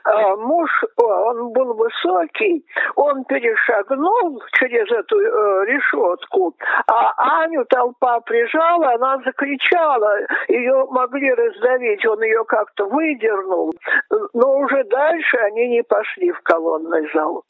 А, 0.04 0.36
муж, 0.36 0.70
он 0.96 1.52
был 1.52 1.74
высокий, 1.74 2.64
он 2.96 3.24
перешагнул 3.24 4.42
через 4.52 4.90
эту 4.90 5.18
э, 5.18 5.66
решетку, 5.66 6.54
а 6.86 7.42
Аню 7.42 7.64
толпа 7.66 8.20
прижала, 8.20 8.94
она 8.94 9.18
закричала, 9.24 10.14
ее 10.48 10.86
могли 10.90 11.32
раздавить, 11.32 12.04
он 12.06 12.22
ее 12.22 12.44
как-то 12.44 12.86
выдернул, 12.86 13.74
но 14.32 14.58
уже 14.58 14.84
дальше 14.84 15.36
они 15.38 15.68
не 15.68 15.82
пошли 15.82 16.32
в 16.32 16.40
колонный 16.42 17.08
зал. 17.14 17.44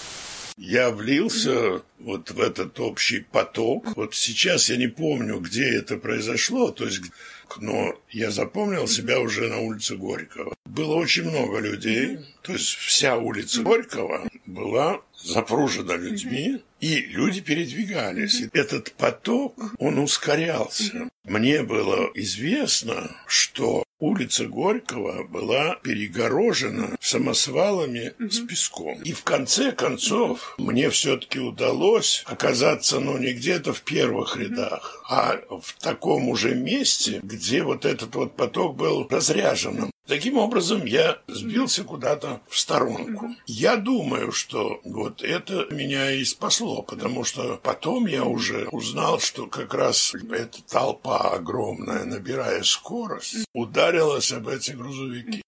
Я 0.62 0.91
влился 0.91 1.81
вот 2.01 2.31
в 2.31 2.39
этот 2.39 2.79
общий 2.81 3.21
поток. 3.21 3.87
Вот 3.97 4.14
сейчас 4.14 4.68
я 4.68 4.77
не 4.77 4.89
помню, 4.89 5.39
где 5.39 5.79
это 5.79 5.97
произошло, 5.97 6.71
то 6.71 6.85
есть 6.85 7.11
но 7.59 7.94
я 8.11 8.30
запомнил 8.30 8.86
себя 8.86 9.20
уже 9.20 9.48
на 9.48 9.59
улице 9.59 9.96
Горького. 9.96 10.55
Было 10.66 10.94
очень 10.94 11.28
много 11.28 11.59
людей, 11.59 12.18
то 12.43 12.53
есть 12.53 12.74
вся 12.74 13.16
улица 13.16 13.62
Горького 13.62 14.28
была 14.47 15.01
запружена 15.22 15.97
людьми, 15.97 16.62
и 16.80 16.97
люди 16.97 17.41
передвигались. 17.41 18.41
И 18.41 18.51
этот 18.53 18.93
поток, 18.93 19.55
он 19.78 19.99
ускорялся. 19.99 21.11
Мне 21.24 21.62
было 21.62 22.11
известно, 22.14 23.14
что 23.26 23.84
улица 23.99 24.47
Горького 24.47 25.24
была 25.24 25.76
перегорожена 25.82 26.97
самосвалами 27.01 28.14
с 28.18 28.41
песком. 28.41 29.03
И 29.03 29.12
в 29.12 29.22
конце 29.22 29.72
концов 29.72 30.55
мне 30.59 30.88
все-таки 30.88 31.38
удалось 31.38 32.22
оказаться, 32.26 32.99
ну, 32.99 33.18
не 33.18 33.34
где-то 33.34 33.74
в 33.74 33.82
первых 33.82 34.38
рядах, 34.38 35.05
а 35.09 35.38
в 35.51 35.74
таком 35.78 36.30
уже 36.30 36.55
месте, 36.55 37.20
где 37.22 37.62
вот 37.62 37.84
этот 37.84 38.14
вот 38.14 38.36
поток 38.36 38.76
был 38.76 39.07
разряженным. 39.09 39.91
Таким 40.11 40.39
образом, 40.39 40.87
я 40.87 41.19
сбился 41.29 41.85
куда-то 41.85 42.41
в 42.49 42.59
сторонку. 42.59 43.29
Я 43.47 43.77
думаю, 43.77 44.33
что 44.33 44.81
вот 44.83 45.23
это 45.23 45.73
меня 45.73 46.11
и 46.11 46.25
спасло, 46.25 46.83
потому 46.83 47.23
что 47.23 47.61
потом 47.63 48.07
я 48.07 48.25
уже 48.25 48.67
узнал, 48.73 49.21
что 49.21 49.47
как 49.47 49.73
раз 49.73 50.13
эта 50.33 50.65
толпа 50.69 51.31
огромная, 51.31 52.05
набирая 52.07 52.65
скорость, 52.65 53.47
ударилась 53.55 54.33
об 54.33 54.49
эти 54.49 54.73
грузовики. 54.73 55.43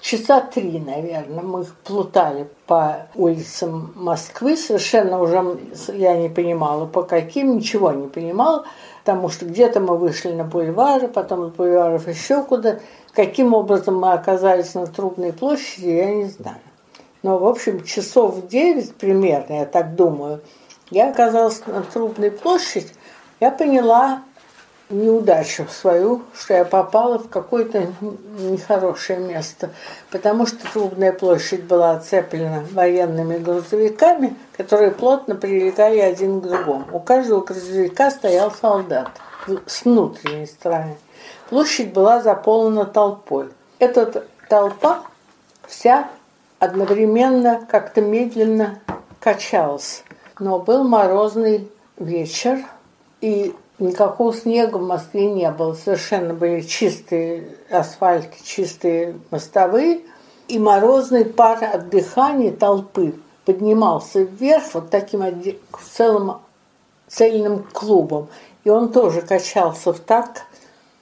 Часа 0.00 0.40
три, 0.42 0.78
наверное, 0.78 1.42
мы 1.42 1.64
плутали 1.82 2.48
по 2.66 3.08
улицам 3.16 3.92
Москвы. 3.96 4.56
Совершенно 4.56 5.20
уже 5.20 5.58
я 5.92 6.16
не 6.16 6.28
понимала, 6.28 6.86
по 6.86 7.02
каким, 7.02 7.56
ничего 7.56 7.90
не 7.90 8.06
понимала, 8.06 8.64
потому 9.04 9.28
что 9.28 9.46
где-то 9.46 9.80
мы 9.80 9.98
вышли 9.98 10.32
на 10.32 10.44
бульвары, 10.44 11.08
потом 11.08 11.50
с 11.50 11.56
бульваров 11.56 12.08
еще 12.08 12.42
куда 12.44 12.78
Каким 13.14 13.52
образом 13.52 13.98
мы 13.98 14.12
оказались 14.12 14.72
на 14.72 14.86
Трубной 14.86 15.34
площади, 15.34 15.88
я 15.88 16.14
не 16.14 16.24
знаю. 16.24 16.56
Но, 17.22 17.36
в 17.36 17.46
общем, 17.46 17.84
часов 17.84 18.36
в 18.36 18.48
девять 18.48 18.94
примерно, 18.94 19.60
я 19.60 19.66
так 19.66 19.94
думаю, 19.96 20.40
я 20.90 21.10
оказалась 21.10 21.62
на 21.66 21.82
Трубной 21.82 22.30
площади, 22.30 22.88
я 23.38 23.50
поняла 23.50 24.22
неудачу 24.92 25.66
свою, 25.68 26.22
что 26.34 26.54
я 26.54 26.64
попала 26.64 27.18
в 27.18 27.28
какое-то 27.28 27.86
нехорошее 28.38 29.18
место, 29.18 29.70
потому 30.10 30.46
что 30.46 30.58
Трубная 30.72 31.12
площадь 31.12 31.64
была 31.64 31.92
оцеплена 31.92 32.64
военными 32.72 33.38
грузовиками, 33.38 34.36
которые 34.56 34.90
плотно 34.90 35.34
прилегали 35.34 35.98
один 35.98 36.40
к 36.40 36.44
другому. 36.44 36.86
У 36.92 37.00
каждого 37.00 37.44
грузовика 37.44 38.10
стоял 38.10 38.50
солдат 38.50 39.10
с 39.66 39.84
внутренней 39.84 40.46
стороны. 40.46 40.96
Площадь 41.48 41.92
была 41.92 42.22
заполнена 42.22 42.84
толпой. 42.84 43.48
Эта 43.78 44.24
толпа 44.48 45.02
вся 45.66 46.08
одновременно 46.58 47.66
как-то 47.70 48.00
медленно 48.00 48.78
качалась. 49.20 50.04
Но 50.38 50.58
был 50.58 50.84
морозный 50.84 51.70
вечер, 51.98 52.58
и 53.20 53.54
никакого 53.82 54.32
снега 54.34 54.76
в 54.76 54.86
Москве 54.86 55.30
не 55.30 55.50
было. 55.50 55.74
Совершенно 55.74 56.34
были 56.34 56.60
чистые 56.60 57.48
асфальты, 57.70 58.36
чистые 58.42 59.16
мостовые. 59.30 60.00
И 60.48 60.58
морозный 60.58 61.24
пар 61.24 61.62
от 61.62 61.88
дыхания 61.88 62.52
толпы 62.52 63.14
поднимался 63.44 64.22
вверх 64.22 64.74
вот 64.74 64.90
таким 64.90 65.22
целым 65.92 66.38
цельным 67.08 67.64
клубом. 67.72 68.28
И 68.64 68.70
он 68.70 68.92
тоже 68.92 69.22
качался 69.22 69.92
в 69.92 70.00
такт 70.00 70.44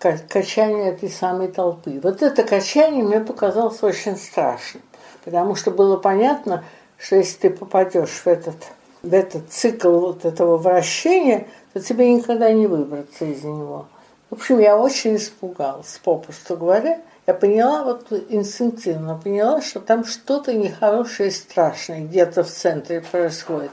качание 0.01 0.89
этой 0.89 1.11
самой 1.11 1.49
толпы. 1.49 2.01
Вот 2.03 2.22
это 2.22 2.43
качание 2.43 3.05
мне 3.05 3.20
показалось 3.20 3.83
очень 3.83 4.16
страшным, 4.16 4.83
потому 5.24 5.55
что 5.55 5.70
было 5.70 5.97
понятно, 5.97 6.64
что 6.97 7.16
если 7.16 7.37
ты 7.37 7.51
попадешь 7.51 8.22
в 8.24 8.26
этот, 8.26 8.57
в 9.03 9.12
этот 9.12 9.51
цикл 9.51 9.91
вот 9.99 10.24
этого 10.24 10.57
вращения, 10.57 11.47
то 11.72 11.80
тебе 11.80 12.12
никогда 12.12 12.52
не 12.52 12.66
выбраться 12.66 13.24
из 13.24 13.44
него. 13.44 13.86
В 14.30 14.34
общем, 14.34 14.58
я 14.58 14.76
очень 14.76 15.16
испугалась, 15.16 16.00
попросту 16.04 16.56
говоря. 16.56 17.00
Я 17.26 17.34
поняла, 17.34 17.84
вот 17.84 18.12
инстинктивно 18.28 19.20
поняла, 19.22 19.60
что 19.60 19.80
там 19.80 20.04
что-то 20.04 20.54
нехорошее 20.54 21.28
и 21.28 21.32
страшное 21.32 22.06
где-то 22.06 22.44
в 22.44 22.48
центре 22.48 23.02
происходит. 23.02 23.70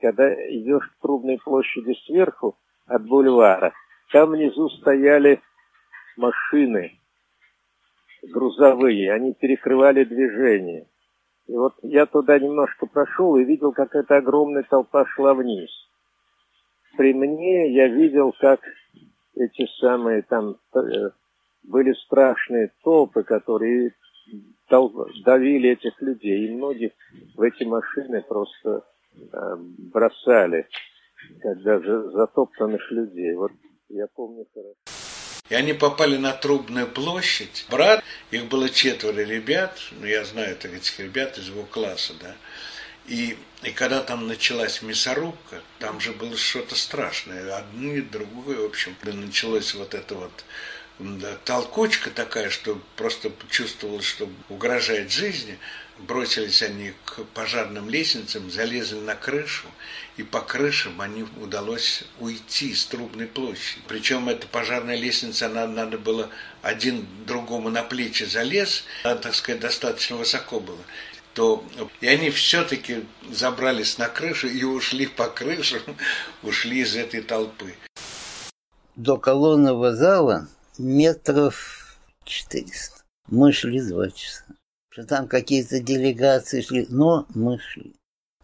Когда 0.00 0.32
идешь 0.32 0.88
к 0.88 1.02
Трубной 1.02 1.38
площади 1.42 1.94
сверху 2.06 2.56
от 2.86 3.06
бульвара, 3.06 3.72
там 4.12 4.30
внизу 4.30 4.68
стояли 4.70 5.40
машины 6.16 6.92
грузовые, 8.32 9.12
они 9.12 9.34
перекрывали 9.34 10.04
движение. 10.04 10.86
И 11.46 11.52
вот 11.52 11.74
я 11.82 12.06
туда 12.06 12.38
немножко 12.38 12.86
прошел 12.86 13.36
и 13.36 13.44
видел, 13.44 13.72
как 13.72 13.94
эта 13.94 14.16
огромная 14.16 14.62
толпа 14.62 15.04
шла 15.06 15.34
вниз. 15.34 15.70
При 16.96 17.12
мне 17.12 17.72
я 17.72 17.88
видел, 17.88 18.32
как 18.38 18.60
эти 19.36 19.66
самые 19.80 20.22
там 20.22 20.56
э, 20.74 21.10
были 21.64 21.92
страшные 21.92 22.70
толпы, 22.82 23.22
которые 23.22 23.92
давили 25.24 25.70
этих 25.70 26.00
людей. 26.00 26.46
И 26.46 26.54
многих 26.54 26.92
в 27.34 27.42
эти 27.42 27.64
машины 27.64 28.22
просто 28.22 28.84
э, 29.14 29.56
бросали, 29.92 30.68
когда 31.40 31.78
затоптанных 31.80 32.90
людей. 32.90 33.34
Вот 33.34 33.52
я 33.88 34.06
помню 34.14 34.46
хорошо. 34.54 34.74
И 35.50 35.54
они 35.54 35.74
попали 35.74 36.16
на 36.16 36.32
Трубную 36.32 36.86
площадь. 36.86 37.66
Брат, 37.70 38.02
их 38.30 38.48
было 38.48 38.70
четверо 38.70 39.20
ребят, 39.20 39.78
ну 40.00 40.06
я 40.06 40.24
знаю 40.24 40.56
этих 40.56 40.98
ребят 40.98 41.36
из 41.36 41.48
его 41.48 41.64
класса, 41.64 42.14
да. 42.18 42.34
И, 43.06 43.36
и 43.62 43.70
когда 43.70 44.02
там 44.02 44.26
началась 44.26 44.80
мясорубка, 44.82 45.60
там 45.78 46.00
же 46.00 46.12
было 46.12 46.36
что-то 46.36 46.74
страшное. 46.74 47.56
Одни, 47.56 48.00
другое, 48.00 48.58
в 48.58 48.64
общем, 48.64 48.96
началось 49.02 49.74
вот 49.74 49.94
это 49.94 50.14
вот 50.14 50.44
да, 50.98 51.36
толкучка 51.44 52.10
такая, 52.10 52.50
что 52.50 52.80
просто 52.96 53.32
чувствовалось, 53.50 54.04
что 54.04 54.30
угрожает 54.48 55.10
жизни. 55.10 55.58
Бросились 55.98 56.62
они 56.62 56.92
к 57.04 57.22
пожарным 57.34 57.88
лестницам, 57.88 58.50
залезли 58.50 58.98
на 58.98 59.14
крышу, 59.14 59.66
и 60.16 60.24
по 60.24 60.40
крышам 60.40 61.00
они 61.00 61.24
удалось 61.40 62.02
уйти 62.18 62.74
с 62.74 62.86
трубной 62.86 63.28
площади. 63.28 63.82
Причем 63.86 64.28
эта 64.28 64.48
пожарная 64.48 64.96
лестница, 64.96 65.46
она, 65.46 65.68
надо 65.68 65.98
было 65.98 66.30
один 66.62 67.06
другому 67.26 67.70
на 67.70 67.84
плечи 67.84 68.24
залез, 68.24 68.84
она, 69.04 69.16
так 69.16 69.36
сказать, 69.36 69.60
достаточно 69.60 70.16
высоко 70.16 70.58
было 70.58 70.80
то 71.34 71.64
и 72.00 72.06
они 72.06 72.30
все-таки 72.30 73.04
забрались 73.30 73.98
на 73.98 74.08
крышу 74.08 74.46
и 74.46 74.62
ушли 74.64 75.06
по 75.06 75.28
крыше, 75.28 75.82
ушли 76.42 76.80
из 76.80 76.96
этой 76.96 77.22
толпы. 77.22 77.74
До 78.96 79.16
колонного 79.16 79.94
зала 79.94 80.48
метров 80.78 81.98
400. 82.24 83.02
Мы 83.28 83.52
шли 83.52 83.80
два 83.80 84.10
часа. 84.10 84.44
Что 84.90 85.04
там 85.04 85.26
какие-то 85.26 85.80
делегации 85.80 86.60
шли, 86.60 86.86
но 86.88 87.26
мы 87.34 87.58
шли. 87.58 87.94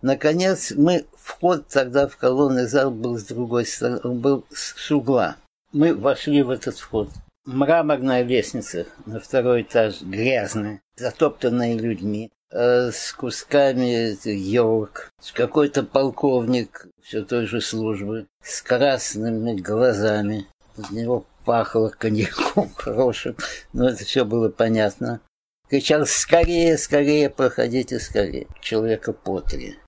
Наконец, 0.03 0.72
мы, 0.72 1.07
вход 1.14 1.68
тогда 1.68 2.09
в 2.09 2.16
колонный 2.16 2.66
зал 2.66 2.91
был 2.91 3.18
с 3.18 3.24
другой 3.24 3.66
стороны, 3.66 4.01
он 4.03 4.18
был 4.20 4.47
с 4.51 4.91
угла. 4.91 5.36
Мы 5.72 5.95
вошли 5.95 6.43
в 6.43 6.51
этот 6.51 6.78
вход. 6.78 7.11
Мраморная 7.45 8.22
лестница 8.22 8.86
на 9.07 9.20
второй 9.20 9.62
этаж, 9.62 10.01
грязная, 10.01 10.82
затоптанная 10.97 11.76
людьми, 11.76 12.32
с 12.53 13.12
кусками 13.12 14.16
елок, 14.28 15.11
какой-то 15.34 15.82
полковник 15.82 16.88
все 17.03 17.22
той 17.22 17.46
же 17.46 17.61
службы, 17.61 18.26
с 18.42 18.62
красными 18.62 19.61
глазами. 19.61 20.46
От 20.76 20.90
него 20.90 21.26
пахло 21.44 21.88
коньяком 21.88 22.70
хорошим, 22.76 23.36
но 23.72 23.88
это 23.88 24.05
все 24.05 24.24
было 24.24 24.48
понятно. 24.48 25.20
Кричал, 25.68 26.07
скорее, 26.07 26.76
скорее, 26.78 27.30
проходите 27.30 28.01
скорее. 28.01 28.46
Человека 28.61 29.12
по 29.12 29.40
три. 29.40 29.78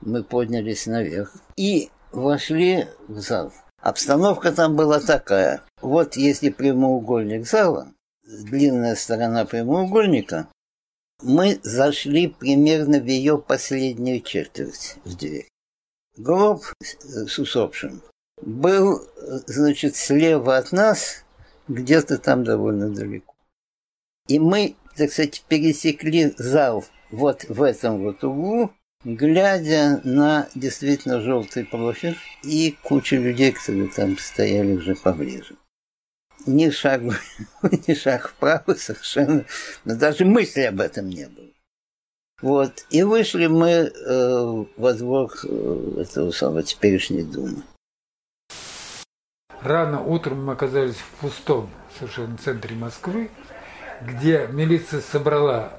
Мы 0.00 0.24
поднялись 0.24 0.86
наверх 0.86 1.32
и 1.56 1.90
вошли 2.10 2.86
в 3.06 3.20
зал. 3.20 3.52
Обстановка 3.80 4.52
там 4.52 4.76
была 4.76 4.98
такая. 4.98 5.62
Вот 5.80 6.16
если 6.16 6.50
прямоугольник 6.50 7.46
зала, 7.46 7.92
длинная 8.24 8.96
сторона 8.96 9.44
прямоугольника, 9.44 10.48
мы 11.22 11.60
зашли 11.62 12.28
примерно 12.28 12.98
в 13.00 13.06
ее 13.06 13.38
последнюю 13.38 14.20
четверть 14.20 14.96
в 15.04 15.16
дверь. 15.16 15.48
Гроб 16.16 16.62
с 16.80 17.38
усопшим 17.38 18.02
был, 18.42 19.00
значит, 19.46 19.96
слева 19.96 20.56
от 20.56 20.72
нас, 20.72 21.24
где-то 21.68 22.18
там 22.18 22.44
довольно 22.44 22.90
далеко. 22.90 23.34
И 24.28 24.38
мы, 24.38 24.76
так 24.96 25.12
сказать, 25.12 25.44
пересекли 25.48 26.34
зал 26.36 26.84
вот 27.10 27.44
в 27.48 27.62
этом 27.62 28.02
вот 28.02 28.22
углу, 28.24 28.72
глядя 29.04 30.00
на 30.04 30.48
действительно 30.54 31.20
желтый 31.20 31.64
площадь 31.64 32.16
и 32.42 32.76
кучу 32.82 33.16
людей, 33.16 33.52
которые 33.52 33.88
там 33.88 34.18
стояли 34.18 34.76
уже 34.76 34.94
поближе. 34.94 35.56
Ни 36.46 36.70
шаг, 36.70 37.02
ни 37.62 37.94
шаг 37.94 38.30
вправо 38.30 38.74
совершенно, 38.74 39.44
но 39.84 39.94
даже 39.94 40.24
мысли 40.24 40.62
об 40.62 40.80
этом 40.80 41.08
не 41.08 41.26
было. 41.26 41.46
Вот. 42.42 42.86
И 42.90 43.02
вышли 43.02 43.46
мы 43.46 43.70
э, 43.70 44.64
во 44.76 44.92
двор 44.94 45.30
э, 45.44 46.02
этого 46.02 46.30
самого 46.30 46.62
теперешней 46.62 47.22
думы. 47.22 47.62
Рано 49.60 50.02
утром 50.02 50.46
мы 50.46 50.54
оказались 50.54 50.96
в 50.96 51.20
пустом 51.20 51.68
совершенно 51.98 52.38
центре 52.38 52.74
Москвы, 52.74 53.30
где 54.00 54.48
милиция 54.50 55.02
собрала 55.02 55.78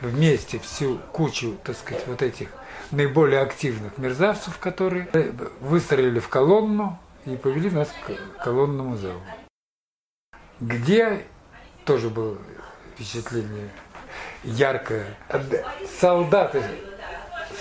вместе 0.00 0.58
всю 0.58 0.98
кучу, 1.12 1.56
так 1.62 1.76
сказать, 1.76 2.04
вот 2.08 2.22
этих 2.22 2.48
наиболее 2.90 3.40
активных 3.40 3.96
мерзавцев, 3.98 4.58
которые 4.58 5.08
выстроили 5.60 6.18
в 6.18 6.28
колонну 6.28 6.98
и 7.24 7.36
повели 7.36 7.70
нас 7.70 7.88
к 8.06 8.42
колонному 8.42 8.96
залу. 8.96 9.20
Где 10.62 11.24
тоже 11.84 12.08
было 12.08 12.38
впечатление 12.94 13.68
яркое. 14.44 15.06
Солдаты 16.00 16.62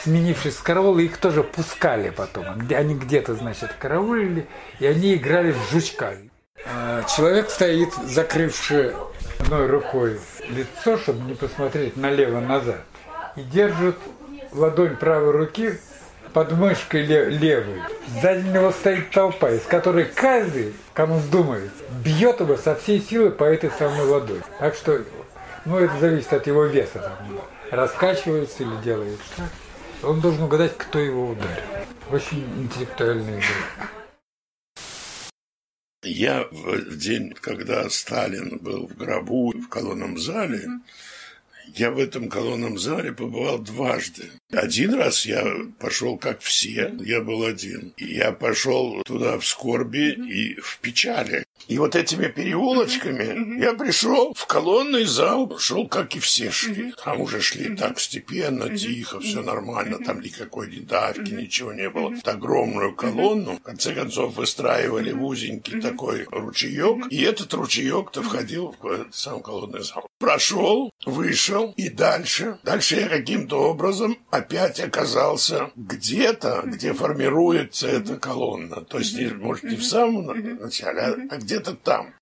сменившись 0.03 0.57
с 0.57 0.59
караула, 0.59 0.99
их 0.99 1.17
тоже 1.17 1.41
пускали 1.41 2.11
потом. 2.11 2.45
Они 2.69 2.93
где-то, 2.93 3.33
значит, 3.33 3.73
караулили, 3.73 4.47
и 4.79 4.85
они 4.85 5.15
играли 5.15 5.51
в 5.51 5.71
жучка. 5.71 6.13
А, 6.65 7.03
человек 7.03 7.49
стоит, 7.49 7.91
закрывший 8.05 8.93
одной 9.39 9.65
рукой 9.65 10.19
лицо, 10.49 10.97
чтобы 10.97 11.21
не 11.21 11.33
посмотреть 11.33 11.97
налево-назад, 11.97 12.83
и 13.35 13.41
держит 13.41 13.97
ладонь 14.51 14.95
правой 14.95 15.31
руки 15.31 15.79
под 16.33 16.51
мышкой 16.53 17.03
левой. 17.03 17.81
Сзади 18.19 18.47
него 18.47 18.71
стоит 18.71 19.11
толпа, 19.11 19.51
из 19.51 19.63
которой 19.63 20.05
каждый, 20.05 20.73
кому 20.93 21.17
вздумается, 21.17 21.83
бьет 22.03 22.39
его 22.39 22.57
со 22.57 22.75
всей 22.75 23.01
силы 23.01 23.31
по 23.31 23.43
этой 23.43 23.71
самой 23.71 24.05
ладони. 24.05 24.41
Так 24.59 24.75
что, 24.75 25.01
ну, 25.65 25.77
это 25.77 25.97
зависит 25.99 26.33
от 26.33 26.47
его 26.47 26.65
веса. 26.65 26.99
Там, 26.99 27.41
раскачивается 27.71 28.63
или 28.63 28.75
делает 28.83 29.19
так. 29.35 29.47
Он 30.03 30.19
должен 30.19 30.43
угадать, 30.43 30.77
кто 30.77 30.99
его 30.99 31.29
ударил. 31.29 31.63
Очень 32.11 32.43
интеллектуальная 32.59 33.39
игра. 33.39 33.87
Я 36.03 36.47
в 36.49 36.97
день, 36.97 37.33
когда 37.39 37.87
Сталин 37.89 38.57
был 38.57 38.87
в 38.87 38.95
гробу 38.95 39.51
в 39.51 39.69
колонном 39.69 40.17
зале, 40.17 40.67
я 41.75 41.91
в 41.91 41.99
этом 41.99 42.29
колонном 42.29 42.77
зале 42.77 43.11
побывал 43.11 43.59
дважды. 43.59 44.31
Один 44.51 44.93
раз 44.93 45.25
я 45.25 45.43
пошел 45.79 46.17
как 46.17 46.41
все, 46.41 46.93
я 46.99 47.21
был 47.21 47.43
один. 47.43 47.93
Я 47.97 48.31
пошел 48.31 49.01
туда 49.03 49.37
в 49.37 49.45
скорби 49.45 50.11
и 50.11 50.59
в 50.59 50.79
печали. 50.79 51.43
И 51.67 51.77
вот 51.77 51.95
этими 51.95 52.27
переулочками 52.27 53.59
я 53.61 53.73
пришел 53.73 54.33
в 54.33 54.45
колонный 54.45 55.05
зал, 55.05 55.57
шел 55.57 55.87
как 55.87 56.15
и 56.15 56.19
все 56.19 56.51
шли. 56.51 56.93
Там 57.03 57.21
уже 57.21 57.41
шли 57.41 57.75
так 57.75 57.99
степенно, 57.99 58.75
тихо, 58.75 59.19
все 59.19 59.41
нормально, 59.41 59.99
там 60.03 60.21
никакой 60.21 60.69
ни 60.69 60.79
давки, 60.79 61.31
ничего 61.31 61.73
не 61.73 61.89
было. 61.89 62.09
Вот 62.09 62.27
огромную 62.27 62.95
колонну, 62.95 63.57
в 63.57 63.61
конце 63.61 63.93
концов, 63.93 64.35
выстраивали 64.35 65.11
в 65.11 65.23
узенький 65.23 65.81
такой 65.81 66.27
ручеек, 66.31 67.07
и 67.09 67.21
этот 67.21 67.53
ручеек-то 67.53 68.21
входил 68.21 68.75
в 68.81 69.07
сам 69.11 69.41
колонный 69.41 69.83
зал. 69.83 70.07
Прошел, 70.19 70.91
вышел, 71.05 71.73
и 71.77 71.89
дальше, 71.89 72.57
дальше 72.63 72.95
я 72.99 73.07
каким-то 73.07 73.57
образом 73.69 74.17
опять 74.29 74.79
оказался 74.79 75.71
где-то, 75.75 76.63
где 76.65 76.93
формируется 76.93 77.87
эта 77.87 78.17
колонна. 78.17 78.81
То 78.81 78.99
есть, 78.99 79.19
может, 79.33 79.63
не 79.63 79.75
в 79.75 79.83
самом 79.83 80.25
начале, 80.59 81.27
а 81.29 81.37
где-то 81.51 81.75
там. 81.75 82.13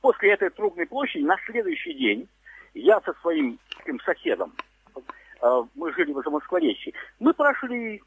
После 0.00 0.32
этой 0.32 0.50
трубной 0.50 0.86
площади 0.86 1.22
на 1.22 1.36
следующий 1.46 1.94
день 1.94 2.28
я 2.74 3.00
со 3.00 3.12
своим 3.20 3.58
соседом, 4.04 4.52
э, 4.96 5.62
мы 5.74 5.92
жили 5.92 6.12
в 6.12 6.22
Замоскворечье, 6.22 6.92
мы 7.20 7.32
прошли, 7.34 8.02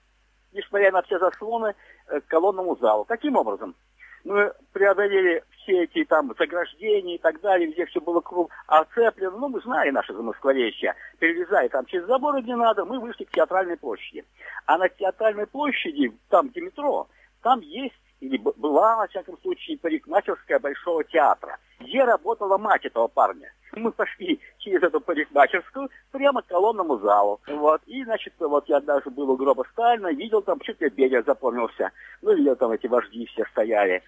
несмотря 0.51 0.91
на 0.91 1.01
все 1.03 1.19
заслоны, 1.19 1.73
э, 2.07 2.19
к 2.19 2.27
колонному 2.27 2.75
залу. 2.77 3.05
Каким 3.05 3.35
образом? 3.35 3.75
Мы 4.23 4.53
преодолели 4.73 5.43
все 5.57 5.83
эти 5.83 6.03
там 6.05 6.33
заграждения 6.37 7.15
и 7.15 7.17
так 7.17 7.41
далее, 7.41 7.71
где 7.71 7.85
все 7.87 7.99
было 7.99 8.19
круг 8.19 8.51
оцеплено. 8.67 9.37
Ну, 9.37 9.49
мы 9.49 9.61
знали 9.61 9.89
наши 9.89 10.13
замоскворечья. 10.13 10.95
Перелезая 11.17 11.69
там 11.69 11.85
через 11.85 12.05
заборы, 12.05 12.41
где 12.41 12.55
надо, 12.55 12.85
мы 12.85 12.99
вышли 12.99 13.23
к 13.23 13.31
театральной 13.31 13.77
площади. 13.77 14.25
А 14.65 14.77
на 14.77 14.89
театральной 14.89 15.47
площади, 15.47 16.11
там, 16.29 16.49
где 16.49 16.61
метро, 16.61 17.07
там 17.41 17.61
есть 17.61 17.95
или 18.21 18.37
была, 18.37 18.97
во 18.97 19.07
всяком 19.07 19.37
случае, 19.41 19.79
парикмахерская 19.79 20.59
Большого 20.59 21.03
театра, 21.03 21.57
где 21.79 22.03
работала 22.03 22.57
мать 22.57 22.85
этого 22.85 23.07
парня. 23.07 23.51
Мы 23.73 23.91
пошли 23.91 24.39
через 24.59 24.83
эту 24.83 25.01
парикмахерскую 25.01 25.89
прямо 26.11 26.41
к 26.43 26.47
колонному 26.47 26.99
залу. 26.99 27.41
Вот. 27.47 27.81
И, 27.87 28.03
значит, 28.03 28.33
вот 28.39 28.69
я 28.69 28.79
даже 28.79 29.09
был 29.09 29.31
у 29.31 29.35
гроба 29.35 29.65
Сталина, 29.71 30.13
видел 30.13 30.41
там, 30.43 30.59
чуть 30.59 30.79
ли 30.81 30.89
Берия 30.89 31.23
запомнился. 31.23 31.91
Ну, 32.21 32.35
видел 32.35 32.55
там 32.55 32.71
эти 32.71 32.87
вожди 32.87 33.25
все 33.25 33.43
стояли. 33.51 34.03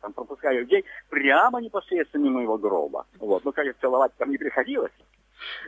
Там 0.00 0.12
пропускали 0.12 0.60
людей 0.60 0.84
прямо 1.08 1.60
непосредственно 1.60 2.24
мимо 2.24 2.42
его 2.42 2.58
гроба. 2.58 3.06
Вот. 3.18 3.44
Ну, 3.44 3.52
конечно, 3.52 3.80
целовать 3.80 4.12
там 4.18 4.30
не 4.30 4.38
приходилось. 4.38 4.92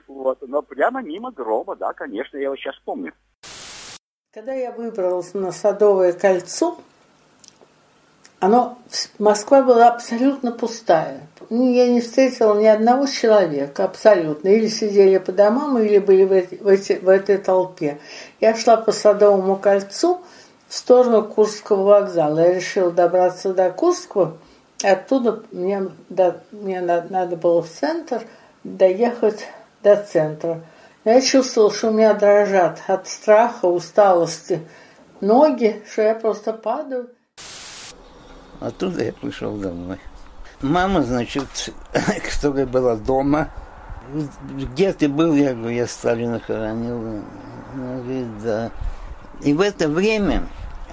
Вот. 0.06 0.38
Но 0.46 0.62
прямо 0.62 1.02
мимо 1.02 1.32
гроба, 1.32 1.74
да, 1.74 1.92
конечно, 1.92 2.36
я 2.36 2.44
его 2.44 2.56
сейчас 2.56 2.78
помню. 2.84 3.12
Когда 4.32 4.52
я 4.52 4.70
выбралась 4.70 5.34
на 5.34 5.50
Садовое 5.50 6.12
кольцо, 6.12 6.78
оно, 8.40 8.78
Москва 9.18 9.62
была 9.62 9.88
абсолютно 9.88 10.50
пустая. 10.50 11.20
Я 11.50 11.88
не 11.88 12.00
встретила 12.00 12.58
ни 12.58 12.66
одного 12.66 13.06
человека, 13.06 13.84
абсолютно. 13.84 14.48
Или 14.48 14.68
сидели 14.68 15.18
по 15.18 15.30
домам, 15.30 15.78
или 15.78 15.98
были 15.98 16.24
в, 16.24 16.32
эти, 16.32 16.54
в, 16.54 16.66
эти, 16.66 16.94
в 16.94 17.08
этой 17.08 17.38
толпе. 17.38 17.98
Я 18.40 18.56
шла 18.56 18.78
по 18.78 18.92
Садовому 18.92 19.56
кольцу 19.56 20.22
в 20.68 20.74
сторону 20.74 21.22
Курского 21.22 21.82
вокзала. 21.82 22.38
Я 22.38 22.54
решила 22.54 22.90
добраться 22.90 23.52
до 23.52 23.70
Курского. 23.70 24.38
Оттуда 24.82 25.42
мне, 25.52 25.88
до, 26.08 26.40
мне 26.50 26.80
надо 26.80 27.36
было 27.36 27.62
в 27.62 27.68
центр 27.68 28.22
доехать 28.64 29.46
до 29.82 29.96
центра. 29.96 30.62
Я 31.04 31.20
чувствовала, 31.20 31.72
что 31.72 31.88
у 31.88 31.92
меня 31.92 32.14
дрожат 32.14 32.78
от 32.86 33.06
страха, 33.06 33.66
усталости 33.66 34.60
ноги, 35.20 35.82
что 35.90 36.02
я 36.02 36.14
просто 36.14 36.52
падаю. 36.52 37.10
Оттуда 38.60 39.04
я 39.04 39.12
пришел 39.12 39.56
домой. 39.56 39.98
Мама, 40.60 41.02
значит, 41.02 41.72
которая 42.30 42.66
была 42.66 42.96
дома, 42.96 43.48
где 44.56 44.92
ты 44.92 45.08
был? 45.08 45.34
Я 45.34 45.54
говорю, 45.54 45.74
я 45.74 45.86
Сталина 45.86 46.40
хоронил. 46.40 47.22
Она 47.74 47.96
говорит, 47.96 48.42
да. 48.42 48.70
И 49.42 49.54
в 49.54 49.60
это 49.60 49.88
время 49.88 50.42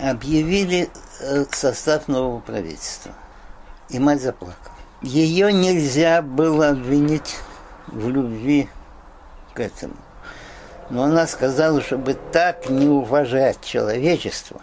объявили 0.02 0.90
э, 1.20 1.46
состав 1.52 2.08
нового 2.08 2.40
правительства. 2.40 3.12
И 3.90 4.00
мать 4.00 4.22
заплакала. 4.22 4.76
Ее 5.02 5.52
нельзя 5.52 6.22
было 6.22 6.70
обвинить 6.70 7.38
в 7.88 8.10
любви 8.10 8.70
к 9.54 9.60
этому. 9.60 9.96
Но 10.90 11.04
она 11.04 11.28
сказала, 11.28 11.82
чтобы 11.82 12.14
так 12.14 12.70
не 12.70 12.88
уважать 12.88 13.60
человечество, 13.62 14.62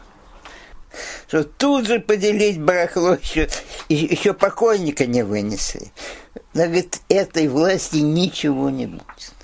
что 1.27 1.45
тут 1.45 1.87
же 1.87 2.01
поделить 2.01 2.61
барахло 2.61 3.15
еще, 3.15 3.49
еще 3.89 4.35
покойника 4.35 5.07
не 5.07 5.23
вынесли. 5.23 5.93
Она 6.55 6.65
говорит, 6.65 7.01
этой 7.09 7.49
власти 7.49 7.97
ничего 7.97 8.71
не 8.71 8.87
будет. 8.87 9.35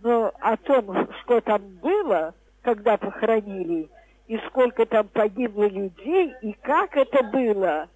Но 0.00 0.32
о 0.40 0.56
том, 0.56 1.08
что 1.22 1.40
там 1.40 1.62
было, 1.80 2.34
когда 2.62 2.96
похоронили, 2.96 3.88
и 4.26 4.38
сколько 4.48 4.86
там 4.86 5.08
погибло 5.08 5.64
людей, 5.64 6.32
и 6.42 6.52
как 6.62 6.96
это 6.96 7.22
было, 7.22 7.88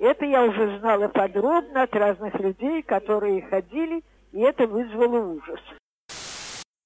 это 0.00 0.24
я 0.24 0.44
уже 0.44 0.78
знала 0.80 1.08
подробно 1.08 1.82
от 1.82 1.94
разных 1.94 2.34
людей, 2.40 2.82
которые 2.82 3.42
ходили, 3.42 4.02
и 4.32 4.40
это 4.40 4.66
вызвало 4.66 5.18
ужас. 5.18 5.60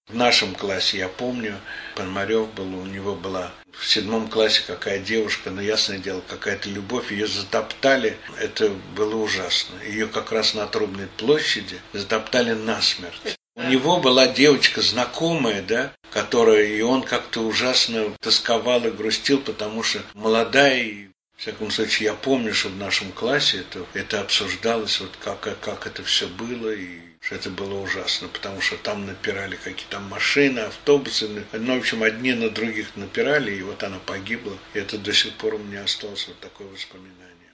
В 0.08 0.14
нашем 0.14 0.54
классе, 0.54 0.98
я 0.98 1.08
помню, 1.08 1.58
Пономарев 1.96 2.52
был, 2.54 2.78
у 2.78 2.86
него 2.86 3.16
была 3.16 3.52
в 3.72 3.84
седьмом 3.84 4.28
классе 4.28 4.62
какая 4.64 5.00
девушка, 5.00 5.50
но 5.50 5.60
ясное 5.60 5.98
дело, 5.98 6.22
какая-то 6.28 6.68
любовь, 6.68 7.10
ее 7.10 7.26
затоптали, 7.26 8.16
это 8.38 8.70
было 8.94 9.16
ужасно. 9.16 9.74
Ее 9.82 10.06
как 10.06 10.30
раз 10.30 10.54
на 10.54 10.66
Трубной 10.68 11.08
площади 11.16 11.80
затоптали 11.92 12.52
насмерть. 12.52 13.36
У 13.56 13.62
него 13.62 13.98
была 13.98 14.28
девочка 14.28 14.80
знакомая, 14.80 15.60
да, 15.60 15.92
которая, 16.12 16.64
и 16.66 16.82
он 16.82 17.02
как-то 17.02 17.40
ужасно 17.40 18.12
тосковал 18.20 18.86
и 18.86 18.90
грустил, 18.90 19.40
потому 19.40 19.82
что 19.82 20.02
молодая 20.14 20.82
и 20.82 21.08
в 21.36 21.40
всяком 21.40 21.70
случае, 21.70 22.06
я 22.06 22.14
помню, 22.14 22.54
что 22.54 22.68
в 22.68 22.76
нашем 22.76 23.12
классе 23.12 23.58
это, 23.58 23.84
это 23.92 24.20
обсуждалось, 24.20 25.00
вот 25.00 25.10
как, 25.22 25.40
как 25.60 25.86
это 25.86 26.02
все 26.02 26.26
было, 26.26 26.70
и 26.70 27.00
что 27.26 27.34
это 27.34 27.50
было 27.50 27.80
ужасно, 27.80 28.28
потому 28.28 28.60
что 28.60 28.76
там 28.76 29.04
напирали 29.04 29.56
какие-то 29.56 29.98
машины, 29.98 30.60
автобусы, 30.60 31.28
ну, 31.52 31.74
в 31.74 31.78
общем, 31.78 32.04
одни 32.04 32.32
на 32.34 32.50
других 32.50 32.94
напирали, 32.94 33.52
и 33.52 33.62
вот 33.62 33.82
она 33.82 33.98
погибла. 33.98 34.52
И 34.74 34.78
это 34.78 34.96
до 34.96 35.12
сих 35.12 35.34
пор 35.34 35.54
у 35.54 35.58
меня 35.58 35.82
осталось 35.82 36.28
вот 36.28 36.38
такое 36.38 36.68
воспоминание. 36.68 37.50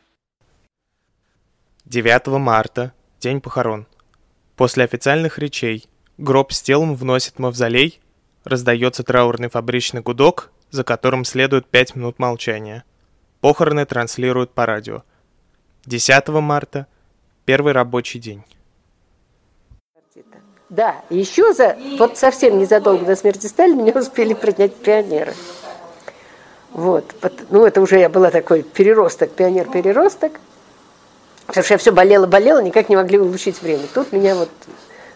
9 1.86 2.26
марта, 2.38 2.92
день 3.18 3.40
похорон. 3.40 3.86
После 4.56 4.84
официальных 4.84 5.38
речей 5.38 5.86
гроб 6.18 6.52
с 6.52 6.60
телом 6.60 6.94
вносит 6.94 7.38
мавзолей, 7.38 7.98
раздается 8.44 9.02
траурный 9.02 9.48
фабричный 9.48 10.02
гудок, 10.02 10.50
за 10.68 10.84
которым 10.84 11.24
следует 11.24 11.66
5 11.66 11.96
минут 11.96 12.18
молчания. 12.18 12.84
Похороны 13.40 13.86
транслируют 13.86 14.52
по 14.52 14.66
радио. 14.66 15.02
10 15.86 16.28
марта– 16.28 16.88
первый 17.46 17.72
рабочий 17.72 18.20
день. 18.20 18.44
Да, 20.72 21.02
еще 21.10 21.52
за, 21.52 21.76
вот 21.98 22.16
совсем 22.16 22.58
незадолго 22.58 23.04
до 23.04 23.14
смерти 23.14 23.46
Сталина 23.46 23.82
меня 23.82 23.92
успели 24.00 24.32
принять 24.32 24.74
пионеры. 24.74 25.34
Вот, 26.70 27.04
ну 27.50 27.66
это 27.66 27.82
уже 27.82 27.98
я 27.98 28.08
была 28.08 28.30
такой 28.30 28.62
переросток, 28.62 29.32
пионер-переросток, 29.32 30.32
потому 31.44 31.62
что 31.62 31.74
я 31.74 31.78
все 31.78 31.92
болела-болела, 31.92 32.62
никак 32.62 32.88
не 32.88 32.96
могли 32.96 33.18
улучшить 33.18 33.60
время. 33.60 33.82
Тут 33.92 34.12
меня 34.12 34.34
вот 34.34 34.48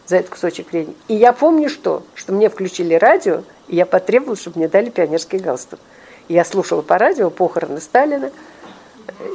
за 0.06 0.16
этот 0.16 0.32
кусочек 0.32 0.70
времени. 0.70 0.94
И 1.08 1.14
я 1.14 1.32
помню 1.32 1.70
что, 1.70 2.02
что 2.14 2.34
мне 2.34 2.50
включили 2.50 2.92
радио, 2.92 3.42
и 3.68 3.76
я 3.76 3.86
потребовала, 3.86 4.36
чтобы 4.36 4.58
мне 4.58 4.68
дали 4.68 4.90
пионерский 4.90 5.38
галстук. 5.38 5.80
И 6.28 6.34
я 6.34 6.44
слушала 6.44 6.82
по 6.82 6.98
радио 6.98 7.30
похороны 7.30 7.80
Сталина 7.80 8.30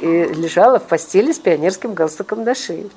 и 0.00 0.06
лежала 0.06 0.78
в 0.78 0.84
постели 0.84 1.32
с 1.32 1.40
пионерским 1.40 1.94
галстуком 1.94 2.44
на 2.44 2.54
шее. 2.54 2.90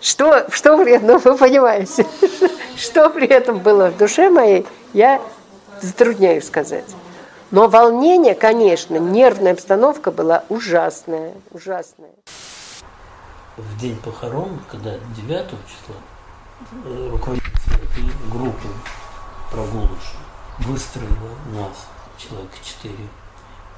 Что, 0.00 0.46
что 0.50 0.82
этом, 0.82 1.06
ну, 1.06 1.18
вы 1.18 1.36
понимаете, 1.36 2.06
что 2.80 3.10
при 3.10 3.26
этом 3.26 3.58
было 3.58 3.90
в 3.90 3.98
душе 3.98 4.30
моей, 4.30 4.66
я 4.92 5.20
затрудняюсь 5.80 6.46
сказать. 6.46 6.86
Но 7.50 7.68
волнение, 7.68 8.34
конечно, 8.34 8.96
нервная 8.96 9.52
обстановка 9.52 10.10
была 10.10 10.44
ужасная, 10.48 11.34
ужасная. 11.50 12.12
В 13.56 13.78
день 13.78 13.96
похорон, 13.96 14.60
когда 14.70 14.92
9 15.16 15.46
числа, 15.66 15.96
э, 16.86 17.08
руководитель 17.10 17.50
группы 18.32 18.68
прогулочной 19.50 20.24
выстроила 20.60 21.34
нас, 21.54 21.86
человек 22.16 22.50
четыре, 22.62 23.08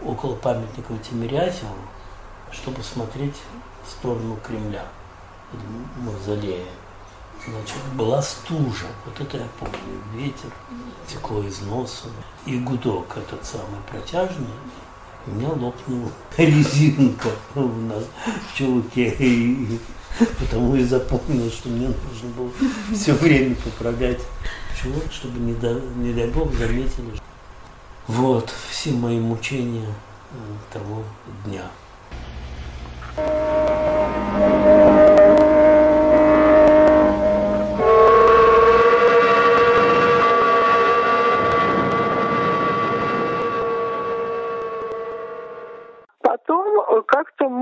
около 0.05 0.36
памятника 0.36 0.92
Тимирязеву, 0.98 1.74
чтобы 2.50 2.82
смотреть 2.82 3.36
в 3.86 3.90
сторону 3.90 4.38
Кремля 4.46 4.84
мавзолея. 5.96 6.66
Значит, 7.47 7.76
была 7.95 8.22
стужа, 8.22 8.86
вот 9.05 9.20
это 9.20 9.36
я 9.36 9.49
помню, 9.59 9.76
ветер, 10.14 10.51
текло 11.09 11.43
из 11.43 11.61
носа, 11.62 12.07
и 12.47 12.57
гудок 12.59 13.16
этот 13.16 13.45
самый 13.45 13.80
протяжный, 13.90 14.47
у 15.26 15.30
меня 15.32 15.49
лопнула 15.49 16.11
резинка 16.36 17.30
у 17.57 17.66
нас 17.66 18.05
в 18.49 18.57
чулке, 18.57 19.09
и 19.18 19.80
потому 20.38 20.76
и 20.76 20.84
запомнил, 20.84 21.51
что 21.51 21.68
мне 21.68 21.88
нужно 21.88 22.28
было 22.36 22.51
все 22.95 23.12
время 23.14 23.57
поправлять 23.57 24.20
чулок, 24.80 25.11
чтобы, 25.11 25.40
не, 25.40 25.55
дай, 25.55 25.80
не 25.97 26.12
дай 26.12 26.28
бог, 26.28 26.53
заметили. 26.55 27.20
Вот, 28.07 28.53
все 28.70 28.93
мои 28.93 29.18
мучения 29.18 29.95
э, 30.32 30.36
того 30.72 31.03
дня. 31.45 31.64
как-то 33.16 33.82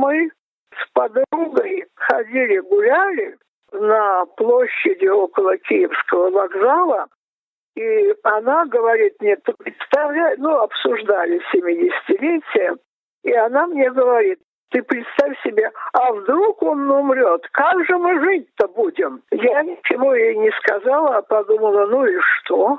мы 0.00 0.30
с 0.72 0.92
подругой 0.94 1.86
ходили 1.94 2.58
гуляли 2.60 3.36
на 3.72 4.24
площади 4.36 5.06
около 5.06 5.58
Киевского 5.58 6.30
вокзала, 6.30 7.06
и 7.76 8.14
она 8.24 8.64
говорит 8.66 9.14
мне, 9.20 9.36
ты 9.36 9.52
представляешь, 9.52 10.38
ну, 10.38 10.56
обсуждали 10.56 11.40
70-летие, 11.54 12.78
и 13.24 13.32
она 13.32 13.66
мне 13.66 13.90
говорит, 13.90 14.40
Ты 14.70 14.82
представь 14.82 15.36
себе, 15.42 15.70
а 15.92 16.12
вдруг 16.12 16.62
он 16.62 16.90
умрет? 16.90 17.46
Как 17.52 17.84
же 17.86 17.98
мы 17.98 18.20
жить-то 18.20 18.68
будем? 18.68 19.22
Я 19.30 19.62
ничего 19.62 20.14
ей 20.14 20.36
не 20.36 20.50
сказала, 20.62 21.18
а 21.18 21.22
подумала, 21.22 21.86
ну 21.86 22.06
и 22.06 22.16
что? 22.20 22.78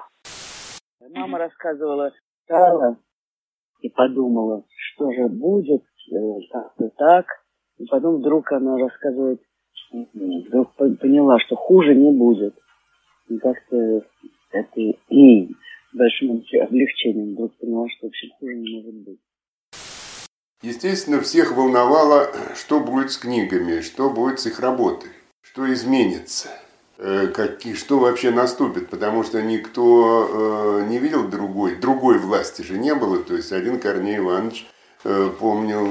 Мама 1.14 1.38
рассказывала 1.38 2.12
Стала 2.46 2.98
и 3.82 3.90
подумала, 3.90 4.64
что 4.78 5.12
же 5.12 5.28
будет, 5.28 5.84
как-то 6.52 6.90
так. 6.98 7.26
И 7.78 7.86
потом 7.86 8.18
вдруг 8.18 8.52
она 8.52 8.78
рассказывает, 8.78 9.42
вдруг 9.92 10.74
поняла, 10.76 11.40
что 11.40 11.56
хуже 11.56 11.96
не 11.96 12.12
будет. 12.12 12.56
И 13.30 13.38
как-то 13.38 14.04
это 14.52 14.82
и 15.10 15.50
большим 15.94 16.44
облегчением 16.62 17.34
вдруг 17.34 17.58
поняла, 17.58 17.88
что 17.90 18.08
вообще 18.08 18.28
хуже 18.40 18.56
не 18.56 18.76
может 18.76 18.96
быть. 19.04 19.20
Естественно, 20.62 21.22
всех 21.22 21.58
волновало, 21.58 22.30
что 22.56 22.80
будет 22.82 23.12
с 23.12 23.18
книгами, 23.18 23.82
что 23.82 24.12
будет 24.12 24.40
с 24.40 24.46
их 24.46 24.60
работой, 24.60 25.10
что 25.42 25.72
изменится, 25.74 26.50
э, 27.00 27.28
какие, 27.28 27.74
что 27.74 27.98
вообще 27.98 28.30
наступит, 28.30 28.90
потому 28.90 29.24
что 29.24 29.42
никто 29.42 30.82
э, 30.84 30.88
не 30.88 31.00
видел 31.00 31.28
другой, 31.28 31.78
другой 31.78 32.20
власти 32.20 32.62
же 32.62 32.78
не 32.78 32.94
было, 32.94 33.24
то 33.24 33.36
есть 33.36 33.52
один 33.52 33.80
Корней 33.80 34.20
Иванович 34.20 34.68
э, 34.68 34.81
помнил 35.04 35.86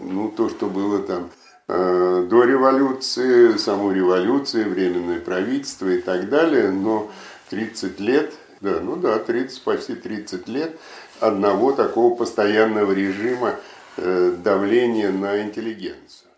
ну, 0.00 0.28
то, 0.28 0.48
что 0.48 0.66
было 0.66 1.00
там 1.00 1.30
до 1.68 2.44
революции, 2.44 3.56
саму 3.56 3.90
революцию, 3.90 4.70
временное 4.70 5.18
правительство 5.20 5.88
и 5.88 6.00
так 6.00 6.28
далее, 6.28 6.70
но 6.70 7.10
30 7.50 7.98
лет, 7.98 8.34
да, 8.60 8.78
ну 8.80 8.96
да, 8.96 9.18
30, 9.18 9.62
почти 9.62 9.94
30 9.96 10.46
лет 10.48 10.78
одного 11.20 11.72
такого 11.72 12.14
постоянного 12.14 12.92
режима 12.92 13.56
Э, 13.98 14.34
давление 14.44 15.10
на 15.10 15.40
интеллигенцию. 15.40 16.28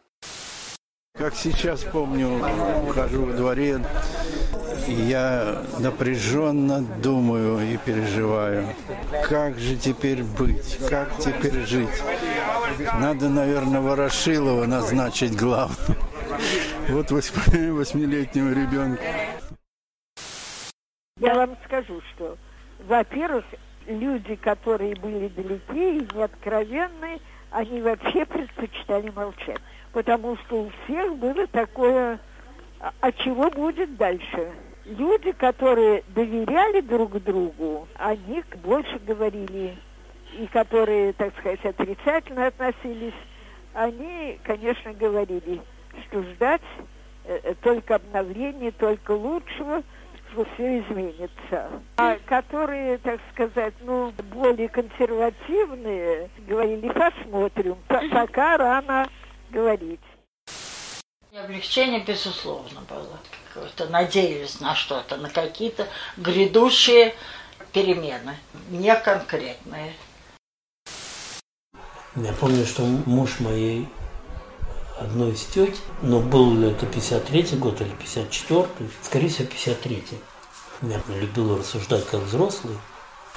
Как 1.16 1.34
сейчас 1.34 1.82
помню, 1.82 2.40
хожу 2.94 3.24
во 3.24 3.32
дворе, 3.32 3.84
я 4.92 5.62
напряженно 5.78 6.80
думаю 7.02 7.60
и 7.72 7.76
переживаю, 7.76 8.66
как 9.28 9.58
же 9.58 9.76
теперь 9.76 10.22
быть, 10.22 10.78
как 10.88 11.16
теперь 11.18 11.66
жить. 11.66 12.02
Надо, 13.00 13.28
наверное, 13.28 13.80
Ворошилова 13.80 14.66
назначить 14.66 15.36
главным. 15.36 15.96
Вот 16.88 17.10
восьмилетнего 17.10 18.50
ребенка. 18.50 19.02
Я 21.20 21.34
вам 21.34 21.56
скажу, 21.64 22.00
что, 22.14 22.36
во-первых, 22.86 23.44
люди, 23.86 24.36
которые 24.36 24.94
были 24.96 25.28
далеки 25.28 25.98
и 25.98 26.08
неоткровенные, 26.14 27.18
они 27.50 27.80
вообще 27.80 28.24
предпочитали 28.24 29.10
молчать. 29.10 29.60
Потому 29.92 30.36
что 30.36 30.62
у 30.64 30.70
всех 30.84 31.16
было 31.16 31.46
такое, 31.48 32.20
а, 32.78 32.92
а 33.00 33.12
чего 33.12 33.50
будет 33.50 33.96
дальше? 33.96 34.52
Люди, 34.88 35.32
которые 35.32 36.02
доверяли 36.14 36.80
друг 36.80 37.22
другу, 37.22 37.86
они 37.96 38.42
больше 38.62 38.98
говорили, 39.06 39.76
и 40.38 40.46
которые, 40.46 41.12
так 41.12 41.36
сказать, 41.38 41.64
отрицательно 41.64 42.46
относились, 42.46 43.14
они, 43.74 44.38
конечно, 44.42 44.92
говорили, 44.92 45.60
что 46.06 46.22
ждать 46.22 46.62
э, 47.24 47.38
э 47.42 47.54
только 47.62 47.96
обновления, 47.96 48.70
только 48.70 49.12
лучшего– 49.12 49.82
что 50.32 50.46
все 50.54 50.80
изменится. 50.80 51.68
А 51.96 52.16
которые, 52.26 52.98
так 52.98 53.20
сказать, 53.32 53.74
ну, 53.82 54.12
более 54.32 54.68
консервативные, 54.68 56.28
говорили, 56.46 56.88
посмотрим, 56.88 57.76
пока 57.88 58.56
рано 58.56 59.08
говорить. 59.50 60.00
Облегчение, 61.36 62.00
безусловно, 62.00 62.80
было. 62.88 63.18
Какое-то 63.52 63.86
надеялись 63.86 64.60
на 64.60 64.74
что-то, 64.74 65.16
на 65.18 65.28
какие-то 65.28 65.86
грядущие 66.16 67.14
перемены, 67.72 68.36
не 68.70 68.94
конкретные. 68.96 69.94
Я 72.16 72.32
помню, 72.32 72.64
что 72.64 72.82
муж 72.82 73.40
моей 73.40 73.88
одной 74.98 75.32
из 75.32 75.44
теть, 75.44 75.76
но 76.00 76.20
был 76.20 76.54
ли 76.54 76.70
это 76.70 76.86
53-й 76.86 77.58
год 77.58 77.80
или 77.82 77.92
54-й, 77.92 78.90
скорее 79.02 79.28
всего 79.28 79.48
53-й. 79.48 80.18
Я 80.82 81.00
любил 81.20 81.58
рассуждать 81.58 82.06
как 82.06 82.20
взрослый. 82.22 82.76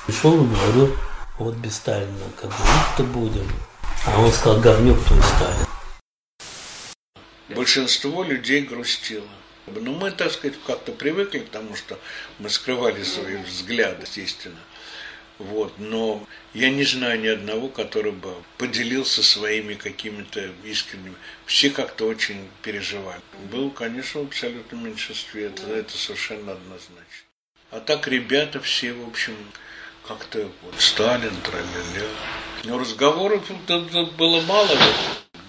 Пришел 0.05 0.33
и 0.33 0.47
говорю, 0.47 0.95
вот 1.37 1.55
без 1.55 1.75
Сталина, 1.75 2.25
как 2.39 2.51
жить-то 2.51 3.03
будем. 3.03 3.47
А 4.07 4.19
он 4.19 4.31
сказал, 4.31 4.61
говнюк 4.61 5.03
твой 5.03 5.21
Сталин. 5.21 5.70
Большинство 7.55 8.23
людей 8.23 8.61
грустило. 8.61 9.27
Но 9.67 9.91
мы, 9.91 10.11
так 10.11 10.31
сказать, 10.31 10.57
как-то 10.65 10.91
привыкли 10.91 11.39
к 11.39 11.49
тому, 11.49 11.75
что 11.75 11.99
мы 12.39 12.49
скрывали 12.49 13.03
свои 13.03 13.37
взгляды, 13.37 14.03
естественно. 14.03 14.59
Вот, 15.37 15.73
но 15.79 16.27
я 16.53 16.69
не 16.69 16.83
знаю 16.83 17.19
ни 17.19 17.27
одного, 17.27 17.67
который 17.67 18.11
бы 18.11 18.35
поделился 18.57 19.23
своими 19.23 19.73
какими-то 19.73 20.51
искренними. 20.63 21.15
Все 21.45 21.71
как-то 21.71 22.05
очень 22.05 22.47
переживали. 22.61 23.21
Был, 23.51 23.71
конечно, 23.71 24.21
в 24.21 24.27
абсолютном 24.27 24.85
меньшинстве, 24.85 25.45
это, 25.45 25.63
это 25.67 25.97
совершенно 25.97 26.51
однозначно. 26.51 27.25
А 27.71 27.79
так 27.79 28.07
ребята 28.07 28.59
все, 28.59 28.93
в 28.93 29.07
общем, 29.07 29.35
как-то 30.07 30.51
вот, 30.61 30.79
Сталин, 30.79 31.35
тра-ля-ля. 31.41 32.07
Но 32.65 32.77
разговоров 32.77 33.43
было 34.17 34.41
мало. 34.41 34.77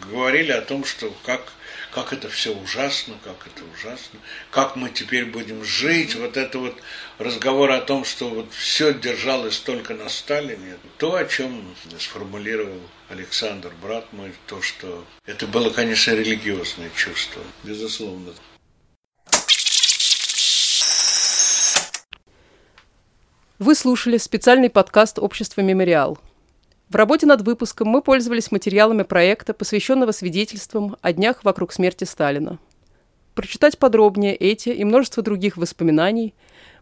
Говорили 0.09 0.53
о 0.53 0.63
том, 0.63 0.85
что 0.87 1.13
как 1.25 1.53
как 1.93 2.13
это 2.13 2.29
все 2.29 2.55
ужасно, 2.55 3.15
как 3.23 3.47
это 3.47 3.65
ужасно, 3.75 4.19
как 4.51 4.77
мы 4.77 4.89
теперь 4.89 5.27
будем 5.27 5.63
жить, 5.63 6.15
вот 6.15 6.37
это 6.37 6.59
вот 6.59 6.75
разговор 7.19 7.71
о 7.71 7.81
том, 7.81 8.05
что 8.05 8.31
вот 8.31 8.53
все 8.53 8.95
держалось 8.95 9.59
только 9.59 9.95
на 9.95 10.09
Сталине, 10.09 10.79
то, 10.97 11.15
о 11.15 11.25
чем 11.27 11.75
сформулировал 11.99 12.81
Александр, 13.11 13.73
брат 13.83 14.11
мой, 14.13 14.33
то, 14.47 14.63
что 14.63 15.05
это 15.27 15.47
было, 15.47 15.71
конечно, 15.71 16.13
религиозное 16.13 16.91
чувство, 16.97 17.43
безусловно. 17.63 18.33
Вы 23.59 23.75
слушали 23.77 24.17
специальный 24.17 24.71
подкаст 24.71 25.19
«Общество 25.19 25.61
Мемориал». 25.61 26.19
В 26.93 26.95
работе 26.95 27.25
над 27.25 27.41
выпуском 27.41 27.89
мы 27.89 28.03
пользовались 28.03 28.53
материалами 28.53 29.03
проекта, 29.03 29.55
посвященного 29.55 30.13
свидетельствам 30.13 30.99
о 31.01 31.15
днях 31.15 31.43
вокруг 31.43 31.73
смерти 31.73 32.05
Сталина. 32.05 32.59
Прочитать 33.35 33.79
подробнее 33.79 34.37
эти 34.37 34.69
и 34.69 34.85
множество 34.85 35.23
других 35.23 35.57
воспоминаний 35.57 36.35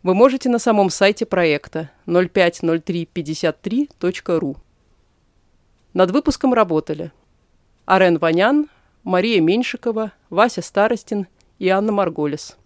вы 0.03 0.15
можете 0.15 0.49
на 0.49 0.59
самом 0.59 0.91
сайте 0.91 1.27
проекта 1.27 1.93
050353.ru. 2.07 4.57
Над 5.95 6.11
выпуском 6.11 6.55
работали 6.55 7.13
Арен 7.85 8.19
Ванян, 8.19 8.67
Мария 9.05 9.41
Меньшикова, 9.41 10.11
Вася 10.29 10.61
Старостин 10.61 11.29
и 11.61 11.69
Анна 11.69 11.93
Марголис. 11.93 12.57